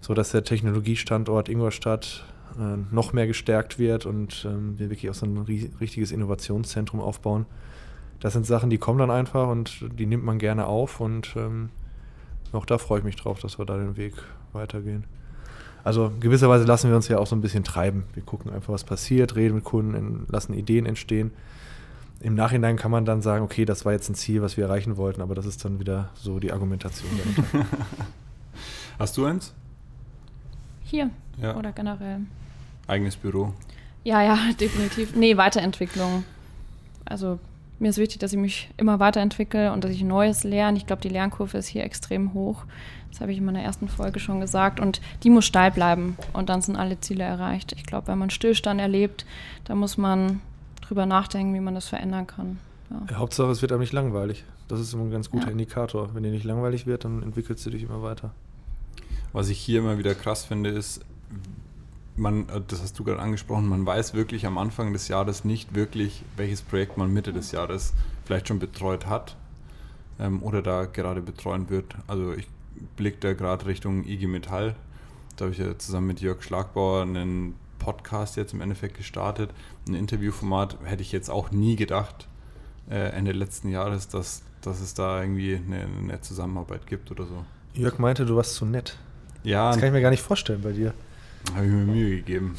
so 0.00 0.14
dass 0.14 0.32
der 0.32 0.44
Technologiestandort 0.44 1.48
Ingolstadt 1.48 2.24
äh, 2.58 2.78
noch 2.90 3.12
mehr 3.12 3.26
gestärkt 3.26 3.78
wird 3.78 4.06
und 4.06 4.46
ähm, 4.48 4.78
wir 4.78 4.90
wirklich 4.90 5.10
auch 5.10 5.14
so 5.14 5.26
ein 5.26 5.38
richtiges 5.38 6.10
Innovationszentrum 6.10 7.00
aufbauen. 7.00 7.46
Das 8.18 8.32
sind 8.32 8.46
Sachen, 8.46 8.70
die 8.70 8.78
kommen 8.78 8.98
dann 8.98 9.10
einfach 9.10 9.48
und 9.48 9.84
die 9.98 10.06
nimmt 10.06 10.24
man 10.24 10.38
gerne 10.38 10.66
auf 10.66 11.00
und 11.00 11.34
ähm, 11.36 11.70
auch 12.52 12.66
da 12.66 12.78
freue 12.78 12.98
ich 12.98 13.04
mich 13.04 13.16
drauf, 13.16 13.40
dass 13.40 13.58
wir 13.58 13.64
da 13.64 13.76
den 13.76 13.96
Weg 13.96 14.14
weitergehen. 14.52 15.04
Also 15.84 16.12
gewisserweise 16.20 16.64
lassen 16.64 16.90
wir 16.90 16.96
uns 16.96 17.08
ja 17.08 17.18
auch 17.18 17.26
so 17.26 17.36
ein 17.36 17.40
bisschen 17.40 17.64
treiben. 17.64 18.04
Wir 18.12 18.22
gucken 18.22 18.52
einfach, 18.52 18.72
was 18.72 18.84
passiert, 18.84 19.36
reden 19.36 19.54
mit 19.54 19.64
Kunden, 19.64 20.26
lassen 20.28 20.52
Ideen 20.52 20.84
entstehen. 20.84 21.30
Im 22.20 22.34
Nachhinein 22.34 22.76
kann 22.76 22.90
man 22.90 23.06
dann 23.06 23.22
sagen, 23.22 23.44
okay, 23.44 23.64
das 23.64 23.84
war 23.84 23.92
jetzt 23.92 24.10
ein 24.10 24.14
Ziel, 24.14 24.42
was 24.42 24.56
wir 24.56 24.64
erreichen 24.64 24.98
wollten, 24.98 25.22
aber 25.22 25.34
das 25.34 25.46
ist 25.46 25.64
dann 25.64 25.80
wieder 25.80 26.10
so 26.14 26.38
die 26.38 26.52
Argumentation 26.52 27.10
dahinter. 27.16 27.66
Hast 28.98 29.16
du 29.16 29.24
eins? 29.24 29.54
Hier 30.84 31.10
ja. 31.40 31.56
oder 31.56 31.72
generell. 31.72 32.20
Eigenes 32.86 33.16
Büro. 33.16 33.54
Ja, 34.04 34.22
ja, 34.22 34.38
definitiv. 34.60 35.14
Nee, 35.14 35.36
Weiterentwicklung. 35.36 36.24
Also 37.06 37.38
mir 37.78 37.88
ist 37.88 37.98
wichtig, 37.98 38.18
dass 38.18 38.32
ich 38.32 38.38
mich 38.38 38.68
immer 38.76 39.00
weiterentwickle 39.00 39.72
und 39.72 39.84
dass 39.84 39.90
ich 39.90 40.02
Neues 40.02 40.44
lerne. 40.44 40.76
Ich 40.76 40.86
glaube, 40.86 41.00
die 41.00 41.08
Lernkurve 41.08 41.56
ist 41.56 41.68
hier 41.68 41.84
extrem 41.84 42.34
hoch. 42.34 42.64
Das 43.10 43.22
habe 43.22 43.32
ich 43.32 43.38
in 43.38 43.44
meiner 43.44 43.62
ersten 43.62 43.88
Folge 43.88 44.20
schon 44.20 44.40
gesagt. 44.40 44.80
Und 44.80 45.00
die 45.22 45.30
muss 45.30 45.46
steil 45.46 45.70
bleiben. 45.70 46.16
Und 46.34 46.50
dann 46.50 46.60
sind 46.60 46.76
alle 46.76 47.00
Ziele 47.00 47.24
erreicht. 47.24 47.72
Ich 47.72 47.84
glaube, 47.84 48.08
wenn 48.08 48.18
man 48.18 48.28
Stillstand 48.28 48.80
erlebt, 48.80 49.24
da 49.64 49.74
muss 49.74 49.96
man 49.96 50.42
drüber 50.90 51.06
nachdenken, 51.06 51.54
wie 51.54 51.60
man 51.60 51.74
das 51.74 51.88
verändern 51.88 52.26
kann. 52.26 52.58
Ja. 52.90 53.18
Hauptsache, 53.18 53.50
es 53.50 53.62
wird 53.62 53.70
einem 53.70 53.80
nicht 53.80 53.92
langweilig. 53.92 54.44
Das 54.66 54.80
ist 54.80 54.92
immer 54.92 55.04
ein 55.04 55.10
ganz 55.12 55.30
guter 55.30 55.46
ja. 55.46 55.52
Indikator. 55.52 56.14
Wenn 56.14 56.24
dir 56.24 56.32
nicht 56.32 56.44
langweilig 56.44 56.86
wird, 56.86 57.04
dann 57.04 57.22
entwickelst 57.22 57.64
du 57.64 57.70
dich 57.70 57.84
immer 57.84 58.02
weiter. 58.02 58.32
Was 59.32 59.48
ich 59.48 59.58
hier 59.60 59.78
immer 59.78 59.98
wieder 59.98 60.16
krass 60.16 60.44
finde, 60.44 60.70
ist, 60.70 61.04
man, 62.16 62.48
äh, 62.48 62.60
das 62.66 62.82
hast 62.82 62.98
du 62.98 63.04
gerade 63.04 63.20
angesprochen, 63.20 63.68
man 63.68 63.86
weiß 63.86 64.14
wirklich 64.14 64.46
am 64.46 64.58
Anfang 64.58 64.92
des 64.92 65.06
Jahres 65.06 65.44
nicht 65.44 65.76
wirklich, 65.76 66.24
welches 66.36 66.62
Projekt 66.62 66.96
man 66.96 67.12
Mitte 67.12 67.32
des 67.32 67.52
Jahres 67.52 67.94
vielleicht 68.24 68.48
schon 68.48 68.58
betreut 68.58 69.06
hat 69.06 69.36
ähm, 70.18 70.42
oder 70.42 70.60
da 70.60 70.86
gerade 70.86 71.20
betreuen 71.20 71.70
wird. 71.70 71.94
Also 72.08 72.32
ich 72.32 72.48
blicke 72.96 73.18
da 73.20 73.32
gerade 73.34 73.66
Richtung 73.66 74.04
IG 74.04 74.26
Metall. 74.26 74.74
Da 75.36 75.44
habe 75.44 75.52
ich 75.52 75.60
ja 75.60 75.78
zusammen 75.78 76.08
mit 76.08 76.20
Jörg 76.20 76.42
Schlagbauer 76.42 77.02
einen 77.02 77.54
Podcast 77.80 78.36
jetzt 78.36 78.52
im 78.52 78.60
Endeffekt 78.60 78.96
gestartet. 78.96 79.50
Ein 79.88 79.94
Interviewformat 79.94 80.78
hätte 80.84 81.02
ich 81.02 81.10
jetzt 81.10 81.28
auch 81.28 81.50
nie 81.50 81.74
gedacht, 81.74 82.28
äh, 82.88 83.10
Ende 83.10 83.32
letzten 83.32 83.68
Jahres, 83.68 84.06
dass, 84.06 84.42
dass 84.60 84.80
es 84.80 84.94
da 84.94 85.20
irgendwie 85.20 85.56
eine, 85.56 85.86
eine 85.98 86.20
Zusammenarbeit 86.20 86.86
gibt 86.86 87.10
oder 87.10 87.26
so. 87.26 87.44
Jörg 87.74 87.98
meinte, 87.98 88.24
du 88.24 88.36
warst 88.36 88.54
zu 88.54 88.64
nett. 88.64 88.96
Ja. 89.42 89.70
Das 89.70 89.78
kann 89.78 89.88
ich 89.88 89.92
mir 89.92 90.02
gar 90.02 90.10
nicht 90.10 90.22
vorstellen 90.22 90.62
bei 90.62 90.72
dir. 90.72 90.94
Habe 91.54 91.66
ich 91.66 91.72
mir 91.72 91.84
Mühe 91.84 92.16
gegeben. 92.16 92.56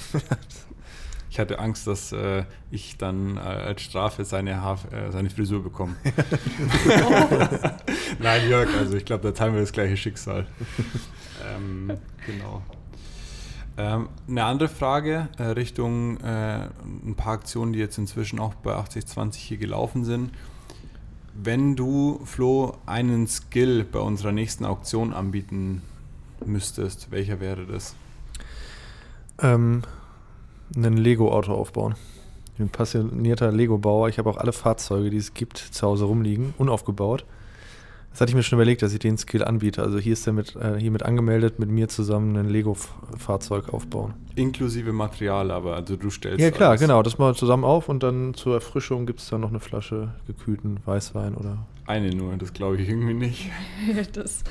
ich 1.30 1.40
hatte 1.40 1.60
Angst, 1.60 1.86
dass 1.86 2.12
äh, 2.12 2.44
ich 2.72 2.98
dann 2.98 3.38
äh, 3.38 3.42
als 3.42 3.82
Strafe 3.84 4.26
seine, 4.26 4.62
Haar, 4.62 4.80
äh, 4.92 5.12
seine 5.12 5.30
Frisur 5.30 5.64
bekomme. 5.64 5.96
Nein, 8.20 8.50
Jörg, 8.50 8.70
also 8.76 8.98
ich 8.98 9.06
glaube, 9.06 9.24
da 9.24 9.32
teilen 9.32 9.54
wir 9.54 9.62
das 9.62 9.72
gleiche 9.72 9.96
Schicksal. 9.98 10.48
ähm, 11.56 11.98
genau. 12.26 12.64
Ähm, 13.78 14.10
eine 14.28 14.44
andere 14.44 14.70
Frage 14.70 15.30
äh, 15.38 15.44
Richtung 15.44 16.18
äh, 16.18 16.68
ein 16.84 17.16
paar 17.16 17.34
Aktionen, 17.34 17.74
die 17.74 17.80
jetzt 17.80 17.98
inzwischen 17.98 18.40
auch 18.40 18.54
bei 18.56 18.74
8020 18.74 19.42
hier 19.42 19.58
gelaufen 19.58 20.04
sind. 20.04 20.32
Wenn 21.34 21.76
du, 21.76 22.20
Flo, 22.26 22.78
einen 22.86 23.28
Skill 23.28 23.86
bei 23.86 24.00
unserer 24.00 24.34
nächsten 24.34 24.66
Auktion 24.66 25.14
anbieten 25.14 25.82
müsstest, 26.46 27.12
welcher 27.12 27.40
wäre 27.40 27.66
das? 27.66 27.96
Ähm, 29.42 29.84
ein 30.76 30.98
Lego-Auto 30.98 31.54
aufbauen. 31.54 31.96
Ich 32.48 32.58
bin 32.58 32.70
passionierter 32.70 33.52
Lego-Bauer. 33.52 34.10
Ich 34.10 34.20
habe 34.20 34.30
auch 34.30 34.38
alle 34.38 34.54
Fahrzeuge, 34.54 35.10
die 35.10 35.18
es 35.18 35.34
gibt, 35.34 35.58
zu 35.58 35.88
Hause 35.88 36.06
rumliegen, 36.06 36.54
unaufgebaut. 36.58 37.26
Das 38.12 38.22
hatte 38.22 38.32
ich 38.32 38.36
mir 38.36 38.44
schon 38.44 38.58
überlegt, 38.58 38.82
dass 38.82 38.92
ich 38.92 39.00
den 39.00 39.18
Skill 39.18 39.44
anbiete. 39.44 39.82
Also 39.82 39.98
hier 39.98 40.14
ist 40.14 40.28
er 40.28 40.34
mit, 40.34 40.56
äh, 40.58 40.78
hiermit 40.78 41.04
angemeldet, 41.04 41.60
mit 41.60 41.70
mir 41.70 41.88
zusammen 41.88 42.36
ein 42.36 42.50
Lego-Fahrzeug 42.50 43.74
aufbauen. 43.74 44.14
Inklusive 44.36 44.92
Material, 44.92 45.50
aber 45.50 45.76
also 45.76 45.96
du 45.96 46.10
stellst. 46.10 46.40
Ja 46.40 46.52
klar, 46.52 46.72
alles. 46.72 46.82
genau. 46.82 47.02
Das 47.04 47.18
mal 47.18 47.34
zusammen 47.36 47.64
auf 47.64 47.88
und 47.88 48.04
dann 48.04 48.34
zur 48.34 48.56
Erfrischung 48.56 49.06
gibt 49.06 49.22
es 49.22 49.30
dann 49.30 49.42
noch 49.42 49.50
eine 49.50 49.62
Flasche 49.62 50.10
gekühlten 50.28 50.80
Weißwein 50.86 51.36
oder. 51.36 51.66
Eine 51.86 52.14
nur, 52.14 52.36
das 52.36 52.52
glaube 52.54 52.82
ich 52.82 52.90
irgendwie 52.90 53.14
nicht. 53.14 53.50
das 54.14 54.44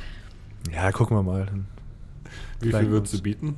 ja, 0.73 0.91
gucken 0.93 1.17
wir 1.17 1.23
mal. 1.23 1.49
Wie 2.61 2.73
viel 2.73 2.91
würdest 2.91 3.15
du 3.15 3.23
bieten? 3.23 3.57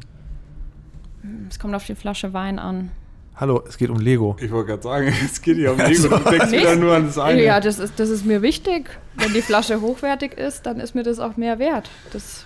Es 1.48 1.58
kommt 1.58 1.74
auf 1.74 1.86
die 1.86 1.94
Flasche 1.94 2.32
Wein 2.32 2.58
an. 2.58 2.90
Hallo, 3.34 3.62
es 3.66 3.78
geht 3.78 3.90
um 3.90 3.98
Lego. 3.98 4.36
Ich 4.40 4.50
wollte 4.50 4.68
gerade 4.68 4.82
sagen, 4.82 5.12
es 5.24 5.40
geht 5.40 5.56
ja 5.56 5.72
um 5.72 5.78
Lego. 5.78 6.08
Du 6.08 6.30
denkst 6.30 6.52
wieder 6.52 6.76
nur 6.76 6.94
an 6.94 7.06
das 7.06 7.18
eine. 7.18 7.42
Ja, 7.42 7.60
das 7.60 7.78
ist, 7.78 7.98
das 7.98 8.10
ist 8.10 8.26
mir 8.26 8.42
wichtig. 8.42 8.90
Wenn 9.16 9.32
die 9.32 9.42
Flasche 9.42 9.80
hochwertig 9.80 10.34
ist, 10.34 10.66
dann 10.66 10.80
ist 10.80 10.94
mir 10.94 11.02
das 11.02 11.18
auch 11.18 11.36
mehr 11.36 11.58
wert. 11.58 11.90
Das 12.12 12.44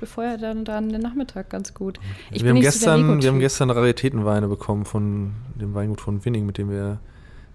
befeuert 0.00 0.42
dann, 0.42 0.64
dann 0.64 0.88
den 0.88 1.00
Nachmittag 1.00 1.50
ganz 1.50 1.74
gut. 1.74 2.00
Ich 2.30 2.42
wir, 2.42 2.50
haben 2.50 2.60
gestern, 2.60 3.22
wir 3.22 3.28
haben 3.28 3.38
gestern 3.38 3.70
Raritätenweine 3.70 4.48
bekommen 4.48 4.84
von 4.84 5.32
dem 5.54 5.74
Weingut 5.74 6.00
von 6.00 6.24
Winning, 6.24 6.46
mit 6.46 6.58
dem 6.58 6.70
wir 6.70 7.00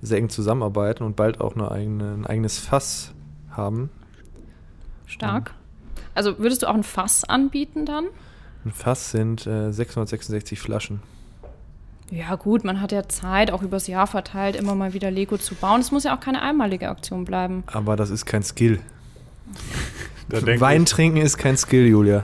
sehr 0.01 0.17
eng 0.17 0.29
zusammenarbeiten 0.29 1.03
und 1.03 1.15
bald 1.15 1.41
auch 1.41 1.55
eine 1.55 1.71
eigene, 1.71 2.13
ein 2.13 2.25
eigenes 2.25 2.57
Fass 2.57 3.13
haben. 3.51 3.89
Stark. 5.05 5.53
Also 6.13 6.39
würdest 6.39 6.63
du 6.63 6.67
auch 6.67 6.75
ein 6.75 6.83
Fass 6.83 7.23
anbieten 7.23 7.85
dann? 7.85 8.05
Ein 8.63 8.71
Fass 8.71 9.11
sind 9.11 9.45
äh, 9.47 9.71
666 9.71 10.59
Flaschen. 10.59 11.01
Ja, 12.11 12.35
gut, 12.35 12.63
man 12.63 12.81
hat 12.81 12.91
ja 12.91 13.07
Zeit, 13.07 13.51
auch 13.51 13.61
übers 13.61 13.85
Jahr 13.87 14.07
verteilt, 14.07 14.55
immer 14.55 14.73
mal 14.75 14.93
wieder 14.93 15.11
Lego 15.11 15.37
zu 15.37 15.53
bauen. 15.55 15.79
Es 15.81 15.91
muss 15.91 16.03
ja 16.05 16.15
auch 16.15 16.19
keine 16.19 16.41
einmalige 16.41 16.89
Aktion 16.89 17.23
bleiben. 17.25 17.63
Aber 17.67 17.95
das 17.95 18.09
ist 18.09 18.25
kein 18.25 18.41
Skill. 18.43 18.79
Wein 20.29 20.85
trinken 20.85 21.17
ist 21.17 21.37
kein 21.37 21.57
Skill, 21.57 21.87
Julia. 21.87 22.23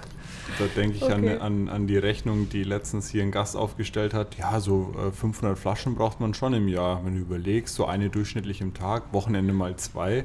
da 0.60 0.66
denke 0.76 0.98
ich 0.98 1.04
Okay. 1.04 1.14
an, 1.38 1.42
an, 1.42 1.70
an 1.70 1.88
die 1.88 1.98
Rechnung, 1.98 2.50
die 2.50 2.64
letztens 2.64 3.10
hier 3.10 3.24
ein 3.24 3.32
Gast 3.32 3.56
aufgestellt 3.56 4.14
hat. 4.14 4.38
Ja, 4.38 4.60
so 4.60 4.94
äh, 5.08 5.12
500 5.12 5.58
Flaschen 5.58 5.96
braucht 5.96 6.20
man 6.20 6.34
schon 6.34 6.54
im 6.54 6.68
Jahr. 6.68 7.04
Wenn 7.04 7.16
du 7.16 7.22
überlegst, 7.22 7.76
so 7.76 7.86
eine 7.86 8.10
durchschnittlich 8.10 8.62
im 8.62 8.74
Tag, 8.74 9.12
Wochenende 9.12 9.54
mal 9.54 9.76
zwei, 9.78 10.24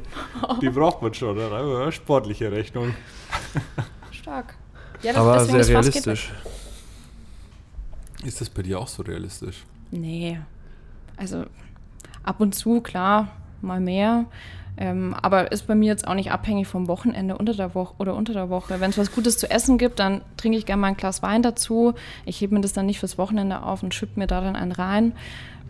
die 0.62 0.70
braucht 0.70 1.02
man 1.02 1.12
schon. 1.14 1.36
Oder? 1.36 1.50
Aber 1.52 1.90
Sportliche 1.92 2.52
Rechnung. 2.52 2.94
Stark. 4.10 4.54
Ja, 5.02 5.14
Aber 5.16 5.40
sehr 5.44 5.58
das 5.58 5.70
Fass 5.70 5.86
geht 5.86 6.06
realistisch. 6.06 6.32
Ist 8.24 8.40
das 8.40 8.50
bei 8.50 8.62
dir 8.62 8.78
auch 8.78 8.88
so 8.88 9.02
realistisch? 9.02 9.64
Nee. 9.90 10.38
Also 11.16 11.44
ab 12.22 12.40
und 12.40 12.54
zu, 12.54 12.80
klar, 12.80 13.28
mal 13.62 13.80
mehr. 13.80 14.26
Ähm, 14.76 15.14
aber 15.20 15.52
ist 15.52 15.66
bei 15.66 15.74
mir 15.74 15.88
jetzt 15.88 16.06
auch 16.06 16.14
nicht 16.14 16.30
abhängig 16.30 16.66
vom 16.66 16.88
Wochenende 16.88 17.36
unter 17.36 17.54
der 17.54 17.74
Woche 17.74 17.94
oder 17.98 18.14
unter 18.14 18.32
der 18.32 18.48
Woche. 18.48 18.80
Wenn 18.80 18.90
es 18.90 18.98
was 18.98 19.12
Gutes 19.12 19.36
zu 19.36 19.50
essen 19.50 19.78
gibt, 19.78 19.98
dann 19.98 20.22
trinke 20.36 20.56
ich 20.56 20.64
gerne 20.64 20.80
mal 20.80 20.88
ein 20.88 20.96
Glas 20.96 21.22
Wein 21.22 21.42
dazu. 21.42 21.94
Ich 22.24 22.40
hebe 22.40 22.54
mir 22.54 22.60
das 22.60 22.72
dann 22.72 22.86
nicht 22.86 23.00
fürs 23.00 23.18
Wochenende 23.18 23.62
auf 23.62 23.82
und 23.82 23.94
schütte 23.94 24.18
mir 24.18 24.26
da 24.26 24.40
dann 24.40 24.56
einen 24.56 24.72
rein. 24.72 25.12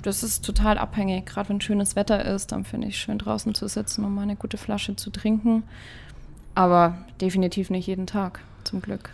Das 0.03 0.23
ist 0.23 0.45
total 0.45 0.79
abhängig. 0.79 1.27
Gerade 1.27 1.49
wenn 1.49 1.61
schönes 1.61 1.97
Wetter 1.97 2.25
ist, 2.25 2.53
dann 2.53 2.65
finde 2.65 2.89
ich 2.89 2.95
es 2.95 3.01
schön 3.01 3.19
draußen 3.19 3.55
zu 3.55 3.69
sitzen 3.69 4.05
und 4.05 4.15
mal 4.15 4.23
eine 4.23 4.37
gute 4.37 4.59
Flasche 4.59 4.97
zu 4.97 5.11
trinken. 5.11 5.65
Aber 6.55 6.99
definitiv 7.21 7.71
nicht 7.71 7.87
jeden 7.87 8.07
Tag, 8.07 8.41
zum 8.65 8.81
Glück. 8.81 9.11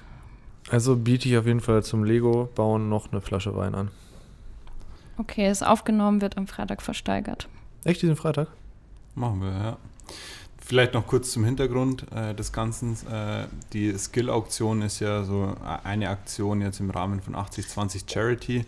Also 0.71 0.97
biete 0.97 1.29
ich 1.29 1.37
auf 1.37 1.47
jeden 1.47 1.61
Fall 1.61 1.83
zum 1.83 2.05
Lego-Bauen 2.05 2.89
noch 2.89 3.12
eine 3.12 3.21
Flasche 3.21 3.55
Wein 3.57 3.75
an. 3.75 3.91
Okay, 5.19 5.51
ist 5.51 5.64
aufgenommen, 5.64 6.21
wird 6.21 6.37
am 6.37 6.47
Freitag 6.47 6.83
versteigert. 6.83 7.49
Echt 7.85 8.03
diesen 8.03 8.17
Freitag? 8.17 8.49
Machen 9.14 9.41
wir, 9.41 9.51
ja. 9.51 9.77
Vielleicht 10.59 10.95
noch 10.95 11.07
kurz 11.07 11.31
zum 11.31 11.45
Hintergrund 11.45 12.07
äh, 12.12 12.35
des 12.35 12.53
Ganzen. 12.53 12.97
Äh, 13.09 13.47
die 13.73 13.97
Skill-Auktion 13.97 14.83
ist 14.83 14.99
ja 14.99 15.23
so 15.23 15.55
eine 15.85 16.11
Aktion 16.11 16.61
jetzt 16.61 16.81
im 16.81 16.91
Rahmen 16.91 17.23
von 17.23 17.37
80-20 17.37 18.12
Charity. 18.12 18.67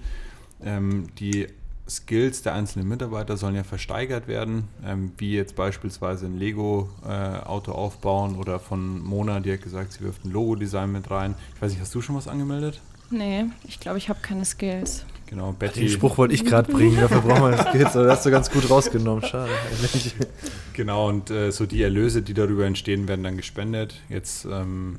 Ähm, 0.63 1.09
die 1.19 1.49
Skills 1.89 2.43
der 2.43 2.55
einzelnen 2.55 2.89
Mitarbeiter 2.89 3.37
sollen 3.37 3.55
ja 3.55 3.65
versteigert 3.65 4.29
werden, 4.29 4.69
ähm, 4.85 5.13
wie 5.17 5.33
jetzt 5.33 5.57
beispielsweise 5.57 6.27
ein 6.27 6.37
Lego-Auto 6.39 7.73
aufbauen 7.73 8.37
oder 8.37 8.59
von 8.59 9.03
Mona, 9.03 9.41
die 9.41 9.53
hat 9.53 9.63
gesagt, 9.63 9.93
sie 9.93 10.01
wirft 10.01 10.25
ein 10.25 10.31
Logo-Design 10.31 10.93
mit 10.93 11.11
rein. 11.11 11.35
Ich 11.55 11.63
weiß 11.63 11.73
nicht, 11.73 11.81
hast 11.81 11.95
du 11.95 12.03
schon 12.03 12.17
was 12.17 12.29
angemeldet? 12.29 12.81
Nee, 13.11 13.47
ich 13.67 13.81
glaube, 13.81 13.99
ich 13.99 14.09
habe 14.09 14.21
keine 14.21 14.45
Skills. 14.45 15.05
Genau, 15.27 15.53
Betty. 15.53 15.81
Den 15.81 15.89
Spruch 15.91 16.17
wollte 16.19 16.35
ich 16.35 16.45
gerade 16.45 16.73
bringen, 16.73 16.97
dafür 17.01 17.21
brauchen 17.21 17.51
wir 17.51 17.59
Skills, 17.59 17.97
aber 17.97 18.05
das 18.05 18.19
hast 18.19 18.27
du 18.27 18.31
ganz 18.31 18.51
gut 18.51 18.69
rausgenommen. 18.69 19.23
Schade. 19.25 19.51
eigentlich. 19.71 20.15
Genau, 20.73 21.09
und 21.09 21.31
äh, 21.31 21.51
so 21.51 21.67
die 21.67 21.83
Erlöse, 21.83 22.23
die 22.23 22.35
darüber 22.35 22.65
entstehen, 22.65 23.09
werden 23.09 23.25
dann 23.25 23.37
gespendet. 23.37 24.01
Jetzt 24.09 24.45
ähm, 24.45 24.99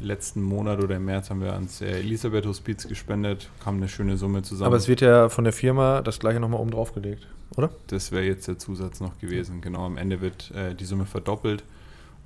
letzten 0.00 0.42
Monat 0.42 0.82
oder 0.82 0.96
im 0.96 1.04
März 1.04 1.30
haben 1.30 1.40
wir 1.40 1.52
ans 1.52 1.80
äh, 1.80 1.98
Elisabeth 1.98 2.46
Hospiz 2.46 2.86
gespendet, 2.86 3.50
kam 3.62 3.76
eine 3.76 3.88
schöne 3.88 4.16
Summe 4.16 4.42
zusammen. 4.42 4.66
Aber 4.66 4.76
es 4.76 4.88
wird 4.88 5.00
ja 5.00 5.28
von 5.28 5.44
der 5.44 5.52
Firma 5.52 6.02
das 6.02 6.18
gleiche 6.18 6.40
nochmal 6.40 6.60
oben 6.60 6.70
drauf 6.70 6.94
gelegt, 6.94 7.26
oder? 7.56 7.70
das 7.88 8.12
wäre 8.12 8.24
jetzt 8.24 8.48
der 8.48 8.58
Zusatz 8.58 9.00
noch 9.00 9.18
gewesen. 9.18 9.60
Genau, 9.60 9.86
am 9.86 9.96
Ende 9.96 10.20
wird 10.20 10.50
äh, 10.52 10.74
die 10.74 10.84
Summe 10.84 11.06
verdoppelt 11.06 11.64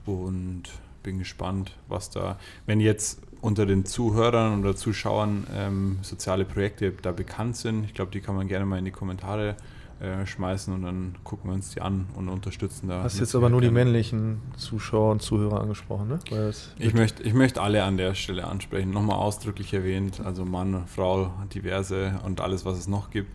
und 0.07 0.65
bin 1.03 1.19
gespannt, 1.19 1.73
was 1.89 2.11
da, 2.11 2.39
wenn 2.67 2.81
jetzt 2.81 3.21
unter 3.41 3.65
den 3.65 3.87
Zuhörern 3.87 4.61
oder 4.61 4.77
Zuschauern 4.77 5.47
ähm, 5.55 5.99
soziale 6.03 6.45
Projekte 6.45 6.93
da 7.01 7.13
bekannt 7.13 7.57
sind, 7.57 7.85
ich 7.85 7.95
glaube, 7.95 8.11
die 8.11 8.21
kann 8.21 8.37
man 8.37 8.49
gerne 8.49 8.67
mal 8.67 8.79
in 8.79 8.85
die 8.85 8.91
Kommentare 8.91 9.51
äh, 9.51 9.55
schmeißen 10.25 10.73
und 10.73 10.83
dann 10.83 11.15
gucken 11.25 11.51
wir 11.51 11.55
uns 11.55 11.71
die 11.71 11.81
an 11.83 12.07
und 12.15 12.29
unterstützen 12.29 12.89
da. 12.89 13.03
Hast 13.03 13.21
jetzt 13.21 13.35
aber 13.35 13.51
nur 13.51 13.61
die 13.61 13.67
gerne. 13.67 13.85
männlichen 13.85 14.41
Zuschauer 14.57 15.13
und 15.13 15.23
Zuhörer 15.23 15.61
angesprochen, 15.61 16.09
ne? 16.09 16.19
Ich 16.79 16.95
möchte, 16.95 17.23
ich 17.23 17.35
möchte 17.35 17.61
alle 17.61 17.83
an 17.85 17.99
der 17.99 18.15
Stelle 18.15 18.47
ansprechen, 18.47 18.91
nochmal 18.91 19.17
ausdrücklich 19.17 19.75
erwähnt, 19.75 20.21
also 20.25 20.45
Mann, 20.45 20.85
Frau, 20.87 21.33
diverse 21.53 22.19
und 22.25 22.41
alles, 22.41 22.65
was 22.65 22.79
es 22.79 22.89
noch 22.89 23.11
gibt. 23.11 23.31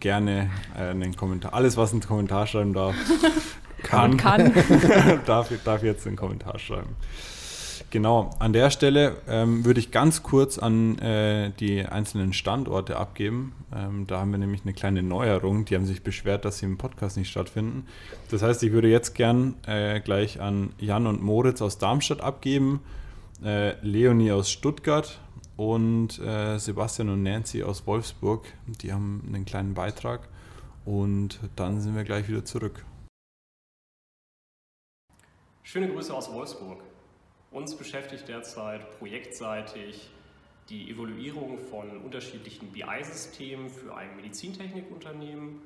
Gerne 0.00 0.50
äh, 0.76 0.90
einen 0.90 1.16
Kommentar, 1.16 1.54
alles, 1.54 1.76
was 1.78 1.92
einen 1.92 2.02
Kommentar 2.02 2.46
schreiben 2.46 2.74
darf, 2.74 2.94
kann, 3.82 4.16
Kann. 4.18 4.52
darf, 5.26 5.50
darf 5.64 5.82
jetzt 5.82 6.06
einen 6.06 6.16
Kommentar 6.16 6.58
schreiben. 6.58 6.96
Genau, 7.94 8.30
an 8.40 8.52
der 8.52 8.70
Stelle 8.70 9.18
ähm, 9.28 9.64
würde 9.64 9.78
ich 9.78 9.92
ganz 9.92 10.24
kurz 10.24 10.58
an 10.58 10.98
äh, 10.98 11.52
die 11.60 11.86
einzelnen 11.86 12.32
Standorte 12.32 12.96
abgeben. 12.96 13.54
Ähm, 13.72 14.08
da 14.08 14.18
haben 14.18 14.32
wir 14.32 14.38
nämlich 14.38 14.62
eine 14.64 14.72
kleine 14.72 15.04
Neuerung. 15.04 15.64
Die 15.64 15.76
haben 15.76 15.86
sich 15.86 16.02
beschwert, 16.02 16.44
dass 16.44 16.58
sie 16.58 16.66
im 16.66 16.76
Podcast 16.76 17.16
nicht 17.16 17.30
stattfinden. 17.30 17.86
Das 18.32 18.42
heißt, 18.42 18.64
ich 18.64 18.72
würde 18.72 18.88
jetzt 18.88 19.14
gern 19.14 19.54
äh, 19.68 20.00
gleich 20.00 20.40
an 20.40 20.72
Jan 20.80 21.06
und 21.06 21.22
Moritz 21.22 21.62
aus 21.62 21.78
Darmstadt 21.78 22.20
abgeben, 22.20 22.80
äh, 23.44 23.76
Leonie 23.86 24.32
aus 24.32 24.50
Stuttgart 24.50 25.20
und 25.56 26.18
äh, 26.18 26.58
Sebastian 26.58 27.10
und 27.10 27.22
Nancy 27.22 27.62
aus 27.62 27.86
Wolfsburg. 27.86 28.44
Die 28.82 28.92
haben 28.92 29.22
einen 29.28 29.44
kleinen 29.44 29.74
Beitrag 29.74 30.28
und 30.84 31.38
dann 31.54 31.80
sind 31.80 31.94
wir 31.94 32.02
gleich 32.02 32.28
wieder 32.28 32.44
zurück. 32.44 32.84
Schöne 35.62 35.88
Grüße 35.88 36.12
aus 36.12 36.32
Wolfsburg. 36.32 36.82
Uns 37.54 37.76
beschäftigt 37.76 38.26
derzeit 38.26 38.98
projektseitig 38.98 40.10
die 40.68 40.90
Evaluierung 40.90 41.60
von 41.60 41.98
unterschiedlichen 41.98 42.72
BI-Systemen 42.72 43.68
für 43.68 43.94
ein 43.94 44.16
Medizintechnikunternehmen 44.16 45.60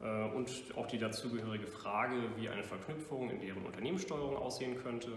äh, 0.00 0.34
und 0.34 0.50
auch 0.78 0.86
die 0.86 0.96
dazugehörige 0.96 1.66
Frage, 1.66 2.16
wie 2.38 2.48
eine 2.48 2.64
Verknüpfung 2.64 3.28
in 3.28 3.42
deren 3.42 3.66
Unternehmenssteuerung 3.66 4.34
aussehen 4.34 4.82
könnte. 4.82 5.12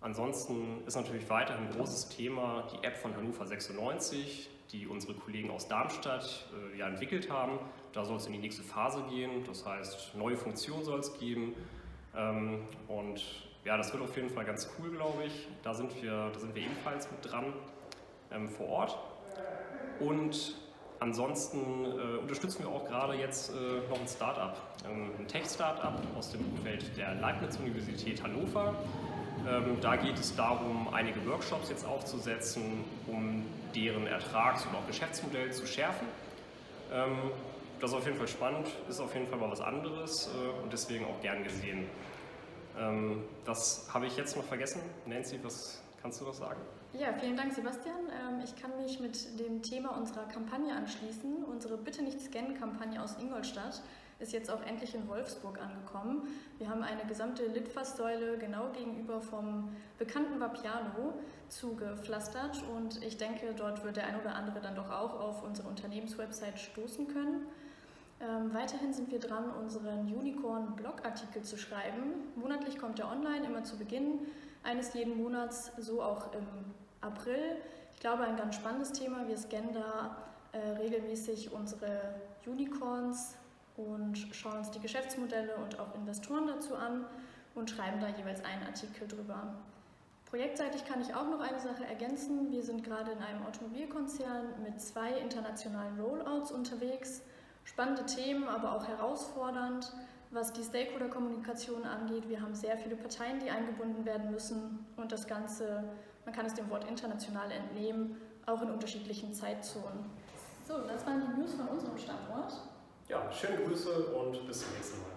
Ansonsten 0.00 0.82
ist 0.86 0.94
natürlich 0.94 1.28
weiterhin 1.28 1.66
ein 1.66 1.74
großes 1.74 2.08
Thema 2.08 2.66
die 2.72 2.82
App 2.82 2.96
von 2.96 3.14
Hannover 3.14 3.46
96, 3.46 4.48
die 4.72 4.86
unsere 4.86 5.12
Kollegen 5.12 5.50
aus 5.50 5.68
Darmstadt 5.68 6.46
äh, 6.74 6.78
ja 6.78 6.88
entwickelt 6.88 7.28
haben. 7.28 7.58
Da 7.92 8.06
soll 8.06 8.16
es 8.16 8.24
in 8.24 8.32
die 8.32 8.38
nächste 8.38 8.62
Phase 8.62 9.04
gehen, 9.10 9.44
das 9.46 9.66
heißt 9.66 10.14
neue 10.14 10.38
Funktionen 10.38 10.84
soll 10.84 11.00
es 11.00 11.18
geben. 11.18 11.52
Ähm, 12.16 12.60
und 12.88 13.22
ja, 13.64 13.76
das 13.76 13.92
wird 13.92 14.02
auf 14.02 14.14
jeden 14.16 14.30
Fall 14.30 14.44
ganz 14.44 14.68
cool, 14.78 14.90
glaube 14.90 15.24
ich. 15.24 15.48
Da 15.62 15.74
sind 15.74 16.02
wir, 16.02 16.30
da 16.32 16.38
sind 16.38 16.54
wir 16.54 16.62
ebenfalls 16.62 17.10
mit 17.10 17.30
dran 17.30 17.52
ähm, 18.30 18.48
vor 18.48 18.68
Ort. 18.68 18.98
Und 20.00 20.54
ansonsten 21.00 21.84
äh, 21.84 22.18
unterstützen 22.18 22.64
wir 22.64 22.68
auch 22.70 22.86
gerade 22.86 23.14
jetzt 23.14 23.50
äh, 23.50 23.88
noch 23.88 24.00
ein 24.00 24.08
Startup, 24.08 24.56
ähm, 24.86 25.10
ein 25.18 25.28
Tech-Startup 25.28 26.00
aus 26.16 26.30
dem 26.30 26.40
Umfeld 26.40 26.96
der 26.96 27.14
Leibniz-Universität 27.14 28.22
Hannover. 28.22 28.74
Ähm, 29.48 29.78
da 29.80 29.96
geht 29.96 30.18
es 30.18 30.34
darum, 30.36 30.88
einige 30.92 31.24
Workshops 31.26 31.68
jetzt 31.70 31.86
aufzusetzen, 31.86 32.84
um 33.06 33.44
deren 33.74 34.06
Ertrags- 34.06 34.64
und 34.66 34.74
auch 34.74 34.86
Geschäftsmodell 34.86 35.52
zu 35.52 35.66
schärfen. 35.66 36.06
Ähm, 36.92 37.30
das 37.80 37.90
ist 37.90 37.96
auf 37.96 38.06
jeden 38.06 38.16
Fall 38.16 38.28
spannend, 38.28 38.68
ist 38.88 39.00
auf 39.00 39.12
jeden 39.14 39.26
Fall 39.26 39.38
mal 39.38 39.50
was 39.50 39.60
anderes 39.60 40.28
äh, 40.28 40.62
und 40.62 40.72
deswegen 40.72 41.04
auch 41.04 41.20
gern 41.20 41.44
gesehen. 41.44 41.86
Ähm, 42.78 43.24
das 43.44 43.88
habe 43.92 44.06
ich 44.06 44.16
jetzt 44.16 44.36
noch 44.36 44.44
vergessen. 44.44 44.80
Nancy, 45.06 45.38
was 45.42 45.80
kannst 46.02 46.20
du 46.20 46.24
noch 46.24 46.34
sagen? 46.34 46.60
Ja, 46.92 47.12
vielen 47.12 47.36
Dank, 47.36 47.52
Sebastian. 47.52 47.96
Ähm, 48.08 48.40
Ich 48.44 48.54
kann 48.56 48.76
mich 48.76 49.00
mit 49.00 49.38
dem 49.40 49.62
Thema 49.62 49.96
unserer 49.96 50.24
Kampagne 50.26 50.74
anschließen. 50.74 51.44
Unsere 51.44 51.76
Bitte 51.76 52.02
nicht 52.02 52.20
scannen-Kampagne 52.20 53.02
aus 53.02 53.16
Ingolstadt 53.20 53.82
ist 54.20 54.32
jetzt 54.32 54.48
auch 54.50 54.62
endlich 54.62 54.94
in 54.94 55.08
Wolfsburg 55.08 55.60
angekommen. 55.60 56.28
Wir 56.58 56.68
haben 56.68 56.82
eine 56.82 57.04
gesamte 57.04 57.46
Litfaßsäule 57.46 58.38
genau 58.38 58.70
gegenüber 58.70 59.20
vom 59.20 59.74
bekannten 59.98 60.38
Vapiano 60.38 61.14
zugepflastert 61.48 62.62
und 62.74 63.02
ich 63.02 63.16
denke, 63.18 63.54
dort 63.56 63.84
wird 63.84 63.96
der 63.96 64.06
ein 64.06 64.20
oder 64.20 64.34
andere 64.36 64.60
dann 64.60 64.76
doch 64.76 64.90
auch 64.90 65.18
auf 65.20 65.42
unsere 65.42 65.68
Unternehmenswebsite 65.68 66.58
stoßen 66.58 67.08
können. 67.08 67.46
Ähm, 68.20 68.54
weiterhin 68.54 68.92
sind 68.92 69.10
wir 69.10 69.18
dran, 69.18 69.50
unseren 69.50 70.00
Unicorn-Blogartikel 70.12 71.42
zu 71.42 71.56
schreiben. 71.56 72.32
Monatlich 72.36 72.78
kommt 72.78 72.98
er 73.00 73.10
online, 73.10 73.46
immer 73.46 73.64
zu 73.64 73.76
Beginn 73.76 74.20
eines 74.62 74.94
jeden 74.94 75.16
Monats, 75.16 75.72
so 75.78 76.02
auch 76.02 76.32
im 76.32 76.46
April. 77.00 77.56
Ich 77.94 78.00
glaube, 78.00 78.24
ein 78.24 78.36
ganz 78.36 78.54
spannendes 78.54 78.92
Thema. 78.92 79.26
Wir 79.28 79.36
scannen 79.36 79.74
da 79.74 80.16
äh, 80.52 80.78
regelmäßig 80.78 81.52
unsere 81.52 82.14
Unicorns 82.46 83.36
und 83.76 84.16
schauen 84.32 84.58
uns 84.58 84.70
die 84.70 84.80
Geschäftsmodelle 84.80 85.56
und 85.56 85.78
auch 85.80 85.94
Investoren 85.94 86.46
dazu 86.46 86.76
an 86.76 87.04
und 87.54 87.70
schreiben 87.70 88.00
da 88.00 88.08
jeweils 88.08 88.44
einen 88.44 88.62
Artikel 88.62 89.08
drüber. 89.08 89.54
Projektseitig 90.26 90.84
kann 90.84 91.00
ich 91.00 91.14
auch 91.14 91.28
noch 91.28 91.40
eine 91.40 91.60
Sache 91.60 91.84
ergänzen. 91.84 92.50
Wir 92.50 92.62
sind 92.62 92.82
gerade 92.82 93.12
in 93.12 93.18
einem 93.18 93.44
Automobilkonzern 93.46 94.62
mit 94.64 94.80
zwei 94.80 95.12
internationalen 95.12 96.00
Rollouts 96.00 96.50
unterwegs. 96.50 97.22
Spannende 97.64 98.04
Themen, 98.04 98.46
aber 98.46 98.72
auch 98.72 98.86
herausfordernd, 98.86 99.92
was 100.30 100.52
die 100.52 100.62
Stakeholder-Kommunikation 100.62 101.84
angeht. 101.84 102.28
Wir 102.28 102.40
haben 102.40 102.54
sehr 102.54 102.76
viele 102.76 102.96
Parteien, 102.96 103.40
die 103.40 103.50
eingebunden 103.50 104.04
werden 104.04 104.30
müssen 104.30 104.86
und 104.96 105.10
das 105.10 105.26
Ganze, 105.26 105.84
man 106.24 106.34
kann 106.34 106.46
es 106.46 106.54
dem 106.54 106.68
Wort 106.70 106.88
international 106.88 107.50
entnehmen, 107.50 108.20
auch 108.46 108.60
in 108.62 108.70
unterschiedlichen 108.70 109.32
Zeitzonen. 109.32 110.04
So, 110.68 110.78
das 110.82 111.06
waren 111.06 111.20
die 111.20 111.40
News 111.40 111.54
von 111.54 111.68
unserem 111.68 111.96
Standort. 111.98 112.54
Ja, 113.08 113.30
schöne 113.32 113.62
Grüße 113.64 114.06
und 114.14 114.46
bis 114.46 114.60
zum 114.60 114.72
nächsten 114.74 114.98
Mal. 115.00 115.14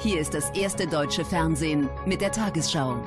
Hier 0.00 0.20
ist 0.20 0.34
das 0.34 0.50
erste 0.50 0.86
deutsche 0.86 1.24
Fernsehen 1.24 1.88
mit 2.06 2.20
der 2.20 2.32
Tagesschau. 2.32 3.00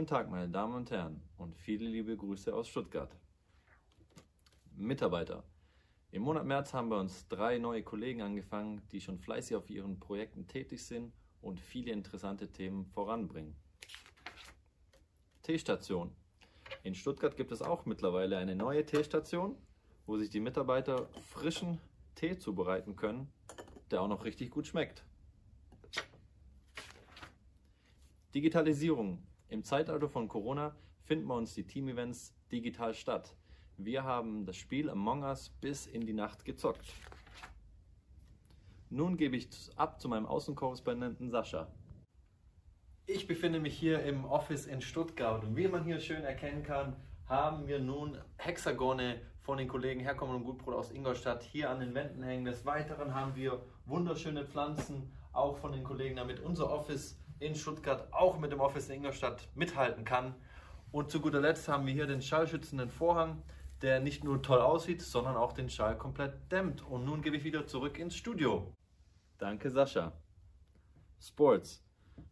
Guten 0.00 0.08
Tag, 0.08 0.30
meine 0.30 0.48
Damen 0.48 0.74
und 0.76 0.90
Herren, 0.90 1.20
und 1.36 1.54
viele 1.54 1.86
liebe 1.86 2.16
Grüße 2.16 2.54
aus 2.54 2.68
Stuttgart. 2.68 3.14
Mitarbeiter. 4.74 5.44
Im 6.10 6.22
Monat 6.22 6.46
März 6.46 6.72
haben 6.72 6.88
bei 6.88 6.98
uns 6.98 7.28
drei 7.28 7.58
neue 7.58 7.82
Kollegen 7.82 8.22
angefangen, 8.22 8.80
die 8.92 9.02
schon 9.02 9.18
fleißig 9.18 9.56
auf 9.56 9.68
ihren 9.68 10.00
Projekten 10.00 10.46
tätig 10.46 10.86
sind 10.86 11.12
und 11.42 11.60
viele 11.60 11.92
interessante 11.92 12.50
Themen 12.50 12.86
voranbringen. 12.86 13.54
Teestation. 15.42 16.16
In 16.82 16.94
Stuttgart 16.94 17.36
gibt 17.36 17.52
es 17.52 17.60
auch 17.60 17.84
mittlerweile 17.84 18.38
eine 18.38 18.56
neue 18.56 18.86
Teestation, 18.86 19.54
wo 20.06 20.16
sich 20.16 20.30
die 20.30 20.40
Mitarbeiter 20.40 21.10
frischen 21.28 21.78
Tee 22.14 22.38
zubereiten 22.38 22.96
können, 22.96 23.30
der 23.90 24.00
auch 24.00 24.08
noch 24.08 24.24
richtig 24.24 24.50
gut 24.50 24.66
schmeckt. 24.66 25.04
Digitalisierung. 28.34 29.26
Im 29.50 29.64
Zeitalter 29.64 30.08
von 30.08 30.28
Corona 30.28 30.76
finden 31.02 31.26
bei 31.26 31.34
uns 31.34 31.54
die 31.54 31.66
Team-Events 31.66 32.32
digital 32.52 32.94
statt. 32.94 33.34
Wir 33.78 34.04
haben 34.04 34.46
das 34.46 34.54
Spiel 34.54 34.88
Among 34.88 35.24
Us 35.24 35.50
bis 35.60 35.86
in 35.86 36.06
die 36.06 36.12
Nacht 36.12 36.44
gezockt. 36.44 36.94
Nun 38.90 39.16
gebe 39.16 39.36
ich 39.36 39.48
ab 39.74 40.00
zu 40.00 40.08
meinem 40.08 40.26
Außenkorrespondenten 40.26 41.30
Sascha. 41.30 41.66
Ich 43.06 43.26
befinde 43.26 43.58
mich 43.58 43.76
hier 43.76 44.04
im 44.04 44.24
Office 44.24 44.66
in 44.66 44.80
Stuttgart 44.80 45.42
und 45.42 45.56
wie 45.56 45.66
man 45.66 45.82
hier 45.82 45.98
schön 45.98 46.22
erkennen 46.22 46.62
kann, 46.62 46.94
haben 47.26 47.66
wir 47.66 47.80
nun 47.80 48.18
Hexagone 48.36 49.20
von 49.40 49.58
den 49.58 49.66
Kollegen 49.66 49.98
Herkommen 49.98 50.36
und 50.36 50.44
Gutbrot 50.44 50.74
aus 50.74 50.92
Ingolstadt 50.92 51.42
hier 51.42 51.70
an 51.70 51.80
den 51.80 51.92
Wänden 51.92 52.22
hängen. 52.22 52.44
Des 52.44 52.64
Weiteren 52.64 53.14
haben 53.14 53.34
wir 53.34 53.60
wunderschöne 53.86 54.44
Pflanzen, 54.44 55.10
auch 55.32 55.56
von 55.56 55.72
den 55.72 55.82
Kollegen, 55.82 56.14
damit 56.14 56.38
unser 56.38 56.70
Office 56.70 57.18
in 57.40 57.54
Stuttgart 57.54 58.12
auch 58.12 58.38
mit 58.38 58.52
dem 58.52 58.60
Office 58.60 58.88
in 58.88 58.96
Ingolstadt 58.96 59.48
mithalten 59.54 60.04
kann. 60.04 60.34
Und 60.92 61.10
zu 61.10 61.20
guter 61.20 61.40
Letzt 61.40 61.68
haben 61.68 61.86
wir 61.86 61.92
hier 61.92 62.06
den 62.06 62.22
schallschützenden 62.22 62.90
Vorhang, 62.90 63.42
der 63.82 64.00
nicht 64.00 64.24
nur 64.24 64.42
toll 64.42 64.60
aussieht, 64.60 65.02
sondern 65.02 65.36
auch 65.36 65.52
den 65.52 65.70
Schall 65.70 65.96
komplett 65.96 66.52
dämmt. 66.52 66.86
Und 66.86 67.04
nun 67.04 67.22
gebe 67.22 67.36
ich 67.36 67.44
wieder 67.44 67.66
zurück 67.66 67.98
ins 67.98 68.14
Studio. 68.14 68.72
Danke, 69.38 69.70
Sascha. 69.70 70.12
Sports. 71.18 71.82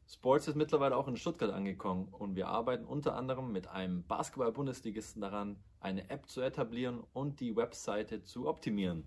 Sports 0.07 0.49
ist 0.49 0.57
mittlerweile 0.57 0.97
auch 0.97 1.09
in 1.09 1.17
Stuttgart 1.17 1.51
angekommen 1.51 2.09
und 2.09 2.35
wir 2.35 2.49
arbeiten 2.49 2.85
unter 2.85 3.15
anderem 3.15 3.53
mit 3.53 3.69
einem 3.69 4.07
Basketball-Bundesligisten 4.07 5.21
daran, 5.21 5.57
eine 5.81 6.09
App 6.11 6.29
zu 6.29 6.41
etablieren 6.41 7.03
und 7.13 7.41
die 7.41 7.57
Webseite 7.57 8.23
zu 8.23 8.49
optimieren. 8.49 9.07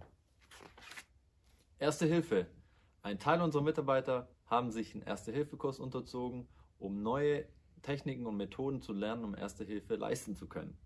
Erste 1.79 2.05
Hilfe. 2.05 2.45
Ein 3.01 3.17
Teil 3.17 3.41
unserer 3.41 3.63
Mitarbeiter 3.63 4.29
haben 4.51 4.69
sich 4.69 4.93
einen 4.93 5.03
Erste-Hilfe-Kurs 5.03 5.79
unterzogen, 5.79 6.45
um 6.77 7.01
neue 7.01 7.45
Techniken 7.81 8.27
und 8.27 8.35
Methoden 8.35 8.81
zu 8.81 8.91
lernen, 8.91 9.23
um 9.23 9.33
Erste 9.33 9.63
Hilfe 9.63 9.95
leisten 9.95 10.35
zu 10.35 10.47
können. 10.47 10.77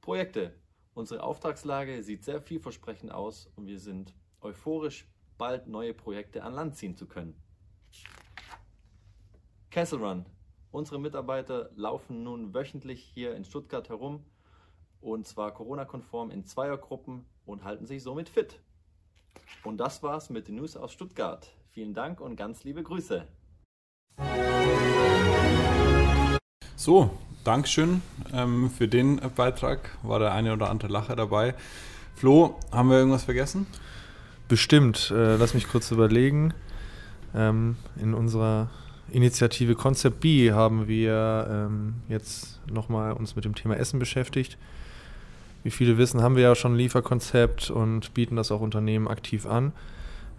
Projekte. 0.00 0.54
Unsere 0.94 1.22
Auftragslage 1.22 2.02
sieht 2.02 2.24
sehr 2.24 2.40
vielversprechend 2.40 3.12
aus 3.12 3.50
und 3.56 3.66
wir 3.66 3.78
sind 3.78 4.14
euphorisch, 4.40 5.08
bald 5.38 5.66
neue 5.66 5.94
Projekte 5.94 6.42
an 6.42 6.54
Land 6.54 6.76
ziehen 6.76 6.96
zu 6.96 7.06
können. 7.06 7.40
Castle 9.70 9.98
Run. 9.98 10.26
Unsere 10.72 11.00
Mitarbeiter 11.00 11.70
laufen 11.74 12.22
nun 12.22 12.54
wöchentlich 12.54 13.02
hier 13.02 13.34
in 13.34 13.44
Stuttgart 13.44 13.88
herum 13.88 14.24
und 15.00 15.26
zwar 15.26 15.52
Corona-konform 15.54 16.30
in 16.30 16.44
Zweiergruppen 16.44 17.24
und 17.46 17.64
halten 17.64 17.86
sich 17.86 18.02
somit 18.02 18.28
fit. 18.28 18.60
Und 19.64 19.78
das 19.78 20.02
war's 20.02 20.30
mit 20.30 20.48
den 20.48 20.56
News 20.56 20.76
aus 20.76 20.92
Stuttgart. 20.92 21.52
Vielen 21.72 21.94
Dank 21.94 22.20
und 22.20 22.34
ganz 22.34 22.64
liebe 22.64 22.82
Grüße. 22.82 23.24
So, 26.74 27.10
Dankeschön 27.44 28.02
ähm, 28.32 28.70
für 28.70 28.88
den 28.88 29.20
Beitrag. 29.36 29.96
War 30.02 30.18
der 30.18 30.32
eine 30.32 30.52
oder 30.52 30.68
andere 30.68 30.90
Lacher 30.90 31.14
dabei. 31.14 31.54
Flo, 32.16 32.58
haben 32.72 32.90
wir 32.90 32.98
irgendwas 32.98 33.22
vergessen? 33.22 33.68
Bestimmt. 34.48 35.12
Äh, 35.14 35.36
lass 35.36 35.54
mich 35.54 35.68
kurz 35.68 35.92
überlegen. 35.92 36.54
Ähm, 37.36 37.76
in 38.02 38.14
unserer 38.14 38.68
Initiative 39.12 39.76
Concept 39.76 40.18
B 40.18 40.50
haben 40.50 40.88
wir 40.88 41.46
ähm, 41.48 41.94
jetzt 42.08 42.60
nochmal 42.68 43.12
uns 43.12 43.36
mit 43.36 43.44
dem 43.44 43.54
Thema 43.54 43.76
Essen 43.76 44.00
beschäftigt. 44.00 44.58
Wie 45.62 45.70
viele 45.70 45.98
wissen, 45.98 46.20
haben 46.20 46.34
wir 46.34 46.42
ja 46.42 46.56
schon 46.56 46.72
ein 46.72 46.78
Lieferkonzept 46.78 47.70
und 47.70 48.12
bieten 48.12 48.34
das 48.34 48.50
auch 48.50 48.60
Unternehmen 48.60 49.06
aktiv 49.06 49.46
an. 49.46 49.72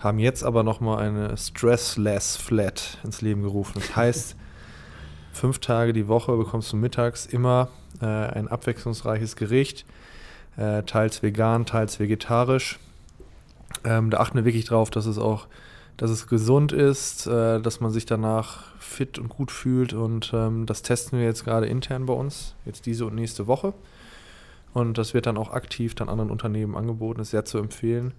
Haben 0.02 0.20
jetzt 0.20 0.44
aber 0.44 0.64
nochmal 0.64 1.04
eine 1.04 1.38
Stressless 1.38 2.36
Flat 2.36 2.98
ins 3.04 3.22
Leben 3.22 3.44
gerufen. 3.44 3.74
Das 3.76 3.96
heißt, 3.96 4.36
fünf 5.32 5.60
Tage 5.60 5.94
die 5.94 6.08
Woche 6.08 6.36
bekommst 6.36 6.74
du 6.74 6.78
mittags 6.78 7.26
immer 7.26 7.70
äh, 8.02 8.06
ein 8.06 8.48
abwechslungsreiches 8.48 9.36
Gericht, 9.36 9.86
äh, 10.58 10.84
teils 10.84 11.22
vegan, 11.22 11.66
teils 11.66 12.00
vegetarisch. 12.00 12.80
Ähm, 13.84 14.10
da 14.10 14.18
achten 14.20 14.38
wir 14.38 14.46
wirklich 14.46 14.66
drauf, 14.66 14.90
dass 14.90 15.06
es 15.06 15.18
auch 15.18 15.48
dass 15.98 16.10
es 16.10 16.26
gesund 16.26 16.72
ist, 16.72 17.28
äh, 17.28 17.62
dass 17.62 17.80
man 17.80 17.92
sich 17.92 18.08
danach 18.08 18.64
fit 18.80 19.20
und 19.20 19.30
gut 19.30 19.52
fühlt. 19.52 19.94
Und 19.94 20.32
ähm, 20.34 20.66
das 20.66 20.82
testen 20.82 21.20
wir 21.20 21.26
jetzt 21.26 21.46
gerade 21.46 21.68
intern 21.68 22.08
bei 22.08 22.14
uns, 22.14 22.56
jetzt 22.66 22.88
diese 22.88 23.06
und 23.06 23.14
nächste 23.14 23.46
Woche. 23.46 23.76
Und 24.74 24.98
das 24.98 25.14
wird 25.14 25.28
dann 25.28 25.38
auch 25.38 25.52
aktiv 25.52 25.94
dann 25.94 26.10
anderen 26.10 26.32
Unternehmen 26.32 26.76
angeboten, 26.76 27.22
ist 27.22 27.30
sehr 27.30 27.46
zu 27.46 27.60
empfehlen. 27.60 28.16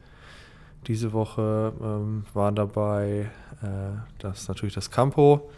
Diese 0.86 1.12
Woche 1.12 1.72
ähm, 1.80 2.24
war 2.34 2.50
dabei 2.50 3.30
äh, 3.62 3.66
das 4.18 4.48
natürlich 4.48 4.74
das 4.74 4.90
Campo, 4.90 5.48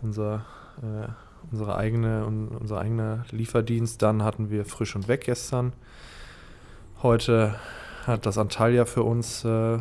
unser, 0.00 0.46
äh, 0.82 1.08
unsere 1.50 1.76
eigene, 1.76 2.24
un, 2.24 2.48
unser 2.48 2.80
eigener 2.80 3.24
Lieferdienst. 3.30 4.00
Dann 4.00 4.22
hatten 4.22 4.48
wir 4.50 4.64
Frisch 4.64 4.96
und 4.96 5.08
Weg 5.08 5.24
gestern. 5.24 5.74
Heute 7.02 7.56
hat 8.06 8.24
das 8.24 8.38
Antalya 8.38 8.86
für 8.86 9.02
uns 9.02 9.44
äh, 9.44 9.78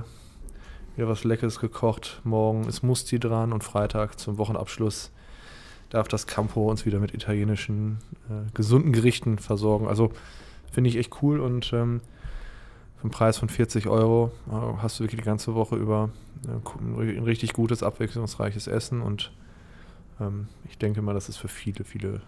wieder 0.95 1.07
was 1.07 1.23
Leckeres 1.23 1.59
gekocht. 1.59 2.19
Morgen 2.26 2.67
ist 2.67 2.84
Musti 2.84 3.17
dran 3.17 3.53
und 3.53 3.63
Freitag 3.63 4.19
zum 4.19 4.38
Wochenabschluss 4.38 5.11
darf 5.89 6.09
das 6.09 6.28
Campo 6.28 6.69
uns 6.69 6.86
wieder 6.86 6.99
mit 6.99 7.13
italienischen 7.13 7.99
äh, 8.30 8.51
gesunden 8.53 8.91
Gerichten 8.91 9.39
versorgen. 9.39 9.88
Also 9.88 10.11
finde 10.71 10.89
ich 10.89 10.97
echt 10.97 11.21
cool 11.21 11.39
und 11.39 11.71
ähm, 11.71 12.01
für 12.97 13.03
einen 13.03 13.11
Preis 13.11 13.37
von 13.37 13.49
40 13.49 13.87
Euro 13.87 14.31
äh, 14.49 14.81
hast 14.81 14.99
du 14.99 15.03
wirklich 15.03 15.21
die 15.21 15.25
ganze 15.25 15.55
Woche 15.55 15.75
über 15.75 16.09
äh, 16.47 17.01
ein 17.01 17.23
richtig 17.23 17.53
gutes, 17.53 17.83
abwechslungsreiches 17.83 18.67
Essen 18.67 19.01
und 19.01 19.31
ähm, 20.19 20.47
ich 20.69 20.77
denke 20.77 21.01
mal, 21.01 21.13
das 21.13 21.29
ist 21.29 21.37
für 21.37 21.47
viele, 21.47 21.83
viele 21.83 22.21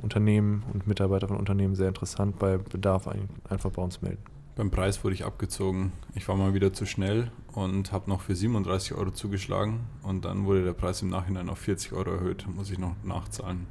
Unternehmen 0.00 0.64
und 0.72 0.86
Mitarbeiter 0.86 1.28
von 1.28 1.36
Unternehmen 1.36 1.74
sehr 1.74 1.88
interessant. 1.88 2.38
Bei 2.38 2.58
Bedarf 2.58 3.08
ein, 3.08 3.28
einfach 3.48 3.70
bei 3.70 3.82
uns 3.82 4.02
melden. 4.02 4.22
Beim 4.56 4.70
Preis 4.70 5.02
wurde 5.02 5.14
ich 5.14 5.24
abgezogen. 5.24 5.92
Ich 6.14 6.28
war 6.28 6.36
mal 6.36 6.54
wieder 6.54 6.72
zu 6.72 6.86
schnell 6.86 7.32
und 7.52 7.90
habe 7.90 8.08
noch 8.08 8.20
für 8.20 8.36
37 8.36 8.94
Euro 8.94 9.10
zugeschlagen 9.10 9.80
und 10.02 10.24
dann 10.24 10.44
wurde 10.44 10.64
der 10.64 10.74
Preis 10.74 11.02
im 11.02 11.08
Nachhinein 11.08 11.48
auf 11.48 11.58
40 11.58 11.92
Euro 11.92 12.10
erhöht. 12.10 12.46
Muss 12.54 12.70
ich 12.70 12.78
noch 12.78 12.94
nachzahlen. 13.02 13.66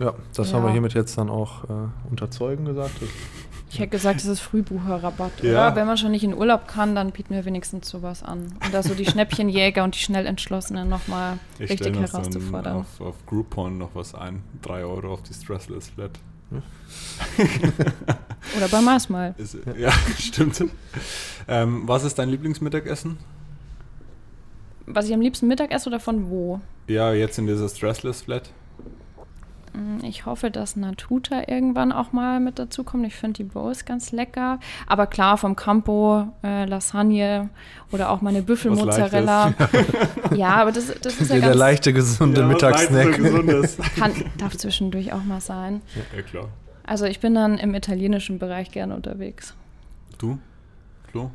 Ja, 0.00 0.14
das 0.34 0.50
ja. 0.50 0.56
haben 0.56 0.64
wir 0.64 0.72
hiermit 0.72 0.94
jetzt 0.94 1.16
dann 1.16 1.28
auch 1.28 1.64
äh, 1.64 1.88
unterzeugen 2.08 2.64
gesagt. 2.64 2.94
Ich 3.70 3.78
hätte 3.78 3.90
gesagt, 3.90 4.16
das 4.20 4.26
ist 4.26 4.40
Frühbucherrabatt. 4.40 5.42
Ja. 5.42 5.68
Oder? 5.68 5.76
Wenn 5.76 5.86
man 5.86 5.96
schon 5.96 6.10
nicht 6.10 6.24
in 6.24 6.34
Urlaub 6.34 6.66
kann, 6.66 6.96
dann 6.96 7.12
bieten 7.12 7.34
wir 7.34 7.44
wenigstens 7.44 7.88
sowas 7.88 8.24
an. 8.24 8.52
Und 8.64 8.74
da 8.74 8.82
so 8.82 8.94
die 8.94 9.06
Schnäppchenjäger 9.06 9.84
und 9.84 9.94
die 9.94 10.00
Schnellentschlossenen 10.00 10.88
nochmal 10.88 11.38
richtig 11.60 11.96
herauszufordern. 11.96 12.78
Auf, 12.78 13.00
auf 13.00 13.14
Groupon 13.26 13.78
noch 13.78 13.94
was 13.94 14.14
ein. 14.14 14.42
3 14.62 14.84
Euro 14.84 15.12
auf 15.12 15.22
die 15.22 15.34
Stressless 15.34 15.90
Flat. 15.90 16.10
Oder 18.56 18.68
bei 18.68 18.80
Mars 18.80 19.08
mal. 19.08 19.36
Ist, 19.38 19.56
ja, 19.78 19.92
stimmt. 20.18 20.64
Ähm, 21.46 21.82
was 21.86 22.02
ist 22.02 22.18
dein 22.18 22.28
Lieblingsmittagessen? 22.28 23.18
Was 24.86 25.06
ich 25.06 25.14
am 25.14 25.20
liebsten 25.20 25.46
Mittag 25.46 25.70
esse 25.70 25.88
oder 25.88 26.00
von 26.00 26.28
wo? 26.28 26.60
Ja, 26.88 27.12
jetzt 27.12 27.38
in 27.38 27.46
dieser 27.46 27.68
Stressless 27.68 28.22
Flat. 28.22 28.50
Mm, 29.72 30.04
ich 30.04 30.26
hoffe, 30.26 30.50
dass 30.50 30.76
Natuta 30.76 31.42
irgendwann 31.48 31.92
auch 31.92 32.12
mal 32.12 32.40
mit 32.40 32.58
dazu 32.58 32.84
kommt. 32.84 33.06
Ich 33.06 33.14
finde 33.14 33.34
die 33.34 33.44
Bowls 33.44 33.84
ganz 33.84 34.12
lecker. 34.12 34.58
Aber 34.86 35.06
klar, 35.06 35.36
vom 35.38 35.56
Campo 35.56 36.32
äh, 36.42 36.64
Lasagne 36.64 37.50
oder 37.92 38.10
auch 38.10 38.20
meine 38.20 38.42
Büffelmozzarella. 38.42 39.54
ja, 40.34 40.54
aber 40.54 40.72
das, 40.72 40.92
das 41.00 41.20
ist 41.20 41.30
ja 41.30 41.36
ganz... 41.36 41.46
Der 41.46 41.54
leichte, 41.54 41.92
gesunde 41.92 42.40
ja, 42.40 42.46
Mittagssnack. 42.46 43.18
Kann, 43.96 44.12
darf 44.38 44.56
zwischendurch 44.56 45.12
auch 45.12 45.24
mal 45.24 45.40
sein. 45.40 45.82
Ja, 45.94 46.16
ja, 46.16 46.22
klar. 46.22 46.48
Also 46.84 47.04
ich 47.04 47.20
bin 47.20 47.34
dann 47.34 47.58
im 47.58 47.74
italienischen 47.74 48.38
Bereich 48.38 48.72
gerne 48.72 48.94
unterwegs. 48.96 49.54
Du, 50.18 50.38
Flo? 51.10 51.30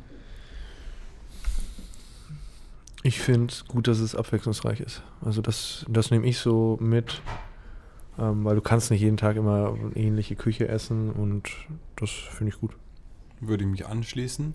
Ich 3.02 3.20
finde 3.20 3.54
gut, 3.68 3.86
dass 3.86 4.00
es 4.00 4.16
abwechslungsreich 4.16 4.80
ist. 4.80 5.02
Also 5.24 5.40
das, 5.40 5.86
das 5.88 6.10
nehme 6.10 6.26
ich 6.26 6.38
so 6.38 6.76
mit 6.80 7.22
ähm, 8.18 8.44
weil 8.44 8.54
du 8.54 8.62
kannst 8.62 8.90
nicht 8.90 9.00
jeden 9.00 9.16
Tag 9.16 9.36
immer 9.36 9.76
ähnliche 9.94 10.36
Küche 10.36 10.68
essen 10.68 11.10
und 11.10 11.50
das 11.96 12.10
finde 12.10 12.52
ich 12.52 12.60
gut. 12.60 12.72
Würde 13.40 13.64
ich 13.64 13.70
mich 13.70 13.86
anschließen. 13.86 14.54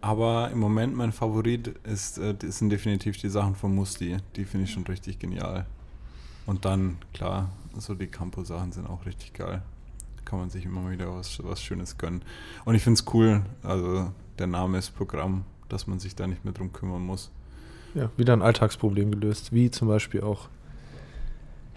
Aber 0.00 0.50
im 0.52 0.58
Moment 0.58 0.94
mein 0.94 1.12
Favorit 1.12 1.68
ist, 1.84 2.18
äh, 2.18 2.34
sind 2.40 2.70
definitiv 2.70 3.18
die 3.18 3.28
Sachen 3.28 3.54
von 3.56 3.74
Musti. 3.74 4.18
Die 4.36 4.44
finde 4.44 4.64
ich 4.64 4.72
schon 4.72 4.84
richtig 4.84 5.18
genial. 5.18 5.66
Und 6.46 6.64
dann, 6.64 6.98
klar, 7.12 7.50
so 7.76 7.94
die 7.94 8.06
Campo-Sachen 8.06 8.72
sind 8.72 8.86
auch 8.86 9.04
richtig 9.06 9.34
geil. 9.34 9.62
Da 10.16 10.22
kann 10.24 10.38
man 10.38 10.50
sich 10.50 10.64
immer 10.64 10.90
wieder 10.90 11.14
was, 11.14 11.42
was 11.42 11.62
Schönes 11.62 11.98
gönnen. 11.98 12.22
Und 12.64 12.74
ich 12.74 12.82
finde 12.82 13.00
es 13.00 13.12
cool, 13.12 13.42
also 13.62 14.12
der 14.38 14.46
Name 14.46 14.78
ist 14.78 14.90
Programm, 14.90 15.44
dass 15.68 15.86
man 15.86 15.98
sich 15.98 16.14
da 16.14 16.26
nicht 16.26 16.44
mehr 16.44 16.54
drum 16.54 16.72
kümmern 16.72 17.02
muss. 17.02 17.30
Ja, 17.94 18.10
wieder 18.16 18.34
ein 18.34 18.42
Alltagsproblem 18.42 19.10
gelöst, 19.10 19.52
wie 19.52 19.70
zum 19.70 19.88
Beispiel 19.88 20.20
auch 20.20 20.48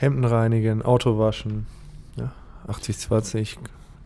Hemden 0.01 0.25
reinigen, 0.25 0.81
Auto 0.81 1.19
waschen, 1.19 1.67
ja, 2.15 2.31
80-20, 2.67 3.57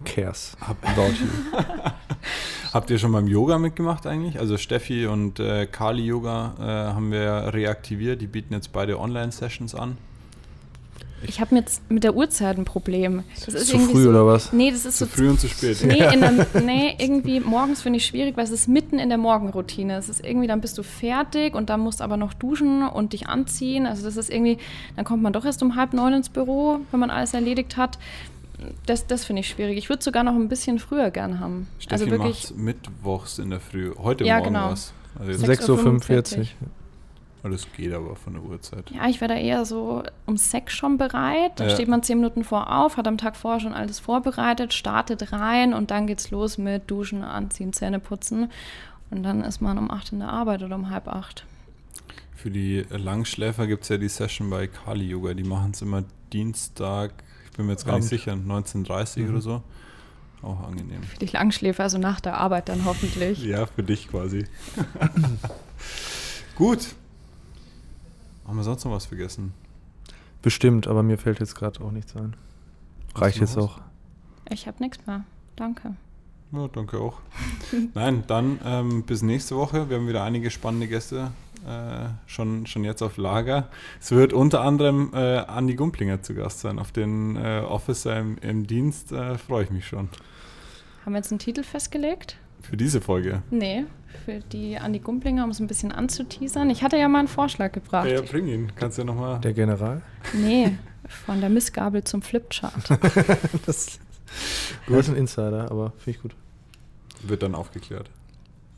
cares 0.03 0.57
Hab, 0.59 0.75
about 0.85 1.13
you. 1.13 1.29
Habt 2.73 2.89
ihr 2.89 2.99
schon 2.99 3.13
beim 3.13 3.27
Yoga 3.27 3.57
mitgemacht 3.57 4.05
eigentlich? 4.05 4.37
Also 4.37 4.57
Steffi 4.57 5.07
und 5.07 5.39
äh, 5.39 5.67
Kali 5.67 6.03
Yoga 6.03 6.53
äh, 6.59 6.63
haben 6.93 7.13
wir 7.13 7.53
reaktiviert. 7.53 8.19
Die 8.19 8.27
bieten 8.27 8.53
jetzt 8.53 8.73
beide 8.73 8.99
Online-Sessions 8.99 9.73
an. 9.73 9.97
Ich 11.27 11.41
habe 11.41 11.55
jetzt 11.55 11.89
mit 11.89 12.03
der 12.03 12.15
Uhrzeit 12.15 12.57
ein 12.57 12.65
Problem. 12.65 13.23
Das 13.45 13.53
ist 13.53 13.67
zu 13.67 13.79
früh 13.79 14.03
so, 14.03 14.09
oder 14.09 14.25
was? 14.25 14.53
Nee, 14.53 14.71
das 14.71 14.85
ist 14.85 14.97
zu 14.97 15.05
so 15.05 15.11
früh 15.11 15.29
und 15.29 15.39
zu 15.39 15.47
spät. 15.47 15.83
Nee, 15.85 15.97
der, 15.97 16.47
nee 16.61 16.95
irgendwie 16.97 17.39
morgens 17.39 17.81
finde 17.81 17.97
ich 17.97 18.05
schwierig, 18.05 18.37
weil 18.37 18.43
es 18.43 18.51
ist 18.51 18.67
mitten 18.67 18.99
in 18.99 19.09
der 19.09 19.17
Morgenroutine. 19.17 19.97
Es 19.97 20.09
ist 20.09 20.23
irgendwie, 20.23 20.47
dann 20.47 20.61
bist 20.61 20.77
du 20.77 20.83
fertig 20.83 21.55
und 21.55 21.69
dann 21.69 21.79
musst 21.79 22.01
aber 22.01 22.17
noch 22.17 22.33
duschen 22.33 22.87
und 22.87 23.13
dich 23.13 23.27
anziehen. 23.27 23.85
Also 23.85 24.03
das 24.03 24.17
ist 24.17 24.29
irgendwie, 24.29 24.57
dann 24.95 25.05
kommt 25.05 25.23
man 25.23 25.33
doch 25.33 25.45
erst 25.45 25.61
um 25.63 25.75
halb 25.75 25.93
neun 25.93 26.13
ins 26.13 26.29
Büro, 26.29 26.79
wenn 26.91 26.99
man 26.99 27.09
alles 27.09 27.33
erledigt 27.33 27.77
hat. 27.77 27.97
Das, 28.85 29.05
das 29.07 29.25
finde 29.25 29.41
ich 29.41 29.49
schwierig. 29.49 29.77
Ich 29.77 29.89
würde 29.89 30.03
sogar 30.03 30.23
noch 30.23 30.33
ein 30.33 30.47
bisschen 30.47 30.79
früher 30.79 31.11
gern 31.11 31.39
haben. 31.39 31.67
Steffi 31.79 32.03
also 32.03 32.11
wirklich 32.11 32.53
mittwochs 32.55 33.39
in 33.39 33.49
der 33.49 33.59
Früh. 33.59 33.91
Heute 33.97 34.23
ja, 34.23 34.37
Morgen 34.37 34.53
genau. 34.53 34.71
was. 34.71 34.93
Also 35.19 35.45
6.45 35.45 36.39
Uhr. 36.39 36.45
Das 37.49 37.67
geht 37.75 37.93
aber 37.93 38.15
von 38.15 38.33
der 38.33 38.41
Uhrzeit. 38.43 38.89
Ja, 38.91 39.07
ich 39.07 39.21
wäre 39.21 39.33
da 39.35 39.39
eher 39.39 39.65
so 39.65 40.03
um 40.25 40.35
sechs 40.37 40.73
schon 40.73 40.97
bereit. 40.97 41.51
Da 41.57 41.65
Ja. 41.65 41.69
steht 41.69 41.87
man 41.87 42.01
zehn 42.03 42.17
Minuten 42.17 42.43
vor 42.43 42.75
auf, 42.75 42.97
hat 42.97 43.07
am 43.07 43.17
Tag 43.17 43.35
vorher 43.35 43.59
schon 43.59 43.73
alles 43.73 43.99
vorbereitet, 43.99 44.73
startet 44.73 45.31
rein 45.31 45.73
und 45.73 45.91
dann 45.91 46.07
geht's 46.07 46.31
los 46.31 46.57
mit 46.57 46.89
Duschen, 46.89 47.23
Anziehen, 47.23 47.71
Zähne 47.73 47.99
putzen. 47.99 48.49
Und 49.11 49.23
dann 49.23 49.43
ist 49.43 49.61
man 49.61 49.77
um 49.77 49.91
acht 49.91 50.11
in 50.11 50.19
der 50.19 50.29
Arbeit 50.29 50.63
oder 50.63 50.75
um 50.75 50.89
halb 50.89 51.07
acht. 51.07 51.45
Für 52.35 52.49
die 52.51 52.85
Langschläfer 52.89 53.67
gibt 53.67 53.83
es 53.83 53.89
ja 53.89 53.97
die 53.97 54.09
Session 54.09 54.49
bei 54.49 54.67
Kali 54.67 55.05
Yoga. 55.07 55.33
Die 55.33 55.43
machen 55.43 55.71
es 55.71 55.81
immer 55.81 56.03
Dienstag, 56.33 57.11
ich 57.49 57.57
bin 57.57 57.65
mir 57.67 57.73
jetzt 57.73 57.85
gar 57.85 57.93
Abend. 57.95 58.03
nicht 58.11 58.21
sicher, 58.21 58.33
19.30 58.33 59.19
Mhm. 59.23 59.29
oder 59.29 59.41
so. 59.41 59.63
Auch 60.41 60.67
angenehm. 60.67 61.01
Für 61.03 61.17
die 61.19 61.27
Langschläfer, 61.27 61.83
also 61.83 61.97
nach 61.97 62.19
der 62.19 62.37
Arbeit 62.37 62.69
dann 62.69 62.85
hoffentlich. 62.85 63.43
Ja, 63.43 63.65
für 63.67 63.83
dich 63.83 64.07
quasi. 64.09 64.45
Gut. 66.55 66.87
Haben 68.47 68.57
wir 68.57 68.63
sonst 68.63 68.85
noch 68.85 68.91
was 68.91 69.05
vergessen? 69.05 69.53
Bestimmt, 70.41 70.87
aber 70.87 71.03
mir 71.03 71.17
fällt 71.17 71.39
jetzt 71.39 71.55
gerade 71.55 71.81
auch 71.83 71.91
nichts 71.91 72.15
ein. 72.15 72.35
Reicht 73.15 73.39
jetzt 73.39 73.57
auch. 73.57 73.79
Ich 74.49 74.67
habe 74.67 74.81
nichts 74.83 75.05
mehr. 75.07 75.25
Danke. 75.55 75.95
Ja, 76.51 76.67
danke 76.67 76.99
auch. 76.99 77.19
Nein, 77.93 78.23
dann 78.27 78.59
ähm, 78.63 79.03
bis 79.03 79.21
nächste 79.23 79.55
Woche. 79.55 79.89
Wir 79.89 79.97
haben 79.97 80.07
wieder 80.07 80.23
einige 80.23 80.51
spannende 80.51 80.87
Gäste 80.87 81.31
äh, 81.65 82.09
schon, 82.27 82.65
schon 82.67 82.83
jetzt 82.83 83.01
auf 83.01 83.17
Lager. 83.17 83.69
Es 83.99 84.11
wird 84.11 84.33
unter 84.33 84.61
anderem 84.61 85.11
äh, 85.13 85.37
Andi 85.37 85.75
Gumplinger 85.75 86.21
zu 86.21 86.35
Gast 86.35 86.59
sein. 86.59 86.79
Auf 86.79 86.91
den 86.91 87.35
äh, 87.35 87.63
Officer 87.67 88.17
im, 88.19 88.37
im 88.39 88.67
Dienst 88.67 89.11
äh, 89.11 89.37
freue 89.37 89.63
ich 89.63 89.71
mich 89.71 89.87
schon. 89.87 90.09
Haben 91.05 91.13
wir 91.13 91.17
jetzt 91.17 91.31
einen 91.31 91.39
Titel 91.39 91.63
festgelegt? 91.63 92.37
Für 92.61 92.77
diese 92.77 93.01
Folge. 93.01 93.41
Nee, 93.51 93.85
für 94.15 94.39
die 94.39 94.77
Andi 94.77 94.99
Gumplinger, 94.99 95.43
um 95.43 95.49
es 95.49 95.59
ein 95.59 95.67
bisschen 95.67 95.91
anzuteasern. 95.91 96.69
Ich 96.69 96.83
hatte 96.83 96.97
ja 96.97 97.07
mal 97.07 97.19
einen 97.19 97.27
Vorschlag 97.27 97.71
gebracht. 97.71 98.07
Ja, 98.07 98.21
bring 98.21 98.47
ihn. 98.47 98.71
Kannst 98.75 98.97
du 98.97 99.01
ja 99.01 99.05
nochmal. 99.05 99.39
Der 99.39 99.53
General? 99.53 100.01
Nee, 100.33 100.77
von 101.07 101.39
der 101.41 101.49
Missgabel 101.49 102.03
zum 102.03 102.21
Flipchart. 102.21 102.89
das, 103.65 103.99
das 104.87 104.99
ist 104.99 105.09
ein 105.09 105.15
Insider, 105.15 105.71
aber 105.71 105.91
finde 105.97 106.11
ich 106.11 106.21
gut. 106.21 106.35
Wird 107.23 107.43
dann 107.43 107.55
aufgeklärt. 107.55 108.09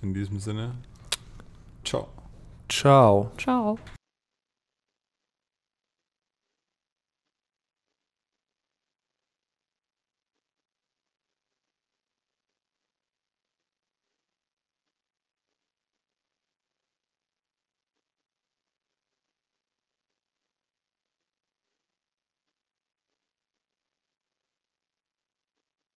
In 0.02 0.14
diesem 0.14 0.40
Sinne. 0.40 0.72
Ciao. 1.84 2.08
Ciao. 2.70 3.32
Ciao. 3.38 3.80